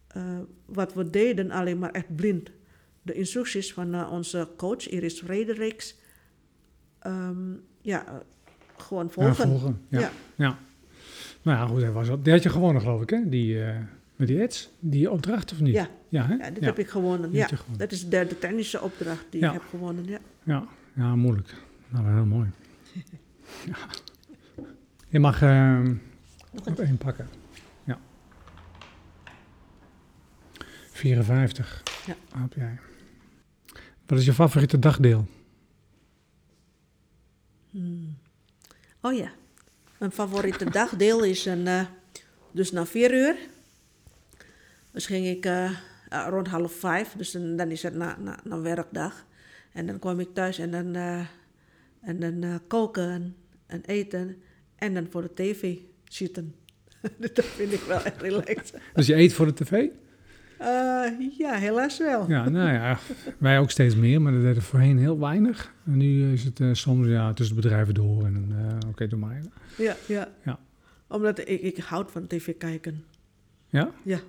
eh, 0.07 0.37
wat 0.65 0.93
we 0.93 1.09
deden 1.09 1.51
alleen 1.51 1.79
maar 1.79 1.91
echt 1.91 2.15
blind. 2.15 2.49
De 3.01 3.13
instructies 3.13 3.73
van 3.73 4.09
onze 4.09 4.47
coach 4.57 4.89
Iris 4.89 5.19
Frederiks. 5.21 5.95
ehm, 6.99 7.51
ja, 7.81 8.21
gewoon 8.77 9.09
volgen. 9.11 9.31
Ja, 9.47 9.57
volgen. 9.57 9.81
Ja. 9.87 9.99
Ja. 9.99 10.11
ja. 10.35 10.57
Nou 11.41 11.57
ja, 11.57 11.65
goed, 11.65 11.81
dat 11.81 11.93
was 11.93 12.07
dat. 12.07 12.23
Die 12.23 12.33
had 12.33 12.43
je 12.43 12.49
gewonnen 12.49 12.81
geloof 12.81 13.01
ik, 13.01 13.09
hè? 13.09 13.29
Die, 13.29 13.63
eh, 13.63 13.77
met 14.15 14.27
die 14.27 14.41
ads, 14.41 14.69
die 14.79 15.11
opdracht 15.11 15.51
of 15.51 15.59
niet? 15.59 15.73
Ja. 15.73 15.87
Ja, 16.09 16.25
hè? 16.27 16.33
Ja, 16.35 16.49
dit 16.49 16.59
ja. 16.59 16.65
heb 16.65 16.79
ik 16.79 16.87
gewonnen. 16.89 17.29
Die 17.29 17.39
Ja, 17.39 17.47
gewonnen. 17.47 17.77
dat 17.77 17.91
is 17.91 18.03
de 18.03 18.07
derde 18.09 18.37
technische 18.39 18.81
opdracht 18.81 19.25
die 19.29 19.41
Ja. 19.41 19.47
ik 19.47 19.53
heb 19.53 19.63
gewonnen. 19.69 20.05
Ja. 20.05 20.19
Ja, 20.43 20.67
ja 20.95 21.15
moeilijk. 21.15 21.53
Nou, 21.93 22.13
heel 22.13 22.25
mooi. 22.25 22.49
ja. 23.65 23.75
Je 25.13 25.19
mag 25.19 25.41
eh, 25.41 25.81
nog 26.63 26.77
één 26.79 26.97
pakken. 26.97 27.29
Ja. 27.83 27.99
54 30.91 31.83
Ja. 32.05 32.15
heb 32.37 32.53
jij. 32.53 32.79
Wat 34.05 34.19
is 34.19 34.25
je 34.25 34.33
favoriete 34.33 34.79
dagdeel? 34.79 35.27
Hmm. 37.69 38.17
Oh 39.01 39.13
ja, 39.13 39.31
mijn 39.99 40.11
favoriete 40.11 40.69
dagdeel 40.69 41.23
is 41.23 41.45
een, 41.45 41.67
eh, 41.67 41.85
dus 42.51 42.71
na 42.71 42.85
vier 42.85 43.13
uur. 43.13 43.35
Dus 44.91 45.05
ging 45.05 45.25
ik 45.25 45.45
eh, 45.45 45.69
eh, 46.09 46.25
rond 46.29 46.47
half 46.47 46.73
vijf, 46.73 47.13
dus 47.17 47.31
dan, 47.31 47.55
dan 47.55 47.71
is 47.71 47.83
het 47.83 47.93
na, 47.95 48.17
na, 48.19 48.39
na 48.43 48.59
werkdag. 48.59 49.25
En 49.71 49.85
dan 49.85 49.99
kwam 49.99 50.19
ik 50.19 50.33
thuis 50.33 50.57
en 50.59 50.71
dan, 50.71 50.95
eh, 50.95 51.25
en 52.03 52.19
dan 52.19 52.43
eh, 52.43 52.55
koken 52.67 53.35
en 53.65 53.81
eten 53.85 54.35
en 54.75 54.93
dan 54.93 55.07
voor 55.09 55.21
de 55.21 55.33
tv 55.33 55.77
zitten. 56.03 56.55
dat 57.33 57.45
vind 57.45 57.73
ik 57.73 57.81
wel 57.81 58.03
echt 58.03 58.21
relaxed. 58.21 58.79
Dus 58.93 59.07
je 59.07 59.15
eet 59.15 59.33
voor 59.33 59.45
de 59.45 59.53
tv? 59.53 59.71
Eh, 60.57 61.37
ja, 61.37 61.53
helaas 61.53 61.97
wel. 61.97 62.29
Ja, 62.29 62.49
nou 62.49 62.73
ja, 62.73 62.99
wij 63.37 63.59
ook 63.59 63.71
steeds 63.71 63.95
meer, 63.95 64.21
maar 64.21 64.31
dat 64.31 64.41
deden 64.41 64.61
voorheen 64.61 64.97
heel 64.97 65.19
weinig. 65.19 65.73
En 65.85 65.97
nu 65.97 66.33
is 66.33 66.43
het 66.43 66.59
eh, 66.59 66.69
soms 66.71 67.07
ja, 67.07 67.33
tussen 67.33 67.55
bedrijven 67.55 67.93
door 67.93 68.25
en 68.25 68.33
dan, 68.33 68.79
oké, 68.89 69.07
doe 69.07 69.19
maar. 69.19 69.41
Ja, 69.77 69.95
ja. 70.07 70.27
Ja. 70.43 70.59
Omdat 71.07 71.39
ik, 71.39 71.61
ik 71.61 71.77
houd 71.77 72.11
van 72.11 72.27
tv 72.27 72.57
kijken. 72.57 73.03
Ja? 73.67 73.91
Ja. 74.03 74.19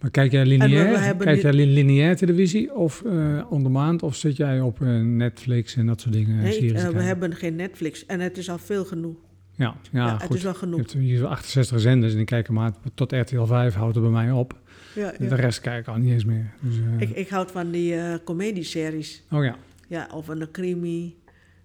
Maar 0.00 0.10
kijk 0.10 0.32
jij 0.32 0.46
lineair, 0.46 1.14
kijk 1.16 1.36
nu- 1.36 1.42
jij 1.42 1.52
li- 1.52 1.72
lineair 1.72 2.16
televisie 2.16 2.74
of 2.74 3.02
eh 3.04 3.46
on 3.50 3.62
demand 3.62 4.02
of 4.02 4.16
zit 4.16 4.36
jij 4.36 4.60
op 4.60 4.80
eh, 4.82 5.00
Netflix 5.00 5.76
en 5.76 5.86
dat 5.86 6.00
soort 6.00 6.12
dingen? 6.14 6.36
Nee, 6.36 6.52
series 6.52 6.82
eh, 6.82 6.88
we 6.88 7.02
hebben 7.02 7.34
geen 7.34 7.56
Netflix 7.56 8.06
en 8.06 8.20
het 8.20 8.38
is 8.38 8.50
al 8.50 8.58
veel 8.58 8.84
genoeg. 8.84 9.16
Ja, 9.54 9.76
ja, 9.92 10.06
Ja, 10.06 10.12
het 10.12 10.22
goed. 10.22 10.36
is 10.36 10.42
wel 10.42 10.52
Je 10.52 10.58
genoeg. 10.58 10.78
hebt 10.78 10.92
hier 10.92 11.18
zo 11.18 11.26
68 11.26 11.80
zenders 11.80 12.12
en 12.14 12.18
ik 12.20 12.26
kijk 12.26 12.48
maar 12.48 12.72
tot 12.94 13.12
RTL 13.12 13.44
5 13.44 13.74
houdt 13.74 13.96
er 13.96 14.02
bij 14.02 14.10
mij 14.10 14.30
op. 14.30 14.58
Ja, 14.94 15.12
De 15.18 15.34
rest 15.34 15.60
kijk 15.60 15.80
ik 15.80 15.86
al 15.88 15.96
niet 15.96 16.12
eens 16.12 16.24
meer. 16.24 16.52
Dus, 16.60 16.74
Ik, 16.98 17.16
ik 17.16 17.28
houd 17.28 17.50
van 17.50 17.70
die 17.70 17.94
comedieseries. 18.24 19.24
oh 19.30 19.44
ja, 19.44 19.56
Ja, 19.88 20.08
of 20.14 20.28
een 20.28 20.50
crimi. 20.52 21.16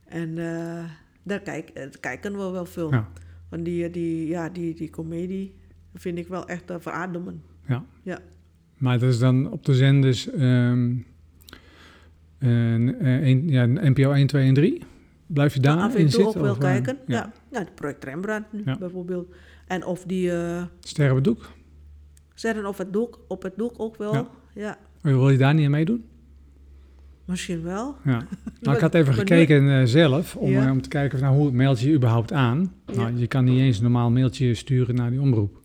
En 0.06 0.36
daar 1.24 1.40
kijk, 1.40 1.90
kijken 2.00 2.32
we 2.32 2.50
wel 2.52 2.66
veel. 2.66 2.92
ja, 2.92 3.10
Van 3.50 3.64
die, 3.64 3.90
die, 3.90 4.28
ja, 4.28 4.50
die, 4.50 4.74
die 4.76 4.90
comedie 4.90 5.56
vind 5.96 6.18
ik 6.18 6.28
wel 6.28 6.48
echt 6.48 6.72
uh, 6.72 6.76
verademen. 6.80 7.42
Ja. 7.68 7.86
Ja. 8.04 8.20
Maar 8.78 9.00
dat 9.00 9.10
is 9.10 9.20
dan 9.20 9.52
op 9.52 9.66
de 9.66 9.74
zenders 9.76 10.30
ehm, 10.30 10.92
en, 12.40 13.00
eh, 13.00 13.28
een- 13.28 13.48
ja, 13.50 13.66
NPO 13.66 14.12
1, 14.12 14.28
2 14.28 14.48
en 14.48 14.54
3. 14.54 14.82
Blijf 15.28 15.54
je 15.54 15.60
daar 15.60 15.78
af 15.78 15.96
in 15.96 16.06
en 16.06 16.12
toe 16.12 16.22
zitten? 16.22 16.26
ook 16.28 16.42
wel 16.42 16.52
of, 16.52 16.58
eh, 16.58 16.64
kijken. 16.64 16.98
Ja. 17.08 17.16
ja. 17.18 17.32
Ja. 17.52 17.60
het 17.60 17.76
project 17.76 18.04
Rembrandt 18.04 18.54
nu 18.54 18.62
Ja. 18.66 18.78
bijvoorbeeld. 18.78 19.34
En 19.68 19.86
of 19.86 20.04
die 20.04 20.28
uh, 20.32 20.64
Sterren 20.80 21.12
op 21.18 21.26
het 21.26 21.36
doek? 21.36 21.52
zetten 22.34 22.66
op 22.66 22.78
het 22.78 22.94
doek, 22.94 23.20
op 23.28 23.44
het 23.44 23.54
doek 23.58 23.74
ook 23.78 23.98
wel. 23.98 24.14
Ja. 24.14 24.28
Ja, 24.54 24.78
Wil 25.02 25.30
je 25.30 25.38
daar 25.38 25.54
niet 25.54 25.66
aan 25.66 25.72
meedoen? 25.72 26.04
misschien 27.26 27.64
wel. 27.64 27.96
Ja. 28.04 28.26
Nou, 28.62 28.76
ik 28.76 28.82
had 28.82 28.94
even 28.94 29.14
gekeken 29.14 29.70
eh, 29.80 29.86
zelf 29.86 30.36
om, 30.36 30.50
Ja. 30.52 30.72
om 30.72 30.82
te 30.82 30.90
kijken 30.90 31.20
van, 31.20 31.28
nou, 31.28 31.40
hoe 31.42 31.52
meld 31.52 31.80
je 31.80 31.90
je 31.90 31.96
überhaupt 31.96 32.32
aan. 32.34 32.74
Nou, 32.96 33.18
je 33.18 33.28
kan 33.28 33.44
niet 33.44 33.60
eens 33.60 33.78
een 33.78 33.84
normaal 33.84 34.12
mailtje 34.12 34.54
sturen 34.54 34.96
naar 34.96 35.10
die 35.10 35.22
omroep. 35.22 35.62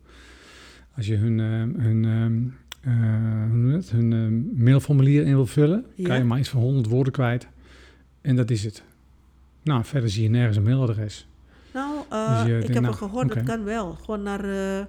Als 0.98 1.06
je 1.06 1.16
hun, 1.16 1.40
eh, 1.40 1.82
hun, 1.84 2.04
ehm, 2.04 2.42
eh, 2.80 3.50
hoe 3.50 3.72
het? 3.72 3.90
hun 3.90 4.12
eh, 4.12 4.62
mailformulier 4.64 5.26
in 5.26 5.34
wil 5.34 5.46
vullen, 5.46 5.84
Ja. 5.94 6.08
kan 6.08 6.18
je 6.18 6.24
maar 6.24 6.38
iets 6.38 6.48
van 6.48 6.60
100 6.60 6.86
woorden 6.86 7.12
kwijt. 7.12 7.48
En 8.20 8.36
dat 8.36 8.50
is 8.50 8.64
het. 8.64 8.82
Nou, 9.62 9.84
verder 9.84 10.10
zie 10.10 10.22
je 10.22 10.28
nergens 10.28 10.56
een 10.56 10.62
mailadres. 10.62 11.28
Nou, 11.74 11.94
uh, 12.12 12.44
Dus 12.44 12.64
ik 12.64 12.74
heb 12.74 12.82
nou, 12.82 12.86
al 12.86 12.92
gehoord, 12.92 13.34
dat 13.34 13.42
kan 13.42 13.64
wel. 13.64 13.92
Gewoon 13.92 14.22
naar, 14.22 14.44
uh, 14.44 14.84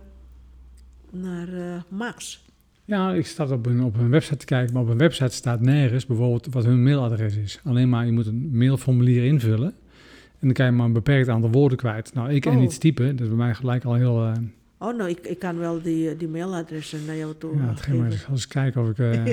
naar 1.12 1.50
uh, 1.50 1.82
Max. 1.90 2.46
Ja, 2.86 3.14
ik 3.14 3.26
sta 3.26 3.46
op 3.46 3.66
hun, 3.66 3.84
op 3.84 3.96
hun 3.96 4.10
website 4.10 4.38
te 4.38 4.46
kijken, 4.46 4.74
maar 4.74 4.82
op 4.82 4.88
hun 4.88 4.98
website 4.98 5.36
staat 5.36 5.62
nergens 5.62 6.06
bijvoorbeeld 6.06 6.54
wat 6.54 6.66
hun 6.66 6.84
mailadres 6.84 7.36
is. 7.36 7.60
Alleen 7.64 7.90
maar 7.90 8.06
je 8.06 8.12
moet 8.12 8.26
een 8.26 8.50
mailformulier 8.58 9.26
invullen. 9.26 9.74
En 10.40 10.48
dan 10.48 10.54
kan 10.54 10.66
je 10.66 10.72
maar 10.72 10.86
een 10.86 10.94
beperkt 10.94 11.30
aantal 11.30 11.52
woorden 11.52 11.78
kwijt. 11.78 12.14
Nou, 12.14 12.34
ik 12.34 12.46
en 12.46 12.58
Oh. 12.58 12.64
iets 12.64 12.78
typen, 12.78 13.16
dat 13.16 13.22
is 13.22 13.28
bij 13.28 13.38
mij 13.38 13.54
gelijk 13.54 13.84
al 13.84 13.94
heel... 13.94 14.34
Oh, 14.80 14.98
nou, 14.98 15.10
ik, 15.10 15.20
ik 15.20 15.40
kan 15.40 15.58
wel 15.58 15.82
die, 15.82 16.18
die 16.18 16.28
mailadressen 16.28 17.06
naar 17.06 17.16
jou 17.16 17.34
toe 17.38 17.56
ja, 17.56 17.62
uh, 17.64 17.70
het 17.70 17.82
geeft 17.82 17.98
maar 17.98 18.28
eens, 18.32 18.48
kijken 18.48 18.82
of 18.82 18.90
ik... 18.90 18.98
Uh, 18.98 19.26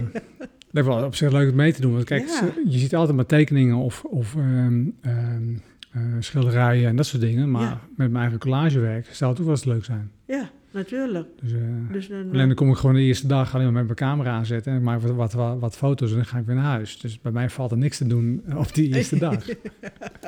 dat 0.73 0.85
is 0.85 0.91
wel 0.95 1.05
op 1.05 1.15
zich 1.15 1.33
leuk 1.33 1.51
om 1.51 1.57
mee 1.57 1.73
te 1.73 1.81
doen. 1.81 1.93
Want 1.93 2.05
kijk, 2.05 2.27
Ja. 2.29 2.49
je 2.69 2.79
ziet 2.79 2.95
altijd 2.95 3.17
maar 3.17 3.27
tekeningen 3.27 3.77
of, 3.77 4.05
of 4.05 4.35
ehm, 4.37 4.85
ehm, 5.01 5.55
eh, 5.93 6.03
schilderijen 6.19 6.89
en 6.89 6.97
dat 6.97 7.07
soort 7.07 7.23
dingen. 7.23 7.51
Maar 7.51 7.63
Ja. 7.63 7.81
met 7.97 8.11
mijn 8.11 8.17
eigen 8.23 8.39
collagewerk 8.39 9.07
zou 9.15 9.31
het 9.31 9.41
ook 9.41 9.47
wel 9.47 9.55
eens 9.55 9.65
leuk 9.65 9.85
zijn. 9.85 10.11
Ja, 10.25 10.51
natuurlijk. 10.77 11.29
Dus, 11.43 11.53
eh, 11.53 11.59
Dus 11.93 12.09
dan, 12.09 12.19
Alleen 12.33 12.47
dan 12.47 12.55
kom 12.55 12.71
ik 12.71 12.77
gewoon 12.77 12.95
de 12.95 13.01
eerste 13.01 13.27
dag 13.27 13.55
alleen 13.55 13.73
maar 13.73 13.85
met 13.85 13.99
mijn 13.99 14.11
camera 14.13 14.31
aanzetten 14.37 14.73
en 14.73 14.79
ik 14.79 14.85
maak 14.85 15.01
wat, 15.01 15.11
wat, 15.15 15.33
wat, 15.33 15.59
wat 15.61 15.77
foto's 15.77 16.11
en 16.11 16.17
dan 16.17 16.25
ga 16.27 16.39
ik 16.39 16.47
weer 16.47 16.55
naar 16.55 16.65
huis. 16.65 16.99
Dus 17.01 17.21
bij 17.21 17.33
mij 17.33 17.51
valt 17.51 17.71
er 17.71 17.77
niks 17.79 17.99
te 17.99 18.07
doen 18.07 18.43
op 18.57 18.75
die 18.75 18.95
eerste 18.97 19.19
dag. 19.19 19.45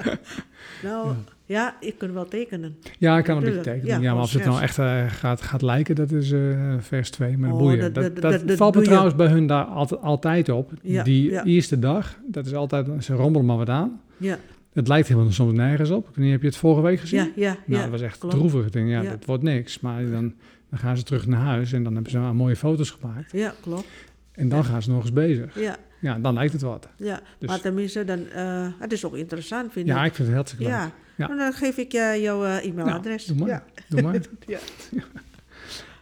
nou, 0.83 1.09
Ja. 1.09 1.15
ja. 1.47 1.77
ik 1.81 1.99
kan 1.99 2.13
wel 2.13 2.25
tekenen. 2.29 2.77
Ja, 2.99 3.19
ik 3.19 3.25
kan 3.25 3.37
een 3.37 3.41
beetje 3.43 3.57
Natuurlijk. 3.57 3.65
tekenen. 3.85 4.03
Ja, 4.03 4.09
Ja, 4.09 4.13
maar 4.13 4.21
als 4.23 4.33
het 4.33 4.45
nou 4.45 4.61
echt 4.61 4.79
eh, 4.79 5.05
gaat, 5.09 5.43
gaat 5.43 5.63
lijken, 5.63 5.95
dat 5.95 6.11
is 6.11 6.33
eh, 6.33 6.75
vers 6.79 7.11
2. 7.11 7.39
Maar 7.39 7.53
Oh, 7.53 7.59
boeien. 7.59 7.79
dat- 7.81 7.95
Dat, 7.95 8.05
dat- 8.05 8.23
dat, 8.23 8.33
dat- 8.33 8.49
dat 8.49 8.57
valt 8.57 8.75
me 8.75 8.81
je. 8.81 8.87
trouwens 8.87 9.15
bij 9.15 9.27
hun 9.29 9.47
daar 9.47 9.65
altijd, 9.65 10.01
altijd 10.03 10.49
op. 10.49 10.73
Ja, 10.83 11.03
die 11.03 11.45
eerste 11.45 11.79
dag, 11.79 12.19
dat 12.27 12.47
is 12.47 12.55
altijd, 12.55 12.87
ze 13.05 13.15
rommelen 13.15 13.47
maar 13.47 13.57
wat 13.57 13.69
aan. 13.69 14.01
Ja, 14.17 14.39
Het 14.79 14.89
lijkt 14.89 15.09
helemaal 15.09 15.33
soms 15.33 15.53
nergens 15.53 15.91
op. 15.91 16.09
Ik 16.09 16.17
niet, 16.17 16.31
Heb 16.31 16.41
je 16.41 16.47
het 16.47 16.57
vorige 16.57 16.83
week 16.83 17.01
gezien? 17.01 17.19
ja, 17.19 17.31
ja. 17.35 17.51
Nou, 17.51 17.63
ja. 17.67 17.81
dat 17.83 17.91
was 17.91 18.01
echt 18.01 18.19
klopt. 18.19 18.35
droevig. 18.35 18.67
Ik 18.67 18.73
denk, 18.73 18.89
ja, 18.89 19.03
dat 19.03 19.25
wordt 19.25 19.43
niks. 19.43 19.81
Maar 19.81 20.11
dan, 20.11 20.35
dan 20.71 20.79
gaan 20.79 20.97
ze 20.97 21.03
terug 21.03 21.27
naar 21.27 21.41
huis 21.41 21.73
en 21.73 21.83
dan 21.83 21.95
hebben 21.95 22.13
ze 22.13 22.19
mooie 22.19 22.57
foto's 22.57 22.91
gemaakt. 22.91 23.33
Ja, 23.33 23.55
klopt. 23.61 23.87
En 24.33 24.49
dan 24.49 24.65
gaan 24.65 24.83
ze 24.83 24.91
nog 24.91 25.01
eens 25.03 25.13
bezig. 25.13 25.61
Ja, 25.61 25.77
Ja, 26.01 26.19
dan 26.19 26.35
lijkt 26.35 26.53
het 26.53 26.63
wat. 26.63 26.89
ja. 26.97 27.21
Dus- 27.39 27.49
maar 27.49 27.61
tenminste, 27.61 28.05
dan, 28.05 28.27
eh, 28.27 28.67
het 28.79 28.93
is 28.93 29.05
ook 29.05 29.17
interessant, 29.17 29.73
vind 29.73 29.87
Ja, 29.87 30.01
ik. 30.01 30.07
ik 30.07 30.15
vind 30.15 30.27
het 30.29 30.37
hartstikke 30.37 30.65
leuk. 30.65 30.75
Ja, 30.75 30.93
Ja. 31.17 31.27
Nou, 31.27 31.39
dan 31.39 31.53
geef 31.53 31.77
ik 31.77 31.93
je 31.93 32.19
jouw 32.23 32.45
eh, 32.45 32.65
e-mailadres. 32.65 33.27
Nou, 33.27 33.39
doe 33.39 33.47
maar. 33.47 33.57
Ja. 33.57 33.65
Doe 33.89 34.03
maar. 34.03 34.21
Ja. 34.47 34.59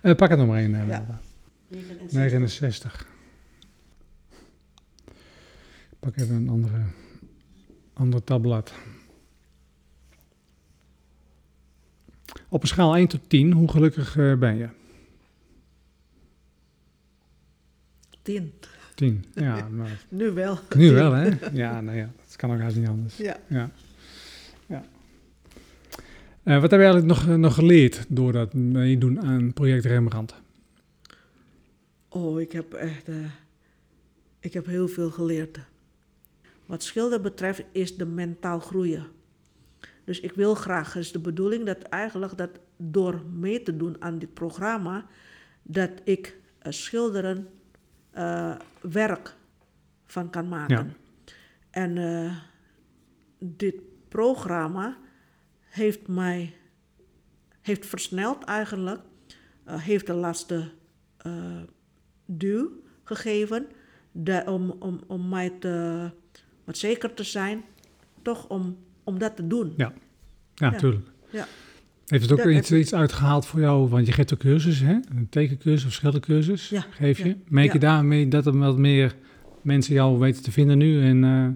Eh, 0.00 0.14
pak 0.14 0.28
het 0.30 0.38
nog 0.38 0.48
maar 0.48 0.58
één. 0.58 0.74
eh, 0.74 0.80
Ja. 0.80 0.86
Laura. 0.86 1.20
69. 2.10 3.06
Ik 5.90 5.96
pak 6.00 6.16
even 6.16 6.34
een 6.34 6.48
andere, 6.48 6.74
andere 7.96 8.24
tabblad. 8.24 8.72
Op 12.48 12.62
een 12.62 12.68
schaal 12.68 12.96
1 12.96 13.06
tot 13.06 13.20
10, 13.28 13.52
hoe 13.52 13.70
gelukkig 13.70 14.16
eh, 14.16 14.34
ben 14.34 14.56
je? 14.56 14.68
Tien. 18.22 18.52
10. 18.94 19.24
Ja, 19.34 19.68
Nu 20.08 20.30
wel. 20.30 20.58
nu 20.76 20.92
wel 20.92 21.12
hè? 21.12 21.30
Ja, 21.52 21.80
nou 21.80 21.96
ja, 21.96 22.10
dat 22.26 22.36
kan 22.36 22.52
ook 22.52 22.60
haast 22.60 22.76
niet 22.76 22.88
anders. 22.88 23.16
Ja. 23.16 23.36
Ja. 23.46 23.70
ja. 24.66 24.84
Eh, 26.42 26.60
wat 26.60 26.70
heb 26.70 26.80
je 26.80 26.86
eigenlijk 26.86 27.06
nog, 27.06 27.28
eh, 27.28 27.34
nog 27.34 27.54
geleerd 27.54 28.04
door 28.08 28.32
dat 28.32 28.54
meedoen 28.54 29.20
aan 29.20 29.52
project 29.52 29.84
Rembrandt? 29.84 30.34
Oh, 32.08 32.40
ik 32.40 32.52
heb 32.52 32.72
echt... 32.72 33.08
ik 34.40 34.52
heb 34.52 34.66
heel 34.66 34.88
veel 34.88 35.10
geleerd. 35.10 35.58
Wat 36.66 36.82
schilder 36.82 37.20
betreft 37.20 37.62
is 37.72 37.96
de 37.96 38.06
mentaal 38.06 38.60
groeien. 38.60 39.06
Dus 40.04 40.20
ik 40.20 40.32
wil 40.32 40.54
graag, 40.54 40.96
is 40.96 41.12
de 41.12 41.18
bedoeling 41.18 41.66
dat 41.66 41.82
eigenlijk 41.82 42.36
dat 42.36 42.50
door 42.76 43.22
mee 43.32 43.62
te 43.62 43.76
doen 43.76 43.96
aan 43.98 44.18
dit 44.18 44.34
programma, 44.34 45.06
dat 45.62 45.90
ik 46.04 46.36
eh, 46.58 46.72
schilderen 46.72 47.48
eh, 48.10 48.56
werk 48.80 49.34
van 50.04 50.30
kan 50.30 50.48
maken. 50.48 50.76
Ja. 50.76 51.32
En 51.70 51.98
eh, 51.98 52.36
dit 53.38 53.74
programma 54.08 54.96
heeft 55.60 56.08
mij, 56.08 56.54
heeft 57.60 57.86
versneld 57.86 58.44
eigenlijk, 58.44 59.00
heeft 59.64 60.06
de 60.06 60.12
laatste 60.12 60.70
duw 62.24 62.70
gegeven 63.04 63.66
om, 64.46 64.70
om, 64.70 65.00
om 65.06 65.28
mij 65.28 65.50
te, 65.50 66.10
wat 66.66 66.76
zeker 66.78 67.14
te 67.14 67.22
zijn, 67.24 67.62
toch 68.22 68.48
om, 68.48 68.76
om 69.04 69.18
dat 69.18 69.36
te 69.36 69.46
doen. 69.46 69.72
Ja, 69.76 69.92
ja, 70.54 70.70
Ja. 70.70 70.78
tuurlijk. 70.78 71.06
Ja. 71.30 71.46
Heeft 72.06 72.30
het 72.30 72.40
ook 72.40 72.46
iets, 72.72 72.94
uitgehaald 72.94 73.46
voor 73.46 73.60
jou? 73.60 73.88
Want 73.88 74.06
je 74.06 74.12
geeft 74.12 74.32
ook 74.32 74.38
cursussen, 74.38 74.86
hè? 74.86 74.98
Een 75.16 75.28
tekencursus 75.30 75.86
of 75.86 75.92
schildercursus 75.92 76.68
Ja, 76.68 76.86
geef 76.90 77.18
je. 77.18 77.28
ja, 77.28 77.34
Merk 77.48 77.72
je 77.72 77.78
daarmee 77.78 78.28
dat 78.28 78.46
er 78.46 78.58
wat 78.58 78.76
meer 78.78 79.16
mensen 79.62 79.94
jou 79.94 80.18
weten 80.18 80.42
te 80.42 80.52
vinden 80.52 80.78
nu? 80.78 81.02
En, 81.02 81.24
eh, 81.24 81.48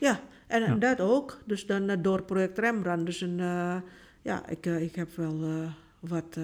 Ja, 0.00 0.20
en, 0.46 0.78
dat 0.78 1.00
ook. 1.00 1.40
Dus 1.44 1.66
dan 1.66 1.88
eh, 1.88 1.96
door 2.02 2.22
project 2.22 2.58
Rembrandt. 2.58 3.06
Dus 3.06 3.20
een, 3.20 3.40
eh, 3.40 3.76
ja, 4.22 4.48
ik, 4.48 4.66
ik 4.66 4.94
heb 4.94 5.16
wel 5.16 5.64
wat 6.00 6.38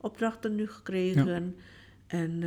opdrachten 0.00 0.54
nu 0.54 0.68
gekregen. 0.68 1.34
En, 1.34 1.54
en 2.06 2.42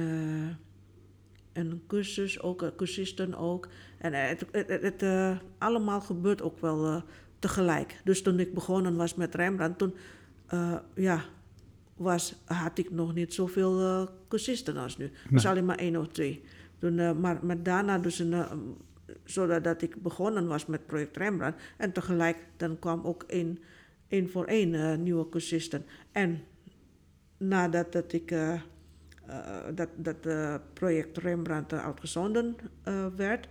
een 1.53 1.83
cursus, 1.87 2.41
ook 2.41 2.61
eh, 2.61 2.69
cursisten 2.75 3.35
ook. 3.35 3.67
En 3.97 4.13
eh, 4.13 4.27
het, 4.27 4.67
het, 4.81 5.01
eh, 5.01 5.37
allemaal 5.57 6.01
gebeurt 6.01 6.41
ook 6.41 6.59
wel 6.59 7.03
tegelijk. 7.39 8.01
Dus 8.03 8.21
toen 8.21 8.39
ik 8.39 8.53
begonnen 8.53 8.95
was 8.95 9.15
met 9.15 9.35
Rembrandt, 9.35 9.77
toen 9.77 9.95
ja, 10.95 11.23
was, 11.95 12.35
had 12.45 12.77
ik 12.77 12.91
nog 12.91 13.13
niet 13.13 13.33
zoveel 13.33 14.07
cursisten 14.27 14.77
als 14.77 14.97
nu. 14.97 15.03
Het 15.03 15.31
was 15.31 15.43
Nee. 15.43 15.51
alleen 15.51 15.65
maar 15.65 15.77
één 15.77 15.95
of 15.95 16.07
twee. 16.07 16.43
Toen, 16.79 17.19
maar, 17.19 17.39
maar 17.45 17.63
daarna 17.63 17.97
dus 17.97 18.19
een, 18.19 18.45
zodat 19.23 19.63
dat 19.63 19.81
ik 19.81 20.01
begonnen 20.01 20.47
was 20.47 20.65
met 20.65 20.85
project 20.85 21.17
Rembrandt. 21.17 21.61
En 21.77 21.91
tegelijk 21.91 22.37
dan 22.57 22.79
kwam 22.79 23.05
ook 23.05 23.23
één, 23.23 23.59
één 24.07 24.29
voor 24.29 24.45
één 24.45 25.03
nieuwe 25.03 25.29
cursisten. 25.29 25.85
En 26.11 26.43
nadat 27.37 27.91
dat 27.91 28.13
ik 28.13 28.33
dat, 29.75 29.87
dat 29.95 30.15
eh, 30.25 30.55
project 30.73 31.17
Rembrandt 31.17 31.73
uh, 31.73 31.85
uitgezonden 31.85 32.55
eh, 32.83 33.05
werd. 33.15 33.47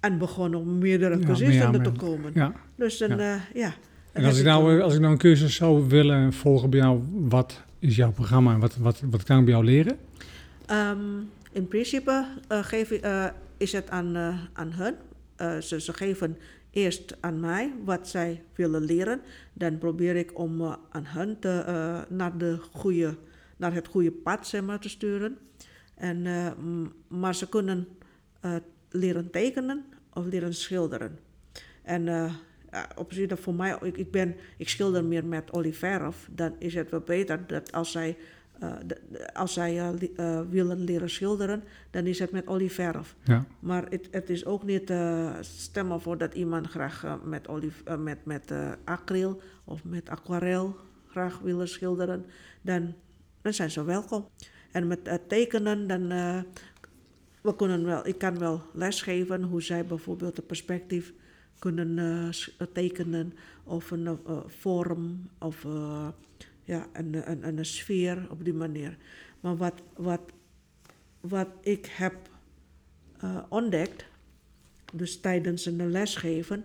En 0.00 0.18
begonnen 0.18 0.78
meerdere 0.78 1.18
Ja, 1.18 1.24
cursisten 1.26 1.70
meer 1.70 1.82
te 1.82 1.92
komen. 1.92 2.30
ja, 2.34 2.52
Dus 2.76 2.98
dan, 2.98 3.18
Ja. 3.18 3.38
ja. 3.54 3.72
En 4.12 4.24
als 4.24 4.38
ik, 4.38 4.44
nou, 4.44 4.76
eh, 4.76 4.82
als 4.82 4.94
ik 4.94 5.00
nou 5.00 5.12
een 5.12 5.18
cursus 5.18 5.54
zou 5.54 5.88
willen 5.88 6.32
volgen 6.32 6.70
bij 6.70 6.78
jou, 6.78 7.00
wat 7.12 7.62
is 7.78 7.96
jouw 7.96 8.10
programma 8.12 8.52
en 8.54 8.60
wat, 8.60 8.76
wat, 8.76 9.02
wat 9.10 9.22
kan 9.22 9.38
ik 9.38 9.44
bij 9.44 9.52
jou 9.54 9.64
leren? 9.64 9.96
Ehm, 10.66 10.98
in 11.52 11.68
principe 11.68 12.26
eh, 12.48 12.64
geef 12.64 12.90
eh, 12.90 13.26
is 13.56 13.72
het 13.72 13.90
aan, 13.90 14.16
eh, 14.16 14.38
aan 14.52 14.72
hun. 14.72 14.94
Eh, 15.36 15.58
ze, 15.58 15.80
ze 15.80 15.92
geven 15.92 16.36
eerst 16.70 17.16
aan 17.20 17.40
mij 17.40 17.72
wat 17.84 18.08
zij 18.08 18.42
willen 18.54 18.82
leren. 18.82 19.20
Dan 19.52 19.78
probeer 19.78 20.16
ik 20.16 20.38
om 20.38 20.60
eh, 20.60 20.72
aan 20.90 21.04
hun 21.06 21.38
te, 21.38 21.62
eh, 21.66 22.00
naar, 22.08 22.38
de 22.38 22.58
goede, 22.72 23.16
naar 23.56 23.74
het 23.74 23.88
goede 23.88 24.12
pad 24.12 24.46
zeg 24.46 24.62
maar, 24.62 24.80
te 24.80 24.88
sturen. 24.88 25.38
En, 25.94 26.26
eh, 26.26 26.52
maar 27.08 27.34
ze 27.34 27.48
kunnen 27.48 27.88
eh, 28.42 28.56
leren 28.90 29.30
tekenen 29.30 29.84
of 30.12 30.26
leren 30.26 30.54
schilderen. 30.54 31.18
En 31.82 32.08
eh, 32.08 32.32
op 32.96 33.12
zich, 33.12 33.40
voor 33.40 33.54
mij, 33.54 33.78
ik, 33.82 33.96
ik, 33.96 34.10
ben, 34.10 34.36
ik 34.56 34.68
schilder 34.68 35.04
meer 35.04 35.24
met 35.24 35.52
olieverf. 35.52 36.28
Dan 36.30 36.54
is 36.58 36.74
het 36.74 36.90
wel 36.90 37.00
beter 37.00 37.46
dat 37.46 37.72
als 37.72 37.90
zij, 37.90 38.16
als 39.32 39.52
zij 39.52 39.78
eh, 40.16 40.40
willen 40.50 40.84
leren 40.84 41.10
schilderen, 41.10 41.62
dan 41.90 42.06
is 42.06 42.18
het 42.18 42.30
met 42.30 42.46
olieverf. 42.46 43.16
Ja, 43.22 43.44
Maar 43.58 43.86
het, 43.88 44.08
het 44.10 44.30
is 44.30 44.44
ook 44.44 44.62
niet 44.62 44.88
maar 44.88 46.00
voor 46.00 46.18
dat 46.18 46.34
iemand 46.34 46.66
graag 46.66 47.18
met, 47.24 47.48
olief, 47.48 47.82
met, 47.98 48.24
met 48.24 48.52
acryl 48.84 49.40
of 49.64 49.84
met 49.84 50.08
aquarel 50.08 50.76
graag 51.08 51.38
willen 51.38 51.68
schilderen, 51.68 52.24
dan, 52.62 52.94
dan 53.42 53.54
zijn 53.54 53.70
ze 53.70 53.84
welkom. 53.84 54.28
En 54.72 54.86
met 54.86 55.08
eh, 55.08 55.14
tekenen, 55.26 55.86
dan 55.86 56.10
eh, 56.10 56.42
we 57.40 57.56
kunnen 57.56 57.84
wel, 57.84 58.06
ik 58.06 58.18
kan 58.18 58.38
wel 58.38 58.62
lesgeven 58.72 59.42
hoe 59.42 59.62
zij 59.62 59.86
bijvoorbeeld 59.86 60.38
een 60.38 60.46
perspectief 60.46 61.12
kunnen 61.58 61.98
eh, 61.98 62.66
tekenen 62.72 63.32
of 63.64 63.90
een 63.90 64.18
vorm 64.46 65.28
of 65.38 65.66
ja, 66.64 66.86
een, 66.92 67.30
een, 67.30 67.58
een, 67.58 67.64
sfeer 67.64 68.26
op 68.30 68.44
die 68.44 68.54
manier. 68.54 68.96
Maar 69.40 69.56
wat, 69.56 69.82
wat, 69.96 70.20
wat 71.20 71.48
ik 71.60 71.86
heb 71.86 72.14
ontdekt, 73.48 74.04
dus 74.92 75.20
tijdens 75.20 75.66
een 75.66 75.90
lesgeven, 75.90 76.64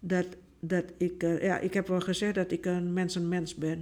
dat, 0.00 0.26
dat 0.60 0.84
ik, 0.96 1.22
ja, 1.22 1.58
ik 1.58 1.74
heb 1.74 1.86
wel 1.86 2.00
gezegd 2.00 2.34
dat 2.34 2.50
ik 2.52 2.66
een 2.66 2.92
mensenmens 2.92 3.54
ben. 3.54 3.80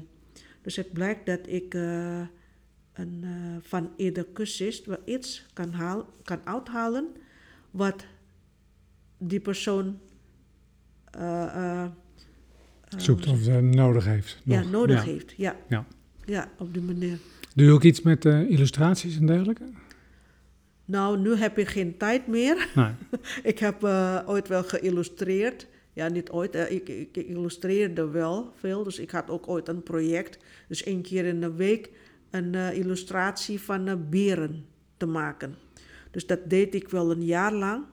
Dus 0.68 0.76
het 0.76 0.92
blijkt 0.92 1.26
dat 1.26 1.40
ik 1.46 1.74
eh, 1.74 2.20
een, 2.92 3.20
eh, 3.22 3.56
van 3.60 3.90
ieder 3.96 4.26
cursist 4.32 4.86
wel 4.86 4.98
iets 5.04 5.46
kan, 5.52 5.72
haal, 5.72 6.12
kan 6.22 6.40
uithalen 6.44 7.06
wat 7.70 8.04
die 9.18 9.40
persoon 9.40 9.98
eh, 11.10 11.86
zoekt 12.96 13.26
of 13.26 13.48
nodig 13.60 14.04
heeft. 14.04 14.40
ja, 14.44 14.62
nodig 14.62 15.04
Ja. 15.04 15.12
heeft. 15.12 15.34
Ja. 15.36 15.56
Ja. 15.68 15.86
ja, 16.24 16.50
op 16.58 16.74
die 16.74 16.82
manier. 16.82 17.18
Doe 17.54 17.66
je 17.66 17.72
ook 17.72 17.82
iets 17.82 18.02
met 18.02 18.24
illustraties 18.24 19.16
en 19.16 19.26
dergelijke? 19.26 19.64
Nou, 20.84 21.18
nu 21.18 21.34
heb 21.34 21.58
ik 21.58 21.68
geen 21.68 21.96
tijd 21.96 22.26
meer. 22.26 22.68
Nee. 22.74 22.92
Ik 23.52 23.58
heb 23.58 23.84
ooit 24.26 24.48
wel 24.48 24.64
geïllustreerd. 24.64 25.66
Ja, 25.98 26.08
niet 26.08 26.30
ooit. 26.30 26.54
ik, 26.54 27.16
illustreerde 27.16 28.08
wel 28.08 28.52
veel. 28.54 28.82
Dus 28.82 28.98
ik 28.98 29.10
had 29.10 29.30
ook 29.30 29.48
ooit 29.48 29.68
een 29.68 29.82
project. 29.82 30.38
Dus 30.68 30.82
één 30.82 31.02
keer 31.02 31.24
in 31.24 31.40
de 31.40 31.54
week 31.54 31.90
een 32.30 32.54
eh, 32.54 32.76
illustratie 32.76 33.60
van 33.60 33.88
eh, 33.88 33.94
beren 34.10 34.64
te 34.96 35.06
maken. 35.06 35.54
Dus 36.10 36.26
dat 36.26 36.50
deed 36.50 36.74
ik 36.74 36.88
wel 36.88 37.10
een 37.10 37.24
jaar 37.24 37.52
lang. 37.52 37.84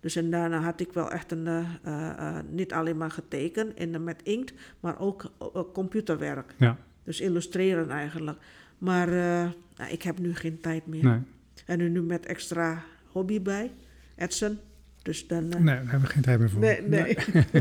Dus 0.00 0.16
en 0.16 0.30
daarna 0.30 0.60
had 0.60 0.80
ik 0.80 0.92
wel 0.92 1.10
echt 1.10 1.32
een, 1.32 1.46
eh, 1.82 2.38
niet 2.50 2.72
alleen 2.72 2.96
maar 2.96 3.10
getekend 3.10 3.74
en, 3.74 4.04
met 4.04 4.22
inkt, 4.22 4.52
maar 4.80 5.00
ook 5.00 5.32
computerwerk. 5.72 6.54
Ja, 6.58 6.78
Dus 7.02 7.20
illustreren 7.20 7.90
eigenlijk. 7.90 8.38
Maar 8.78 9.08
nou, 9.76 9.90
ik 9.90 10.02
heb 10.02 10.18
nu 10.18 10.34
geen 10.34 10.60
tijd 10.60 10.86
meer. 10.86 11.04
nee. 11.04 11.20
En 11.66 11.78
nu, 11.78 11.88
nu 11.88 12.02
met 12.02 12.26
extra 12.26 12.84
hobby 13.06 13.42
bij, 13.42 13.72
etsen. 14.14 14.60
Dus 15.06 15.26
dan... 15.26 15.52
eh, 15.52 15.60
Nee, 15.60 15.64
daar 15.74 15.76
hebben 15.90 16.00
we 16.00 16.06
geen 16.06 16.22
tijd 16.22 16.38
meer 16.38 16.50
voor. 16.50 16.60
nee, 16.60 16.80
nee. 16.88 17.16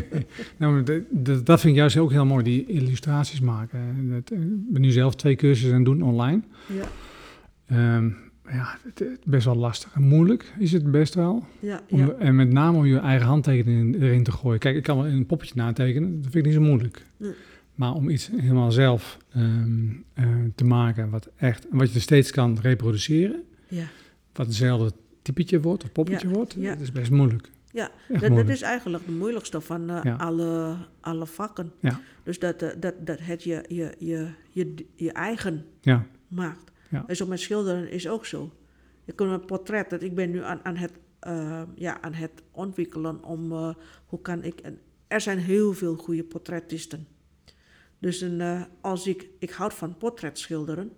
Nou, 0.57 0.83
de- 0.83 1.43
dat 1.43 1.59
vind 1.59 1.73
ik 1.73 1.79
juist 1.79 1.97
ook 1.97 2.11
heel 2.11 2.25
mooi, 2.25 2.43
die 2.43 2.65
illustraties 2.65 3.39
maken. 3.39 3.79
Eh, 4.09 4.15
Ik 4.17 4.71
ben 4.73 4.81
nu 4.81 4.91
zelf 4.91 5.15
twee 5.15 5.35
cursussen 5.35 5.69
aan 5.71 5.75
het 5.75 5.85
doen 5.85 6.01
online. 6.01 6.41
Ja, 6.73 6.83
Ehm, 7.65 8.09
ja, 8.49 8.77
het 8.83 9.01
is 9.01 9.07
best 9.25 9.45
wel 9.45 9.55
lastig 9.55 9.91
en 9.95 10.01
moeilijk 10.03 10.53
is 10.59 10.71
het 10.71 10.91
best 10.91 11.13
wel. 11.15 11.45
ja, 11.59 11.81
Om, 11.89 11.99
ja. 11.99 12.09
En 12.19 12.35
met 12.35 12.51
name 12.51 12.77
om 12.77 12.85
je 12.85 12.97
eigen 12.97 13.27
handtekening 13.27 14.01
erin 14.01 14.23
te 14.23 14.31
gooien. 14.31 14.59
Kijk, 14.59 14.75
ik 14.75 14.83
kan 14.83 14.97
wel 14.97 15.07
een 15.07 15.25
poppetje 15.25 15.53
natekenen, 15.55 16.11
dat 16.21 16.31
vind 16.31 16.35
ik 16.35 16.45
niet 16.45 16.53
zo 16.53 16.61
moeilijk. 16.69 17.05
Nee. 17.17 17.31
Maar 17.75 17.93
om 17.93 18.09
iets 18.09 18.29
helemaal 18.35 18.71
zelf 18.71 19.17
ehm, 19.33 19.87
eh, 20.13 20.25
te 20.55 20.63
maken 20.63 21.09
wat 21.09 21.29
echt, 21.37 21.67
wat 21.71 21.93
je 21.93 21.99
steeds 21.99 22.31
kan 22.31 22.57
reproduceren, 22.61 23.43
ja. 23.67 23.83
wat 24.33 24.45
hetzelfde 24.45 24.93
typetje 25.25 25.61
wordt 25.61 25.83
of 25.83 25.91
poppetje 25.91 26.29
wordt, 26.29 26.63
dat 26.63 26.79
is 26.79 26.91
best 26.91 27.11
moeilijk. 27.11 27.51
Ja, 27.71 27.91
dat, 28.07 28.49
is 28.49 28.61
eigenlijk 28.61 29.05
de 29.05 29.11
moeilijkste 29.11 29.61
van 29.61 29.89
eh, 29.89 30.03
Ja. 30.03 30.15
alle, 30.15 30.77
alle 30.99 31.25
vakken. 31.25 31.71
Ja. 31.79 31.99
Dus 32.23 32.39
dat, 32.39 32.61
eh, 32.61 32.69
dat, 32.79 32.93
dat 33.05 33.19
het 33.19 33.43
je, 33.43 33.63
je, 33.67 33.95
je, 33.99 34.29
je, 34.49 34.85
je 34.95 35.11
eigen 35.11 35.65
Ja, 35.81 36.07
maakt. 36.27 36.71
En 37.07 37.15
zo 37.15 37.25
met 37.25 37.39
schilderen 37.39 37.91
is 37.91 38.07
ook 38.07 38.25
zo. 38.25 38.51
Je 39.03 39.13
kunt 39.13 39.31
een 39.31 39.45
portret, 39.45 39.89
dat 39.89 40.01
ik 40.01 40.15
ben 40.15 40.31
nu 40.31 40.43
aan, 40.43 40.59
aan, 40.63 40.75
het, 40.75 40.91
eh, 41.19 41.61
ja, 41.75 42.01
aan 42.01 42.13
het 42.13 42.31
ontwikkelen 42.51 43.23
om 43.23 43.51
hoe 44.05 44.21
kan 44.21 44.43
ik. 44.43 44.59
En 44.59 44.79
er 45.07 45.21
zijn 45.21 45.37
heel 45.37 45.73
veel 45.73 45.95
goede 45.95 46.23
portrettisten. 46.23 47.07
Dus 47.99 48.21
een, 48.21 48.65
als 48.81 49.07
ik, 49.07 49.27
ik 49.39 49.51
houd 49.51 49.73
van 49.73 49.97
portretschilderen. 49.97 50.91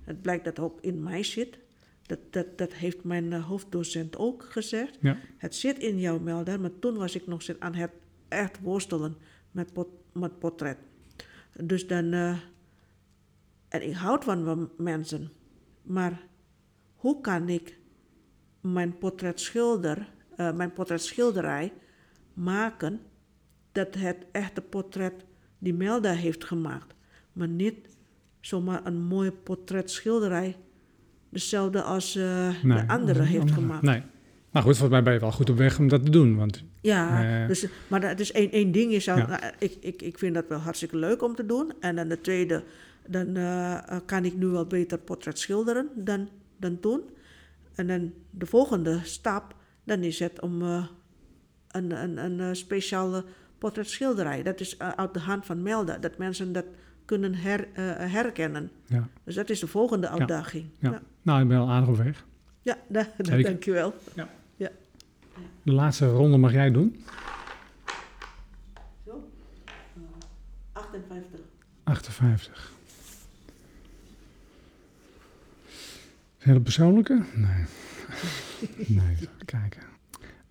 Het 0.00 0.22
blijkt 0.22 0.44
dat 0.44 0.58
ook 0.58 0.80
in 0.80 1.02
mij 1.02 1.22
zit. 1.22 1.58
Dat, 2.06 2.18
dat, 2.30 2.58
dat 2.58 2.72
heeft 2.72 3.04
mijn 3.04 3.32
eh, 3.32 3.46
hoofddocent 3.46 4.16
ook 4.16 4.42
gezegd. 4.42 4.98
ja, 5.00 5.16
Het 5.36 5.54
zit 5.54 5.78
in 5.78 5.98
jouw 5.98 6.18
melder, 6.18 6.60
maar 6.60 6.78
toen 6.78 6.96
was 6.96 7.14
ik 7.14 7.26
nog 7.26 7.42
aan 7.58 7.74
het 7.74 7.90
echt 8.28 8.60
worstelen 8.60 9.16
met, 9.50 9.72
pot, 9.72 9.88
met 10.12 10.38
portret. 10.38 10.78
Dus 11.60 11.86
dan, 11.86 12.12
eh, 12.12 12.38
en 13.68 13.88
ik 13.88 13.94
houd 13.94 14.24
van 14.24 14.70
mensen, 14.76 15.32
maar 15.82 16.26
hoe 16.94 17.20
kan 17.20 17.48
ik 17.48 17.78
mijn 18.60 18.98
portretschilder, 18.98 20.08
eh, 20.36 20.52
mijn 20.52 20.72
portretschilderij 20.72 21.72
maken 22.34 23.00
dat 23.72 23.94
het 23.94 24.26
echte 24.32 24.60
portret 24.60 25.24
die 25.58 25.74
Melda 25.74 26.12
heeft 26.12 26.44
gemaakt, 26.44 26.94
maar 27.32 27.48
niet 27.48 27.96
zomaar 28.40 28.86
een 28.86 29.00
mooi 29.00 29.30
portretschilderij, 29.30 30.56
dezelfde 31.40 31.82
als 31.82 32.16
eh, 32.16 32.48
nee. 32.62 32.76
de 32.78 32.88
andere 32.88 33.22
heeft 33.22 33.40
Andere- 33.40 33.60
gemaakt. 33.60 33.82
Nee. 33.82 34.02
Maar 34.50 34.62
goed, 34.62 34.76
volgens 34.76 34.90
mij 34.90 35.02
ben 35.02 35.12
je 35.12 35.20
wel 35.20 35.32
goed 35.32 35.50
op 35.50 35.56
weg 35.56 35.78
om 35.78 35.88
dat 35.88 36.04
te 36.04 36.10
doen. 36.10 36.36
Want 36.36 36.64
Ja, 36.80 37.24
Eh. 37.42 37.48
dus, 37.48 37.66
maar 37.88 38.00
dat 38.00 38.20
is 38.20 38.32
één, 38.32 38.50
één 38.50 38.72
ding. 38.72 39.02
Zou, 39.02 39.18
Ja. 39.18 39.26
nou, 39.26 39.40
ik, 39.58 39.76
ik, 39.80 40.02
ik 40.02 40.18
vind 40.18 40.34
dat 40.34 40.44
wel 40.48 40.58
hartstikke 40.58 40.96
leuk 40.96 41.22
om 41.22 41.34
te 41.34 41.46
doen. 41.46 41.72
En 41.80 41.96
dan 41.96 42.08
de 42.08 42.20
tweede, 42.20 42.62
dan 43.06 43.36
eh, 43.36 43.72
eh, 43.74 44.00
kan 44.06 44.24
ik 44.24 44.36
nu 44.36 44.46
wel 44.46 44.66
beter 44.66 44.98
portret 44.98 45.38
schilderen 45.38 45.88
dan, 45.94 46.28
dan 46.56 46.80
toen. 46.80 47.00
En 47.74 47.86
dan 47.86 48.12
de 48.30 48.46
volgende 48.46 49.00
stap, 49.02 49.54
dan 49.84 50.02
is 50.02 50.18
het 50.18 50.40
om 50.40 50.62
eh, 50.62 50.86
een, 51.70 52.02
een, 52.02 52.24
een 52.24 52.40
eh, 52.40 52.48
speciale 52.52 53.24
portretschilderij. 53.58 54.42
Dat 54.42 54.60
is 54.60 54.76
eh, 54.76 54.88
uit 54.88 55.14
de 55.14 55.20
hand 55.20 55.46
van 55.46 55.62
Melda, 55.62 55.98
dat 55.98 56.18
mensen 56.18 56.52
dat 56.52 56.64
kunnen 57.06 57.34
her, 57.34 57.68
eh, 57.72 57.84
herkennen. 58.12 58.70
ja, 58.86 59.08
Dus 59.24 59.34
dat 59.34 59.50
is 59.50 59.60
de 59.60 59.66
volgende 59.66 60.08
uitdaging. 60.08 60.64
ja. 60.78 60.90
ja, 60.90 61.02
nou, 61.22 61.42
ik 61.42 61.48
ben 61.48 61.58
al 61.58 61.70
aardig 61.70 61.88
op 61.88 61.96
weg. 61.96 62.24
ja 62.62 62.78
da- 62.88 63.02
da- 63.16 63.24
Zeker. 63.24 63.42
dankjewel. 63.50 63.94
De 65.62 65.72
laatste 65.72 66.06
ronde 66.08 66.36
mag 66.36 66.52
jij 66.52 66.70
doen. 66.70 67.04
Zo. 69.06 69.28
Eh, 69.64 69.72
58. 70.72 71.40
58. 71.84 72.72
Hele 76.38 76.60
persoonlijke? 76.60 77.22
Nee. 77.34 77.64
nee, 79.02 79.16
kijken. 79.44 79.82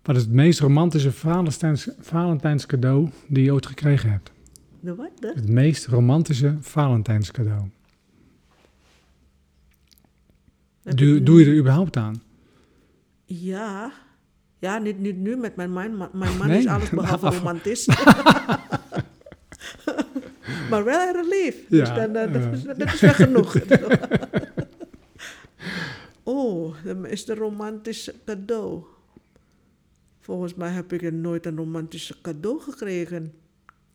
Wat 0.02 0.16
is 0.16 0.22
het 0.22 0.30
meest 0.32 0.60
romantische 0.60 1.12
Valentijns, 1.12 1.88
Valentijns 2.00 2.66
cadeau 2.66 3.10
die 3.26 3.44
je 3.44 3.52
ooit 3.52 3.66
gekregen 3.66 4.10
hebt? 4.10 4.30
De 4.80 4.94
wat? 4.94 5.10
De? 5.20 5.32
Het 5.34 5.48
meest 5.48 5.86
romantische 5.86 6.56
Valentijns 6.60 7.30
cadeau. 7.30 7.68
Heb 10.82 10.96
Doe, 10.96 11.22
doe 11.22 11.40
je 11.40 11.46
er 11.50 11.56
überhaupt 11.56 11.96
aan? 11.96 12.22
Ja. 13.24 13.92
Ja, 14.58 14.78
niet, 14.78 14.98
niet 14.98 15.16
nu 15.16 15.36
met 15.36 15.56
mijn 15.56 15.72
man. 15.72 15.96
Mijn 16.12 16.36
man 16.36 16.46
Nee? 16.48 16.58
is 16.58 16.66
alles 16.66 16.90
behalve 17.00 17.26
Af- 17.26 17.38
romantisch. 17.38 17.86
maar 20.70 20.84
wel 20.84 21.14
erg 21.14 21.28
lief. 21.28 21.56
Ja, 21.68 21.78
dus 21.78 21.88
dan, 21.88 22.16
eh, 22.16 22.32
dat, 22.32 22.52
is, 22.52 22.62
dat 22.62 22.92
is 22.94 23.00
wel 23.00 23.12
genoeg. 23.12 23.56
oh, 26.22 26.74
dat 26.84 27.06
is 27.06 27.24
de 27.24 27.34
romantische 27.34 28.14
cadeau. 28.24 28.84
Volgens 30.20 30.54
mij 30.54 30.70
heb 30.70 30.92
ik 30.92 31.02
er 31.02 31.12
nooit 31.12 31.46
een 31.46 31.56
romantische 31.56 32.20
cadeau 32.22 32.60
gekregen. 32.60 33.32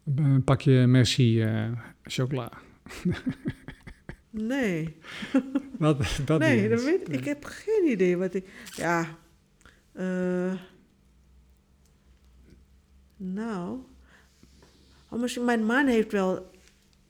Een 0.05 0.43
pakje 0.43 0.87
Merci 0.87 1.41
eh, 1.41 1.71
chocola. 2.03 2.51
Nee, 4.29 4.97
Dat, 5.79 5.97
dat 6.25 6.39
nee, 6.39 6.69
dat 6.69 6.83
weet, 6.83 7.13
ik 7.13 7.25
heb 7.25 7.43
geen 7.45 7.89
idee 7.89 8.17
wat 8.17 8.33
ik... 8.33 8.47
Ja, 8.75 9.05
eh, 9.91 10.53
nou... 13.17 13.79
Oh, 15.09 15.37
mijn 15.45 15.65
man 15.65 15.87
heeft 15.87 16.11
wel 16.11 16.51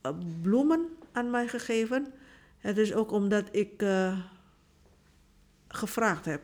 eh, 0.02 0.12
bloemen 0.42 0.86
aan 1.12 1.30
mij 1.30 1.48
gegeven. 1.48 2.14
Het 2.58 2.78
is 2.78 2.94
ook 2.94 3.12
omdat 3.12 3.48
ik 3.52 3.84
gevraagd 5.68 6.26
heb. 6.26 6.42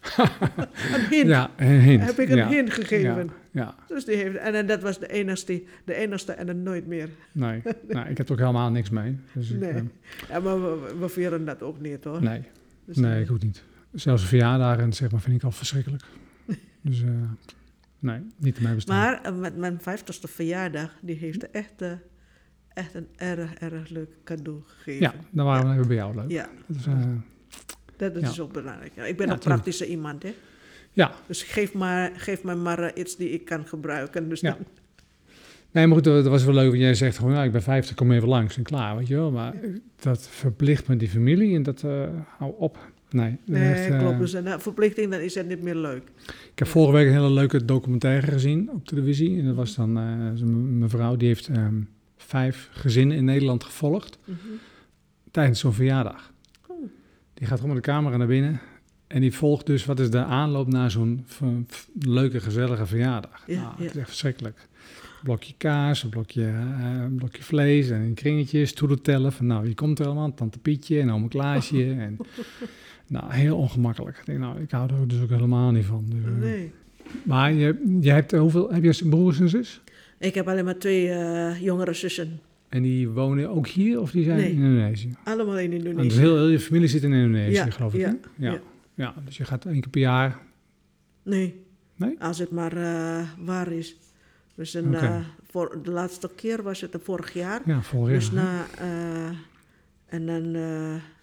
een 0.94 1.06
hint. 1.10 1.28
Ja, 1.28 1.50
een 1.56 1.80
hint. 1.80 2.04
Heb 2.04 2.18
ik 2.18 2.28
een 2.28 2.36
ja. 2.36 2.48
hint 2.48 2.72
gegeven. 2.72 3.24
Ja, 3.26 3.39
ja, 3.50 3.74
Dus 3.88 4.04
die 4.04 4.16
heeft, 4.16 4.36
en, 4.36 4.54
en 4.54 4.66
dat 4.66 4.80
was 4.82 4.98
de 4.98 5.08
enigste, 5.08 5.62
de 5.84 5.94
enigste 5.94 6.32
en 6.32 6.46
dan 6.46 6.62
nooit 6.62 6.86
meer. 6.86 7.08
nee. 7.32 7.62
nou, 7.88 8.08
ik 8.08 8.16
heb 8.18 8.26
er 8.26 8.32
ook 8.32 8.38
helemaal 8.38 8.70
niks 8.70 8.90
mee. 8.90 9.16
Dus 9.34 9.50
ik, 9.50 9.58
Nee. 9.60 9.70
eh, 9.72 9.82
Ja, 10.28 10.40
maar 10.40 10.60
we, 10.62 10.94
we 10.98 11.08
vieren 11.08 11.44
dat 11.44 11.62
ook 11.62 11.80
niet 11.80 12.04
hoor. 12.04 12.22
nee, 12.22 12.42
Dus, 12.84 12.96
nee, 12.96 13.12
eh, 13.14 13.20
ik 13.20 13.30
ook 13.30 13.42
niet. 13.42 13.62
Zelfs 13.92 14.24
verjaardagen 14.26 14.92
zeg 14.92 15.10
maar, 15.10 15.20
vind 15.20 15.36
ik 15.36 15.42
al 15.42 15.50
verschrikkelijk. 15.52 16.02
Dus 16.82 17.02
eh, 17.02 17.08
nee, 17.98 18.20
niet 18.36 18.54
te 18.54 18.62
mij 18.62 18.74
bestaan. 18.74 19.20
Maar 19.22 19.34
met 19.34 19.56
mijn 19.56 19.80
vijftigste 19.80 20.28
verjaardag, 20.28 20.96
die 21.02 21.16
heeft 21.16 21.50
echt, 21.50 21.82
eh, 21.82 21.92
echt 22.68 22.94
een 22.94 23.06
erg, 23.16 23.54
erg 23.54 23.88
leuk 23.88 24.10
cadeau 24.24 24.60
gegeven. 24.64 25.00
ja, 25.02 25.14
dan 25.30 25.46
waren 25.46 25.68
we 25.68 25.74
even 25.74 25.86
bij 25.86 25.96
jou 25.96 26.14
leuk. 26.14 26.30
Ja, 26.30 26.48
Dat 26.66 26.76
is, 26.76 26.84
dat 27.96 28.16
is 28.16 28.36
Ja. 28.36 28.42
ook 28.42 28.52
belangrijk. 28.52 28.96
Ik 28.96 29.16
ben 29.16 29.26
Ja, 29.26 29.32
een 29.32 29.38
praktische 29.38 29.86
iemand, 29.88 30.22
hè. 30.22 30.34
Ja, 30.92 31.12
Dus 31.26 31.42
geef, 31.42 31.72
maar, 31.74 32.12
geef 32.16 32.42
me 32.42 32.54
maar 32.54 32.78
eh, 32.78 33.00
iets 33.02 33.16
die 33.16 33.30
ik 33.30 33.44
kan 33.44 33.66
gebruiken. 33.66 34.28
Dus 34.28 34.40
Ja. 34.40 34.50
dan- 34.50 34.66
Nee, 35.72 35.86
maar 35.86 35.94
goed, 35.96 36.04
dat 36.04 36.26
was 36.26 36.44
wel 36.44 36.54
leuk. 36.54 36.68
Want 36.68 36.80
jij 36.80 36.94
zegt 36.94 37.18
gewoon, 37.18 37.32
ja, 37.32 37.42
ik 37.44 37.52
ben 37.52 37.62
50, 37.62 37.94
kom 37.96 38.12
even 38.12 38.28
langs 38.28 38.56
en 38.56 38.62
klaar, 38.62 38.96
weet 38.96 39.06
je 39.06 39.14
wel. 39.14 39.30
Maar 39.30 39.54
dat 40.00 40.28
verplicht 40.28 40.88
me 40.88 40.96
die 40.96 41.08
familie 41.08 41.54
en 41.56 41.62
dat, 41.62 41.82
eh, 41.82 42.08
hou 42.38 42.52
op. 42.58 42.78
Nee, 43.10 43.36
nee, 43.46 43.72
echt, 43.72 43.90
eh, 43.92 43.98
klopt. 43.98 44.18
Dus 44.18 44.32
een 44.32 44.60
verplichting, 44.60 45.10
dan 45.10 45.20
is 45.20 45.34
het 45.34 45.48
niet 45.48 45.62
meer 45.62 45.74
leuk. 45.74 46.02
Ik 46.52 46.58
heb 46.58 46.68
vorige 46.68 46.92
week 46.92 47.06
een 47.06 47.12
hele 47.12 47.30
leuke 47.30 47.64
documentaire 47.64 48.26
gezien 48.26 48.70
op 48.70 48.86
televisie. 48.86 49.38
En 49.38 49.44
dat 49.46 49.54
was 49.54 49.74
dan 49.74 49.96
eh, 49.98 50.02
een 50.40 50.78
mevrouw 50.78 51.16
die 51.16 51.28
heeft 51.28 51.48
ehm, 51.48 51.80
vijf 52.16 52.68
gezinnen 52.72 53.16
in 53.16 53.24
Nederland 53.24 53.64
gevolgd 53.64 54.18
Mhm. 54.24 54.36
tijdens 55.30 55.60
zo'n 55.60 55.72
verjaardag. 55.72 56.32
Oh. 56.66 56.76
Die 57.34 57.46
gaat 57.46 57.60
gewoon 57.60 57.74
met 57.74 57.84
de 57.84 57.90
camera 57.90 58.16
naar 58.16 58.26
binnen 58.26 58.60
en 59.10 59.20
die 59.20 59.32
volgt 59.34 59.66
dus 59.66 59.84
wat 59.84 60.00
is 60.00 60.10
de 60.10 60.18
aanloop 60.24 60.68
naar 60.68 60.90
zo'n 60.90 61.24
leuke, 62.00 62.40
gezellige 62.40 62.86
verjaardag. 62.86 63.42
Ja, 63.46 63.60
nou. 63.60 63.74
Het 63.82 63.90
is 63.90 63.96
echt 63.96 64.08
verschrikkelijk. 64.08 64.68
Blokje 65.22 65.54
kaas, 65.56 66.02
een 66.02 66.08
blokje, 66.10 66.44
eh, 66.44 67.00
een 67.02 67.14
blokje 67.14 67.42
vlees 67.42 67.90
en 67.90 68.02
in 68.02 68.14
kringetjes, 68.14 68.72
toetellen 68.72 69.32
van 69.32 69.46
nou, 69.46 69.64
wie 69.64 69.74
komt 69.74 69.98
er 69.98 70.06
allemaal? 70.06 70.34
Tante 70.34 70.58
Pietje 70.58 71.00
en 71.00 71.10
oma 71.10 71.28
Klaasje. 71.28 71.84
En, 71.98 72.16
nou, 73.06 73.32
heel 73.32 73.56
ongemakkelijk. 73.56 74.18
Ik 74.18 74.26
denk, 74.26 74.38
nou, 74.38 74.60
ik 74.60 74.70
hou 74.70 74.90
er 75.00 75.08
dus 75.08 75.20
ook 75.22 75.30
helemaal 75.30 75.70
niet 75.70 75.84
van. 75.84 76.04
Dus, 76.08 76.24
eh, 76.24 76.38
Nee. 76.40 76.72
maar 77.22 77.52
je, 77.52 77.96
je 78.00 78.10
hebt 78.10 78.32
hoeveel, 78.32 78.72
heb 78.72 78.82
je 78.84 79.08
broers 79.08 79.40
en 79.40 79.48
zus? 79.48 79.80
Ik 80.18 80.34
heb 80.34 80.48
alleen 80.48 80.64
maar 80.64 80.78
twee 80.78 81.10
eh, 81.10 81.60
jongere 81.62 81.92
zussen. 81.94 82.40
En 82.68 82.82
die 82.82 83.08
wonen 83.08 83.48
ook 83.50 83.66
hier 83.68 84.00
of 84.00 84.10
die 84.10 84.24
zijn 84.24 84.36
Nee. 84.36 84.50
in 84.50 84.56
Indonesië? 84.62 85.14
Allemaal 85.24 85.58
in 85.58 85.70
Ah, 85.72 85.78
dus 85.78 85.84
Indonesië. 85.84 86.18
heel, 86.18 86.36
heel 86.36 86.48
je 86.48 86.60
familie 86.60 86.88
zit 86.88 87.02
in 87.02 87.12
Indonesië, 87.12 87.52
Ja, 87.54 87.70
geloof 87.70 87.94
ik. 87.94 88.00
Ja. 88.00 88.16
ja. 88.36 88.60
Ja. 89.00 89.14
dus 89.24 89.36
je 89.36 89.44
gaat 89.44 89.64
één 89.64 89.80
keer 89.80 89.90
per 89.90 90.00
jaar. 90.00 90.38
Nee. 91.22 91.64
Nee? 91.96 92.16
Als 92.20 92.38
het 92.38 92.50
maar 92.50 92.76
eh, 92.76 93.28
waar 93.38 93.72
is. 93.72 93.96
Dus 94.54 94.74
een, 94.74 94.94
eh, 94.94 95.20
voor 95.50 95.78
de 95.82 95.90
laatste 95.90 96.30
keer 96.34 96.62
was 96.62 96.80
het 96.80 96.96
vorig 97.02 97.32
jaar. 97.32 97.60
Ja, 97.64 97.82
vorig 97.82 98.08
jaar. 98.10 98.18
Dus 98.18 98.30
na, 98.30 98.64
eh, 98.78 99.36
en 100.06 100.26
dan 100.26 100.50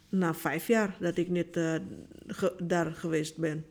na 0.10 0.34
vijf 0.34 0.68
jaar 0.68 0.96
dat 1.00 1.18
ik 1.18 1.30
niet 1.30 1.48
ge- 2.28 2.56
daar 2.64 2.92
geweest 2.92 3.38
ben. 3.38 3.66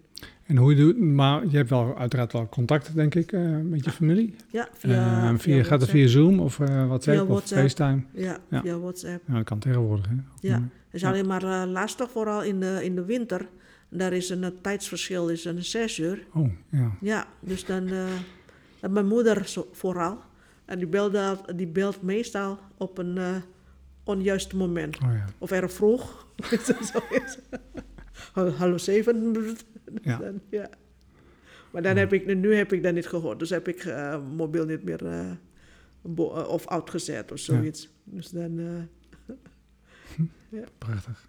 En 0.47 0.57
hoe 0.57 0.71
je 0.71 0.77
doet, 0.77 0.99
maar 1.01 1.47
je 1.47 1.57
hebt 1.57 1.71
wel 1.71 1.99
uiteraard 1.99 2.33
wel 2.33 2.49
contact, 2.49 2.95
denk 2.95 3.15
ik, 3.15 3.33
met 3.63 3.85
je 3.85 3.91
familie. 3.91 4.35
Ja, 4.51 4.69
via, 4.73 5.37
via, 5.39 5.55
gaat 5.55 5.59
het 5.59 5.69
WhatsApp. 5.69 5.91
via 5.91 6.07
Zoom 6.07 6.41
of 6.41 6.61
eh, 6.61 6.67
WhatsApp 6.87 7.17
Via 7.17 7.23
of 7.23 7.29
WhatsApp. 7.29 7.61
FaceTime? 7.61 8.03
Ja, 8.13 8.39
Ja. 8.51 8.61
via 8.61 8.79
WhatsApp. 8.79 9.23
Ja, 9.29 9.35
dat 9.35 9.45
kan 9.45 9.59
tegenwoordig, 9.59 10.09
hè? 10.09 10.15
Ja. 10.41 10.55
Het 10.55 10.63
is 10.95 11.01
Ja. 11.01 11.09
alleen 11.09 11.27
maar 11.27 11.67
lastig, 11.67 12.11
vooral 12.11 12.43
in 12.43 12.61
de, 12.61 12.81
in 12.85 12.95
de 12.95 13.05
winter. 13.05 13.47
Daar 13.97 14.13
is 14.13 14.29
een, 14.29 14.45
eh, 14.45 14.51
tijdsverschil, 14.61 15.29
is 15.29 15.45
een 15.45 15.65
zes 15.65 15.99
uur. 15.99 16.27
Oh, 16.35 16.49
ja. 16.71 16.97
Ja, 17.01 17.27
dus 17.41 17.65
dan... 17.65 17.89
en 18.81 18.93
mijn 18.93 19.07
moeder 19.07 19.49
zo, 19.49 19.69
vooral. 19.73 20.19
En 20.67 20.79
die 20.79 20.87
belt, 20.87 21.13
die 21.57 21.67
belt 21.67 22.03
meestal 22.03 22.59
op 22.77 22.99
een 22.99 23.19
eh, 23.19 23.37
onjuist 24.05 24.53
moment. 24.53 24.97
Oh, 24.97 25.13
ja. 25.13 25.25
Of 25.39 25.51
erg 25.51 25.73
vroeg. 25.73 26.27
Hallo 28.59 28.79
zeven. 28.79 29.35
Ja. 30.03 30.17
Dan, 30.23 30.41
ja. 30.51 30.69
Maar 31.71 31.83
dan 31.83 31.97
heb 31.97 32.13
ik, 32.13 32.37
nu 32.37 32.55
heb 32.55 32.73
ik 32.73 32.83
dat 32.83 32.95
niet 32.95 33.07
gehoord. 33.07 33.39
Dus 33.39 33.51
heb 33.51 33.69
ik 33.69 33.85
eh, 33.85 34.23
mobiel 34.37 34.65
niet 34.65 34.83
meer 34.85 35.01
of 36.49 36.69
uitgezet 36.69 37.33
of 37.33 37.39
zoiets. 37.39 37.89
Dus 38.05 38.31
dan... 38.31 38.89
Prachtig. 40.79 41.29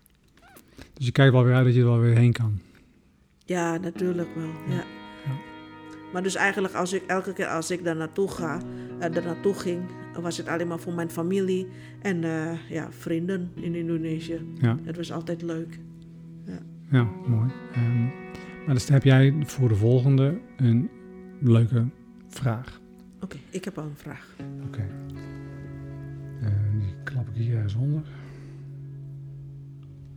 Dus 0.97 1.05
je 1.05 1.11
kijkt 1.11 1.33
wel 1.33 1.43
weer 1.43 1.53
uit 1.53 1.65
dat 1.65 1.73
je 1.73 1.79
er 1.79 1.85
wel 1.85 1.99
weer 1.99 2.15
heen 2.15 2.31
kan. 2.31 2.59
ja, 3.45 3.77
natuurlijk 3.77 4.35
wel. 4.35 4.51
Ja. 4.67 4.83
Ja. 5.25 5.31
Maar 6.13 6.23
dus 6.23 6.35
eigenlijk 6.35 6.73
als 6.73 6.93
ik, 6.93 7.03
elke 7.07 7.33
keer 7.33 7.47
als 7.47 7.71
ik 7.71 7.83
daar 7.83 7.95
naartoe 7.95 8.29
ga, 8.31 8.59
eh, 8.99 9.11
daar 9.11 9.23
naartoe 9.25 9.53
ging, 9.53 9.81
was 10.21 10.37
het 10.37 10.47
alleen 10.47 10.67
maar 10.67 10.79
voor 10.79 10.93
mijn 10.93 11.09
familie 11.09 11.67
en 12.01 12.23
eh, 12.23 12.69
ja, 12.69 12.91
vrienden 12.91 13.51
in 13.53 13.75
Indonesië. 13.75 14.39
Ja, 14.61 14.77
Het 14.83 14.95
was 14.97 15.11
altijd 15.11 15.41
leuk. 15.41 15.79
ja 16.91 17.03
mooi. 17.27 17.49
Ehm, 17.73 18.03
maar 18.65 18.75
dus 18.75 18.87
heb 18.87 19.03
jij 19.03 19.33
voor 19.45 19.67
de 19.67 19.75
volgende 19.75 20.39
een 20.57 20.89
leuke 21.41 21.85
vraag. 22.27 22.81
Oké, 23.21 23.37
ik 23.49 23.65
heb 23.65 23.77
al 23.77 23.83
een 23.83 23.95
vraag. 23.95 24.35
Oké. 24.65 24.85
Eh, 26.41 26.49
die 26.79 26.95
klap 27.03 27.27
ik 27.27 27.35
hier 27.35 27.55
ergens 27.55 27.75
onder. 27.75 28.01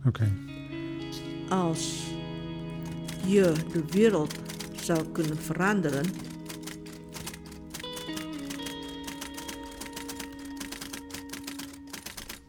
Oké. 0.05 0.27
Als 1.51 2.03
je 3.25 3.53
de 3.71 3.83
wereld 3.91 4.33
zou 4.81 5.05
kunnen 5.11 5.37
veranderen, 5.37 6.05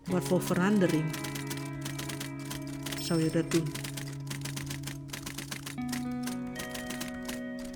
wat 0.06 0.24
voor 0.24 0.42
verandering 0.42 1.04
zou 3.00 3.22
je 3.22 3.30
dat 3.30 3.50
doen? 3.50 3.64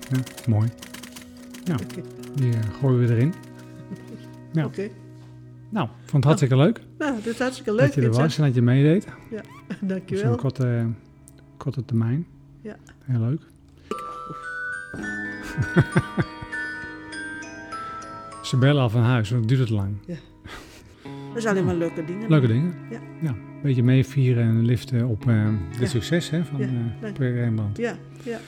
Ja, 0.09 0.19
mooi. 0.47 0.69
Ja, 1.63 1.75
die 2.35 2.53
eh, 2.53 2.59
gooien 2.79 3.07
we 3.07 3.13
erin. 3.13 3.33
Ja. 4.53 4.65
Oké. 4.69 4.89
Nou, 5.69 5.87
vond 5.97 6.11
het 6.11 6.23
hartstikke 6.23 6.55
leuk 6.57 6.81
Nou, 6.97 7.15
dit 7.15 7.33
is 7.33 7.39
hartstikke 7.39 7.71
leuk. 7.73 7.85
dat 7.85 7.93
je 7.93 8.01
er 8.01 8.11
was 8.11 8.37
en 8.37 8.43
dat 8.43 8.55
je 8.55 8.61
meedeed. 8.61 9.03
zeg. 9.03 9.41
Op 9.43 9.75
zo'n 9.79 9.87
Dankjewel. 9.87 10.35
korte, 10.35 10.85
korte 11.57 11.85
termijn. 11.85 12.25
Ja. 12.61 12.75
Heel 13.03 13.19
leuk. 13.19 13.41
Ze 18.43 18.57
bellen 18.57 18.81
al 18.81 18.89
van 18.89 19.01
huis, 19.01 19.29
want 19.29 19.47
duurt 19.47 19.59
het 19.59 19.69
lang. 19.69 19.95
Dat 21.27 21.37
is 21.37 21.45
alleen 21.45 21.65
maar 21.65 21.75
leuke 21.75 22.05
dingen. 22.05 22.29
Leuke 22.29 22.47
dingen. 22.47 22.73
Ja. 23.21 23.29
Een 23.29 23.63
beetje 23.63 23.83
meevieren 23.83 24.43
en 24.43 24.65
liften 24.65 25.07
op 25.07 25.27
eh 25.27 25.47
dit 25.71 25.79
Ja. 25.79 25.85
succes 25.87 26.29
hè, 26.29 26.43
van 26.45 26.59
Ja, 26.59 26.65
eh 26.65 26.71
dank. 27.01 27.13
Project 27.13 27.35
Rembrandt. 27.37 27.77
Ja, 27.77 27.95
ja. 28.23 28.39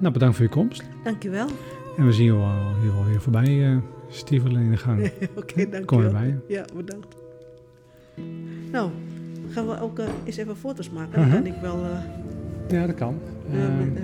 Nou, 0.00 0.12
bedankt 0.12 0.36
voor 0.36 0.44
je 0.44 0.50
komst. 0.50 0.82
Dankjewel. 1.04 1.48
En 1.96 2.06
we 2.06 2.12
zien 2.12 2.24
je 2.24 2.32
wel 2.34 2.74
hier 2.80 2.92
wel 2.92 3.04
weer 3.04 3.20
voorbij 3.20 3.70
uh, 3.72 3.76
stiefelen 4.08 4.62
in 4.62 4.70
de 4.70 4.76
gang. 4.76 5.10
Oké, 5.36 5.54
dankjewel. 5.56 5.84
Kom 5.84 6.00
weer 6.00 6.12
bij 6.12 6.26
je. 6.26 6.36
Ja, 6.48 6.64
bedankt. 6.76 7.16
Nou, 8.72 8.90
gaan 9.56 9.66
we 9.68 9.80
ook 9.80 9.98
eh, 9.98 10.06
eens 10.24 10.36
even 10.36 10.56
foto's 10.56 10.90
maken. 10.90 11.12
Dan 11.12 11.22
Mhm. 11.28 11.32
kan 11.36 11.46
ik 11.46 11.54
wel... 11.60 11.84
eh 11.84 11.98
Ja, 12.80 12.86
dat 12.86 12.94
kan. 12.94 13.14
eh, 13.52 13.64
Ehm, 13.64 13.78
met, 13.78 13.96
eh, 13.96 14.02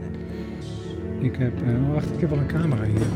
net. 0.00 1.24
ik 1.32 1.36
heb, 1.36 1.52
eh, 1.62 1.92
wacht, 1.92 2.10
ik 2.14 2.20
heb 2.20 2.30
wel 2.30 2.38
een 2.38 2.46
camera 2.46 2.82
hier. 2.84 3.06